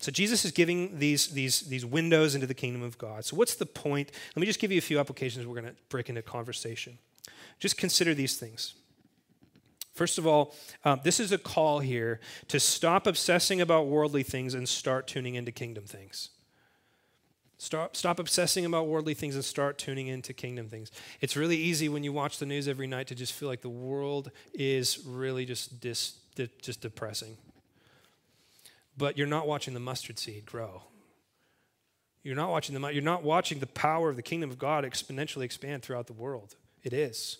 So 0.00 0.10
Jesus 0.10 0.44
is 0.44 0.50
giving 0.50 0.98
these, 0.98 1.28
these, 1.28 1.60
these 1.62 1.86
windows 1.86 2.34
into 2.34 2.46
the 2.46 2.54
kingdom 2.54 2.82
of 2.82 2.98
God. 2.98 3.24
So 3.24 3.36
what's 3.36 3.54
the 3.54 3.66
point? 3.66 4.10
Let 4.34 4.40
me 4.40 4.46
just 4.46 4.58
give 4.58 4.72
you 4.72 4.78
a 4.78 4.82
few 4.82 4.98
applications 4.98 5.46
we're 5.46 5.60
going 5.60 5.72
to 5.72 5.80
break 5.88 6.08
into 6.08 6.22
conversation. 6.22 6.98
Just 7.58 7.76
consider 7.76 8.14
these 8.14 8.36
things. 8.36 8.74
First 9.94 10.18
of 10.18 10.26
all, 10.26 10.54
um, 10.84 11.00
this 11.04 11.20
is 11.20 11.30
a 11.30 11.38
call 11.38 11.80
here 11.80 12.20
to 12.48 12.58
stop 12.58 13.06
obsessing 13.06 13.60
about 13.60 13.86
worldly 13.86 14.22
things 14.22 14.54
and 14.54 14.68
start 14.68 15.06
tuning 15.06 15.34
into 15.34 15.52
kingdom 15.52 15.84
things. 15.84 16.30
Stop, 17.60 17.94
stop 17.94 18.18
obsessing 18.18 18.64
about 18.64 18.86
worldly 18.86 19.14
things 19.14 19.34
and 19.34 19.44
start 19.44 19.76
tuning 19.76 20.06
into 20.06 20.32
kingdom 20.32 20.68
things. 20.68 20.90
It's 21.20 21.36
really 21.36 21.58
easy 21.58 21.88
when 21.88 22.02
you 22.02 22.12
watch 22.12 22.38
the 22.38 22.46
news 22.46 22.66
every 22.66 22.86
night 22.86 23.06
to 23.08 23.14
just 23.14 23.34
feel 23.34 23.48
like 23.48 23.60
the 23.60 23.68
world 23.68 24.30
is 24.54 25.04
really 25.06 25.44
just, 25.44 25.78
dis, 25.80 26.14
just 26.62 26.80
depressing 26.80 27.36
but 29.00 29.16
you're 29.16 29.26
not 29.26 29.46
watching 29.46 29.72
the 29.72 29.80
mustard 29.80 30.18
seed 30.18 30.44
grow. 30.44 30.82
You're 32.22 32.36
not 32.36 32.50
watching 32.50 32.78
the 32.78 32.88
you're 32.88 33.02
not 33.02 33.22
watching 33.22 33.58
the 33.58 33.66
power 33.66 34.10
of 34.10 34.16
the 34.16 34.22
kingdom 34.22 34.50
of 34.50 34.58
God 34.58 34.84
exponentially 34.84 35.44
expand 35.44 35.82
throughout 35.82 36.06
the 36.06 36.12
world. 36.12 36.54
It 36.82 36.92
is. 36.92 37.38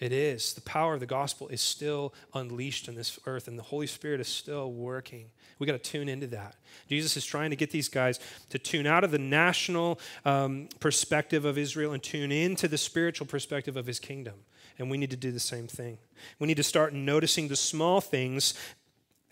It 0.00 0.12
is. 0.12 0.52
The 0.54 0.60
power 0.60 0.94
of 0.94 1.00
the 1.00 1.06
gospel 1.06 1.48
is 1.48 1.60
still 1.60 2.14
unleashed 2.32 2.88
on 2.88 2.94
this 2.94 3.18
earth, 3.26 3.48
and 3.48 3.58
the 3.58 3.64
Holy 3.64 3.88
Spirit 3.88 4.20
is 4.20 4.28
still 4.28 4.72
working. 4.72 5.30
We 5.58 5.66
got 5.66 5.72
to 5.72 5.78
tune 5.78 6.08
into 6.08 6.28
that. 6.28 6.54
Jesus 6.88 7.16
is 7.16 7.26
trying 7.26 7.50
to 7.50 7.56
get 7.56 7.72
these 7.72 7.88
guys 7.88 8.20
to 8.50 8.58
tune 8.58 8.86
out 8.86 9.02
of 9.02 9.10
the 9.10 9.18
national 9.18 9.98
um, 10.24 10.68
perspective 10.78 11.44
of 11.44 11.58
Israel 11.58 11.92
and 11.92 12.02
tune 12.02 12.30
into 12.30 12.68
the 12.68 12.78
spiritual 12.78 13.26
perspective 13.26 13.76
of 13.76 13.86
his 13.86 13.98
kingdom. 13.98 14.34
And 14.78 14.88
we 14.88 14.98
need 14.98 15.10
to 15.10 15.16
do 15.16 15.32
the 15.32 15.40
same 15.40 15.66
thing. 15.66 15.98
We 16.38 16.46
need 16.46 16.58
to 16.58 16.62
start 16.62 16.92
noticing 16.94 17.48
the 17.48 17.56
small 17.56 18.00
things 18.00 18.54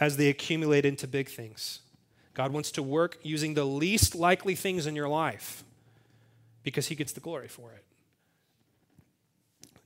as 0.01 0.17
they 0.17 0.29
accumulate 0.29 0.85
into 0.85 1.07
big 1.07 1.29
things. 1.29 1.81
God 2.35 2.53
wants 2.53 2.73
to 2.73 2.83
work 2.83 3.19
using 3.23 3.55
the 3.55 3.65
least 3.65 4.17
likely 4.17 4.57
things 4.57 4.87
in 4.87 4.97
your 4.97 5.09
life 5.09 5.63
because 6.65 6.89
He 6.89 6.97
gets 6.97 7.13
the 7.13 7.21
glory 7.21 7.49
for 7.49 7.71
it. 7.71 7.86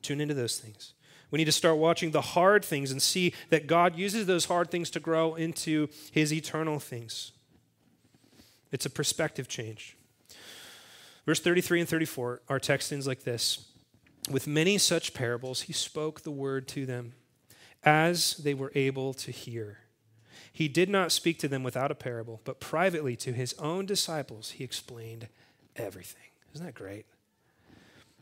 Tune 0.02 0.20
into 0.20 0.34
those 0.34 0.58
things. 0.58 0.94
We 1.30 1.38
need 1.38 1.44
to 1.44 1.52
start 1.52 1.76
watching 1.76 2.10
the 2.10 2.20
hard 2.20 2.64
things 2.64 2.90
and 2.90 3.00
see 3.00 3.32
that 3.50 3.66
God 3.66 3.96
uses 3.96 4.26
those 4.26 4.46
hard 4.46 4.70
things 4.70 4.90
to 4.90 5.00
grow 5.00 5.34
into 5.34 5.88
His 6.10 6.32
eternal 6.32 6.78
things. 6.78 7.32
It's 8.72 8.86
a 8.86 8.90
perspective 8.90 9.48
change. 9.48 9.96
Verse 11.26 11.40
33 11.40 11.80
and 11.80 11.88
34, 11.88 12.42
our 12.48 12.58
text 12.58 12.92
ends 12.92 13.06
like 13.06 13.22
this 13.22 13.68
With 14.30 14.46
many 14.46 14.78
such 14.78 15.14
parables, 15.14 15.62
He 15.62 15.72
spoke 15.72 16.22
the 16.22 16.30
word 16.30 16.66
to 16.68 16.86
them 16.86 17.12
as 17.82 18.34
they 18.36 18.54
were 18.54 18.72
able 18.74 19.14
to 19.14 19.30
hear 19.30 19.78
He 20.52 20.68
did 20.68 20.88
not 20.88 21.12
speak 21.12 21.38
to 21.40 21.48
them 21.48 21.62
without 21.62 21.90
a 21.90 21.94
parable, 21.94 22.40
but 22.44 22.60
privately 22.60 23.16
to 23.16 23.32
his 23.32 23.54
own 23.54 23.86
disciples, 23.86 24.50
he 24.50 24.64
explained 24.64 25.28
everything. 25.76 26.22
Isn't 26.54 26.66
that 26.66 26.74
great? 26.74 27.06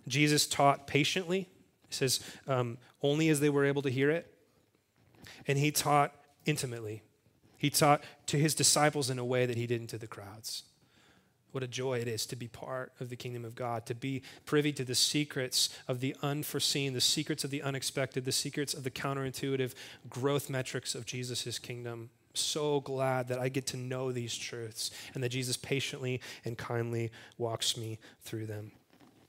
Jesus 0.06 0.46
taught 0.46 0.86
patiently. 0.86 1.48
He 1.88 1.94
says, 1.94 2.20
um, 2.46 2.78
only 3.02 3.28
as 3.28 3.40
they 3.40 3.50
were 3.50 3.64
able 3.64 3.82
to 3.82 3.90
hear 3.90 4.10
it. 4.10 4.32
And 5.46 5.58
he 5.58 5.70
taught 5.70 6.14
intimately. 6.46 7.02
He 7.56 7.70
taught 7.70 8.04
to 8.26 8.38
his 8.38 8.54
disciples 8.54 9.10
in 9.10 9.18
a 9.18 9.24
way 9.24 9.46
that 9.46 9.56
he 9.56 9.66
didn't 9.66 9.88
to 9.88 9.98
the 9.98 10.06
crowds. 10.06 10.64
What 11.52 11.64
a 11.64 11.68
joy 11.68 11.98
it 11.98 12.08
is 12.08 12.26
to 12.26 12.36
be 12.36 12.46
part 12.46 12.92
of 13.00 13.08
the 13.08 13.16
kingdom 13.16 13.44
of 13.44 13.54
God, 13.54 13.86
to 13.86 13.94
be 13.94 14.22
privy 14.44 14.72
to 14.74 14.84
the 14.84 14.94
secrets 14.94 15.70
of 15.88 16.00
the 16.00 16.14
unforeseen, 16.22 16.92
the 16.92 17.00
secrets 17.00 17.42
of 17.42 17.50
the 17.50 17.62
unexpected, 17.62 18.24
the 18.24 18.32
secrets 18.32 18.74
of 18.74 18.84
the 18.84 18.90
counterintuitive 18.90 19.74
growth 20.10 20.50
metrics 20.50 20.94
of 20.94 21.06
Jesus' 21.06 21.58
kingdom. 21.58 22.10
So 22.34 22.80
glad 22.80 23.28
that 23.28 23.38
I 23.38 23.48
get 23.48 23.66
to 23.68 23.76
know 23.76 24.12
these 24.12 24.36
truths 24.36 24.90
and 25.14 25.24
that 25.24 25.30
Jesus 25.30 25.56
patiently 25.56 26.20
and 26.44 26.56
kindly 26.56 27.10
walks 27.38 27.76
me 27.76 27.98
through 28.20 28.46
them. 28.46 28.72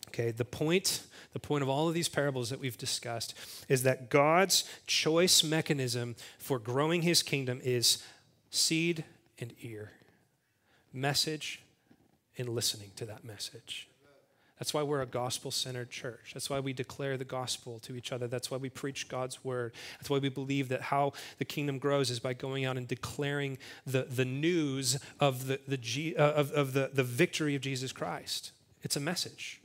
Okay, 0.09 0.31
the 0.31 0.45
point, 0.45 1.03
the 1.33 1.39
point 1.39 1.61
of 1.61 1.69
all 1.69 1.87
of 1.87 1.93
these 1.93 2.09
parables 2.09 2.49
that 2.49 2.59
we've 2.59 2.77
discussed 2.77 3.35
is 3.67 3.83
that 3.83 4.09
God's 4.09 4.63
choice 4.87 5.43
mechanism 5.43 6.15
for 6.39 6.57
growing 6.57 7.03
his 7.03 7.21
kingdom 7.21 7.61
is 7.63 8.03
seed 8.49 9.03
and 9.37 9.53
ear, 9.61 9.91
message 10.91 11.61
and 12.39 12.49
listening 12.49 12.89
to 12.95 13.05
that 13.05 13.23
message. 13.23 13.87
That's 14.57 14.73
why 14.73 14.81
we're 14.81 15.03
a 15.03 15.05
gospel 15.05 15.51
centered 15.51 15.91
church. 15.91 16.31
That's 16.33 16.49
why 16.49 16.59
we 16.59 16.73
declare 16.73 17.15
the 17.15 17.23
gospel 17.23 17.77
to 17.83 17.95
each 17.95 18.11
other. 18.11 18.27
That's 18.27 18.49
why 18.49 18.57
we 18.57 18.69
preach 18.69 19.09
God's 19.09 19.45
word. 19.45 19.73
That's 19.99 20.09
why 20.09 20.17
we 20.17 20.29
believe 20.29 20.69
that 20.69 20.81
how 20.81 21.13
the 21.37 21.45
kingdom 21.45 21.77
grows 21.77 22.09
is 22.09 22.19
by 22.19 22.33
going 22.33 22.65
out 22.65 22.77
and 22.77 22.87
declaring 22.87 23.59
the, 23.85 24.07
the 24.09 24.25
news 24.25 24.99
of, 25.19 25.45
the, 25.45 25.59
the, 25.67 25.77
G, 25.77 26.15
uh, 26.15 26.31
of, 26.31 26.51
of 26.51 26.73
the, 26.73 26.89
the 26.91 27.03
victory 27.03 27.53
of 27.53 27.61
Jesus 27.61 27.91
Christ. 27.91 28.51
It's 28.81 28.95
a 28.95 28.99
message. 28.99 29.61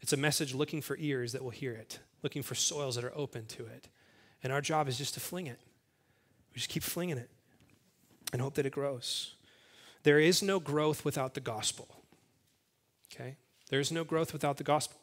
It's 0.00 0.12
a 0.12 0.16
message 0.16 0.54
looking 0.54 0.80
for 0.80 0.96
ears 0.98 1.32
that 1.32 1.42
will 1.42 1.50
hear 1.50 1.72
it, 1.72 1.98
looking 2.22 2.42
for 2.42 2.54
soils 2.54 2.94
that 2.96 3.04
are 3.04 3.16
open 3.16 3.46
to 3.46 3.66
it. 3.66 3.88
And 4.42 4.52
our 4.52 4.60
job 4.60 4.88
is 4.88 4.96
just 4.96 5.14
to 5.14 5.20
fling 5.20 5.46
it. 5.46 5.58
We 6.52 6.56
just 6.56 6.70
keep 6.70 6.82
flinging 6.82 7.18
it 7.18 7.30
and 8.32 8.40
hope 8.40 8.54
that 8.54 8.66
it 8.66 8.72
grows. 8.72 9.34
There 10.02 10.18
is 10.18 10.42
no 10.42 10.58
growth 10.60 11.04
without 11.04 11.34
the 11.34 11.40
gospel. 11.40 11.88
Okay? 13.12 13.36
There's 13.68 13.92
no 13.92 14.04
growth 14.04 14.32
without 14.32 14.56
the 14.56 14.64
gospel. 14.64 14.99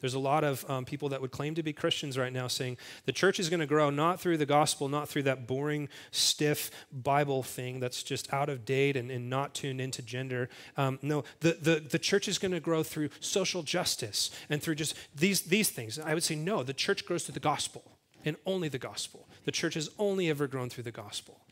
There's 0.00 0.14
a 0.14 0.18
lot 0.18 0.44
of 0.44 0.68
um, 0.68 0.84
people 0.84 1.08
that 1.10 1.20
would 1.20 1.30
claim 1.30 1.54
to 1.54 1.62
be 1.62 1.72
Christians 1.72 2.18
right 2.18 2.32
now 2.32 2.48
saying 2.48 2.76
the 3.04 3.12
church 3.12 3.40
is 3.40 3.48
going 3.48 3.60
to 3.60 3.66
grow 3.66 3.90
not 3.90 4.20
through 4.20 4.36
the 4.36 4.46
gospel, 4.46 4.88
not 4.88 5.08
through 5.08 5.24
that 5.24 5.46
boring, 5.46 5.88
stiff 6.10 6.70
Bible 6.92 7.42
thing 7.42 7.80
that's 7.80 8.02
just 8.02 8.32
out 8.32 8.48
of 8.48 8.64
date 8.64 8.96
and, 8.96 9.10
and 9.10 9.30
not 9.30 9.54
tuned 9.54 9.80
into 9.80 10.02
gender. 10.02 10.48
Um, 10.76 10.98
no, 11.02 11.24
the, 11.40 11.58
the, 11.60 11.80
the 11.80 11.98
church 11.98 12.28
is 12.28 12.38
going 12.38 12.52
to 12.52 12.60
grow 12.60 12.82
through 12.82 13.10
social 13.20 13.62
justice 13.62 14.30
and 14.50 14.62
through 14.62 14.76
just 14.76 14.94
these, 15.14 15.42
these 15.42 15.70
things. 15.70 15.98
I 15.98 16.14
would 16.14 16.24
say 16.24 16.34
no, 16.34 16.62
the 16.62 16.74
church 16.74 17.06
grows 17.06 17.24
through 17.24 17.34
the 17.34 17.40
gospel 17.40 17.84
and 18.24 18.36
only 18.46 18.68
the 18.68 18.78
gospel. 18.78 19.28
The 19.44 19.52
church 19.52 19.74
has 19.74 19.90
only 19.98 20.30
ever 20.30 20.46
grown 20.46 20.70
through 20.70 20.84
the 20.84 20.90
gospel. 20.90 21.43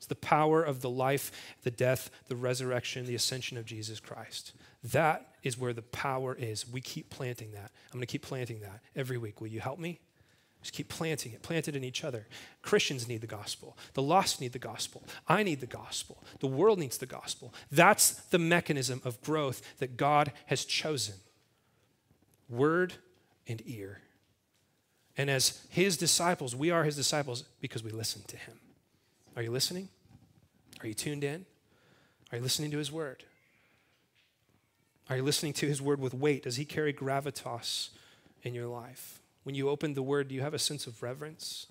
It's 0.00 0.06
the 0.06 0.14
power 0.14 0.62
of 0.62 0.80
the 0.80 0.88
life, 0.88 1.30
the 1.62 1.70
death, 1.70 2.10
the 2.28 2.34
resurrection, 2.34 3.04
the 3.04 3.14
ascension 3.14 3.58
of 3.58 3.66
Jesus 3.66 4.00
Christ. 4.00 4.54
That 4.82 5.34
is 5.42 5.58
where 5.58 5.74
the 5.74 5.82
power 5.82 6.34
is. 6.34 6.66
We 6.66 6.80
keep 6.80 7.10
planting 7.10 7.52
that. 7.52 7.70
I'm 7.92 7.98
going 7.98 8.00
to 8.00 8.06
keep 8.06 8.22
planting 8.22 8.60
that 8.60 8.80
every 8.96 9.18
week. 9.18 9.42
Will 9.42 9.48
you 9.48 9.60
help 9.60 9.78
me? 9.78 10.00
Just 10.62 10.72
keep 10.72 10.88
planting 10.88 11.32
it, 11.32 11.42
plant 11.42 11.68
it 11.68 11.76
in 11.76 11.84
each 11.84 12.02
other. 12.02 12.26
Christians 12.62 13.06
need 13.06 13.20
the 13.20 13.26
gospel. 13.26 13.76
The 13.92 14.00
lost 14.00 14.40
need 14.40 14.54
the 14.54 14.58
gospel. 14.58 15.04
I 15.28 15.42
need 15.42 15.60
the 15.60 15.66
gospel. 15.66 16.24
The 16.38 16.46
world 16.46 16.78
needs 16.78 16.96
the 16.96 17.04
gospel. 17.04 17.52
That's 17.70 18.12
the 18.12 18.38
mechanism 18.38 19.02
of 19.04 19.20
growth 19.20 19.60
that 19.80 19.98
God 19.98 20.32
has 20.46 20.64
chosen 20.64 21.16
word 22.48 22.94
and 23.46 23.62
ear. 23.66 24.00
And 25.18 25.28
as 25.28 25.66
his 25.68 25.98
disciples, 25.98 26.56
we 26.56 26.70
are 26.70 26.84
his 26.84 26.96
disciples 26.96 27.44
because 27.60 27.82
we 27.82 27.90
listen 27.90 28.22
to 28.28 28.38
him. 28.38 28.60
Are 29.36 29.42
you 29.42 29.50
listening? 29.50 29.88
Are 30.80 30.86
you 30.86 30.94
tuned 30.94 31.24
in? 31.24 31.46
Are 32.32 32.38
you 32.38 32.42
listening 32.42 32.70
to 32.72 32.78
his 32.78 32.90
word? 32.90 33.24
Are 35.08 35.16
you 35.16 35.22
listening 35.22 35.52
to 35.54 35.66
his 35.66 35.82
word 35.82 36.00
with 36.00 36.14
weight? 36.14 36.44
Does 36.44 36.56
he 36.56 36.64
carry 36.64 36.92
gravitas 36.92 37.90
in 38.42 38.54
your 38.54 38.66
life? 38.66 39.20
When 39.42 39.54
you 39.54 39.68
open 39.68 39.94
the 39.94 40.02
word, 40.02 40.28
do 40.28 40.34
you 40.34 40.40
have 40.40 40.54
a 40.54 40.58
sense 40.58 40.86
of 40.86 41.02
reverence? 41.02 41.66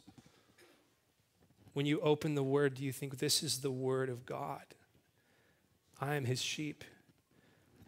When 1.74 1.86
you 1.86 2.02
open 2.02 2.36
the 2.36 2.44
word, 2.44 2.76
do 2.76 2.84
you 2.84 2.92
think 2.92 3.20
this 3.20 3.44
is 3.44 3.60
the 3.60 3.72
word 3.72 4.10
of 4.10 4.26
God? 4.26 4.64
I 6.02 6.16
am 6.16 6.26
his 6.26 6.42
sheep. 6.42 6.84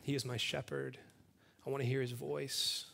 He 0.02 0.16
is 0.16 0.26
my 0.26 0.38
shepherd. 0.38 0.98
I 1.66 1.70
want 1.70 1.84
to 1.84 1.90
hear 1.90 2.02
his 2.02 2.12
voice. 2.12 2.86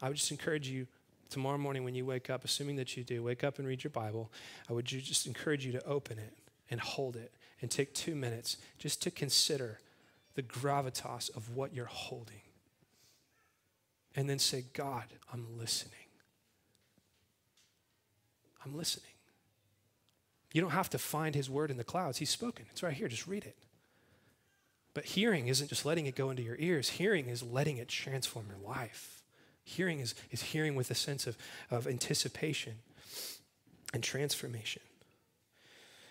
I 0.00 0.08
would 0.08 0.16
just 0.16 0.30
encourage 0.30 0.68
you 0.68 0.86
tomorrow 1.32 1.58
morning 1.58 1.82
when 1.82 1.94
you 1.94 2.04
wake 2.04 2.30
up, 2.30 2.44
assuming 2.44 2.76
that 2.76 2.96
you 2.96 3.02
do, 3.02 3.22
wake 3.22 3.42
up 3.42 3.58
and 3.58 3.66
read 3.66 3.82
your 3.82 3.90
Bible, 3.90 4.30
I 4.68 4.72
would 4.72 4.84
just 4.84 5.26
encourage 5.26 5.66
you 5.66 5.72
to 5.72 5.84
open 5.84 6.18
it 6.18 6.36
and 6.70 6.80
hold 6.80 7.16
it 7.16 7.32
and 7.60 7.70
take 7.70 7.94
two 7.94 8.14
minutes 8.14 8.58
just 8.78 9.02
to 9.02 9.10
consider 9.10 9.80
the 10.34 10.42
gravitas 10.42 11.34
of 11.36 11.56
what 11.56 11.74
you're 11.74 11.86
holding. 11.86 12.42
And 14.14 14.28
then 14.28 14.38
say, 14.38 14.64
God, 14.74 15.04
I'm 15.32 15.58
listening. 15.58 15.94
I'm 18.64 18.76
listening. 18.76 19.06
You 20.52 20.60
don't 20.60 20.70
have 20.70 20.90
to 20.90 20.98
find 20.98 21.34
his 21.34 21.48
word 21.48 21.70
in 21.70 21.78
the 21.78 21.84
clouds. 21.84 22.18
He's 22.18 22.30
spoken. 22.30 22.66
It's 22.70 22.82
right 22.82 22.92
here. 22.92 23.08
Just 23.08 23.26
read 23.26 23.44
it. 23.44 23.56
But 24.94 25.06
hearing 25.06 25.48
isn't 25.48 25.68
just 25.68 25.86
letting 25.86 26.04
it 26.04 26.14
go 26.14 26.28
into 26.28 26.42
your 26.42 26.56
ears, 26.58 26.90
hearing 26.90 27.28
is 27.28 27.42
letting 27.42 27.78
it 27.78 27.88
transform 27.88 28.46
your 28.48 28.58
life. 28.58 29.21
Hearing 29.64 30.00
is, 30.00 30.14
is 30.30 30.42
hearing 30.42 30.74
with 30.74 30.90
a 30.90 30.94
sense 30.94 31.26
of, 31.26 31.36
of 31.70 31.86
anticipation 31.86 32.74
and 33.94 34.02
transformation. 34.02 34.82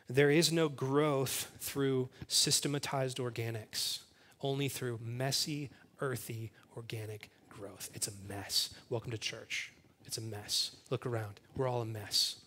There 0.10 0.32
is 0.32 0.52
no 0.52 0.68
growth 0.68 1.52
through 1.60 2.10
systematized 2.28 3.18
organics, 3.18 3.99
only 4.41 4.68
through 4.68 4.99
messy, 5.04 5.70
earthy, 5.99 6.52
organic 6.76 7.30
growth. 7.49 7.89
It's 7.93 8.08
a 8.08 8.12
mess. 8.28 8.74
Welcome 8.89 9.12
to 9.12 9.18
church. 9.18 9.72
It's 10.06 10.18
a 10.18 10.22
mess. 10.22 10.72
Look 10.89 11.06
around. 11.06 11.39
We're 11.56 11.68
all 11.68 11.82
a 11.82 11.86
mess. 11.86 12.38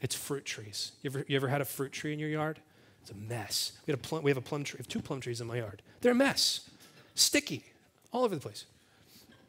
It's 0.00 0.14
fruit 0.14 0.44
trees. 0.44 0.92
You 1.02 1.10
ever, 1.10 1.24
you 1.26 1.36
ever 1.36 1.48
had 1.48 1.60
a 1.60 1.64
fruit 1.64 1.92
tree 1.92 2.12
in 2.12 2.18
your 2.18 2.28
yard? 2.28 2.60
It's 3.02 3.10
a 3.10 3.14
mess. 3.14 3.72
We, 3.86 3.92
had 3.92 3.98
a 3.98 4.02
plum, 4.02 4.22
we 4.22 4.30
have 4.30 4.38
a 4.38 4.42
plum 4.42 4.64
tree. 4.64 4.78
We 4.78 4.82
have 4.82 4.88
two 4.88 5.00
plum 5.00 5.20
trees 5.20 5.40
in 5.40 5.46
my 5.46 5.56
yard. 5.56 5.82
They're 6.00 6.12
a 6.12 6.14
mess. 6.14 6.68
Sticky. 7.14 7.64
All 8.12 8.24
over 8.24 8.34
the 8.34 8.40
place. 8.40 8.66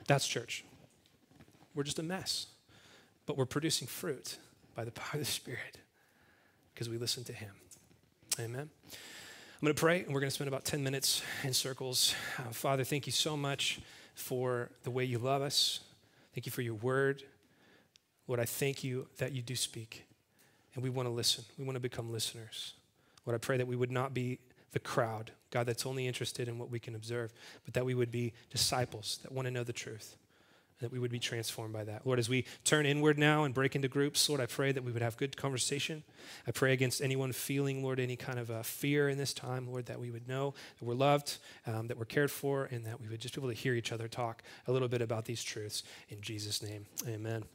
That's 0.08 0.28
church. 0.28 0.64
We're 1.76 1.84
just 1.84 2.00
a 2.00 2.04
mess. 2.04 2.48
But 3.26 3.38
we're 3.38 3.46
producing 3.46 3.88
fruit 3.88 4.38
by 4.76 4.86
the 4.86 4.92
power 4.92 5.10
of 5.14 5.20
the 5.20 5.26
Spirit 5.26 5.80
because 6.74 6.90
we 6.90 6.98
listen 6.98 7.24
to 7.26 7.34
Him. 7.34 7.52
Amen. 8.40 8.70
I'm 8.92 9.62
going 9.62 9.74
to 9.74 9.80
pray, 9.80 10.04
and 10.04 10.14
we're 10.14 10.20
going 10.20 10.30
to 10.30 10.36
spend 10.36 10.48
about 10.48 10.66
10 10.66 10.84
minutes 10.84 11.22
in 11.44 11.54
circles. 11.54 12.14
Uh, 12.38 12.52
Father, 12.52 12.84
thank 12.84 13.06
you 13.06 13.12
so 13.12 13.38
much 13.38 13.80
for 14.14 14.70
the 14.84 14.92
way 14.92 15.06
you 15.06 15.18
love 15.18 15.42
us. 15.42 15.80
Thank 16.34 16.46
you 16.46 16.52
for 16.52 16.62
your 16.62 16.74
word. 16.76 17.24
Lord, 18.28 18.40
I 18.40 18.46
thank 18.46 18.84
you 18.84 19.08
that 19.18 19.32
you 19.32 19.42
do 19.42 19.56
speak, 19.56 20.06
and 20.74 20.84
we 20.84 20.90
want 20.90 21.08
to 21.08 21.12
listen. 21.14 21.46
We 21.58 21.64
want 21.64 21.76
to 21.76 21.82
become 21.82 22.12
listeners. 22.12 22.74
Lord, 23.26 23.36
I 23.36 23.40
pray 23.40 23.58
that 23.58 23.68
we 23.68 23.76
would 23.76 23.92
not 23.92 24.14
be 24.14 24.40
the 24.72 24.80
crowd, 24.80 25.32
God, 25.52 25.66
that's 25.66 25.86
only 25.86 26.06
interested 26.06 26.50
in 26.50 26.60
what 26.60 26.70
we 26.70 26.80
can 26.80 26.96
observe, 26.96 27.32
but 27.64 27.74
that 27.76 27.86
we 27.86 27.96
would 27.96 28.12
be 28.12 28.34
disciples 28.50 29.20
that 29.24 29.32
want 29.32 29.46
to 29.46 29.52
know 29.52 29.64
the 29.64 29.74
truth 29.74 30.18
that 30.80 30.92
we 30.92 31.00
would 31.00 31.12
be 31.12 31.20
transformed 31.20 31.74
by 31.74 31.84
that. 31.84 32.06
Lord, 32.06 32.20
as 32.20 32.28
we 32.28 32.46
turn 32.64 32.86
inward 32.86 33.18
now 33.18 33.44
and 33.44 33.54
break 33.54 33.76
into 33.76 33.88
groups, 33.88 34.28
Lord, 34.28 34.42
I 34.42 34.46
pray 34.46 34.72
that 34.72 34.84
we 34.84 34.92
would 34.92 35.02
have 35.02 35.18
good 35.18 35.38
conversation. 35.38 36.04
I 36.46 36.52
pray 36.52 36.74
against 36.74 37.02
anyone 37.02 37.32
feeling, 37.32 37.84
Lord, 37.84 38.00
any 38.00 38.16
kind 38.16 38.40
of 38.40 38.52
uh, 38.52 38.62
fear 38.62 39.08
in 39.10 39.18
this 39.18 39.34
time, 39.34 39.68
Lord, 39.68 39.86
that 39.86 40.00
we 40.00 40.12
would 40.12 40.28
know 40.28 40.54
that 40.80 40.86
we're 40.86 40.96
loved, 40.96 41.38
um, 41.66 41.88
that 41.88 41.98
we're 41.98 42.06
cared 42.06 42.32
for, 42.32 42.66
and 42.66 42.86
that 42.86 43.00
we 43.00 43.08
would 43.08 43.22
just 43.22 43.36
be 43.36 43.42
able 43.42 43.50
to 43.50 43.56
hear 43.56 43.74
each 43.74 43.92
other 43.92 44.08
talk 44.08 44.44
a 44.68 44.72
little 44.72 44.90
bit 44.90 45.02
about 45.02 45.26
these 45.26 45.44
truths. 45.44 45.84
In 46.10 46.22
Jesus' 46.22 46.62
name, 46.62 46.86
amen. 47.08 47.46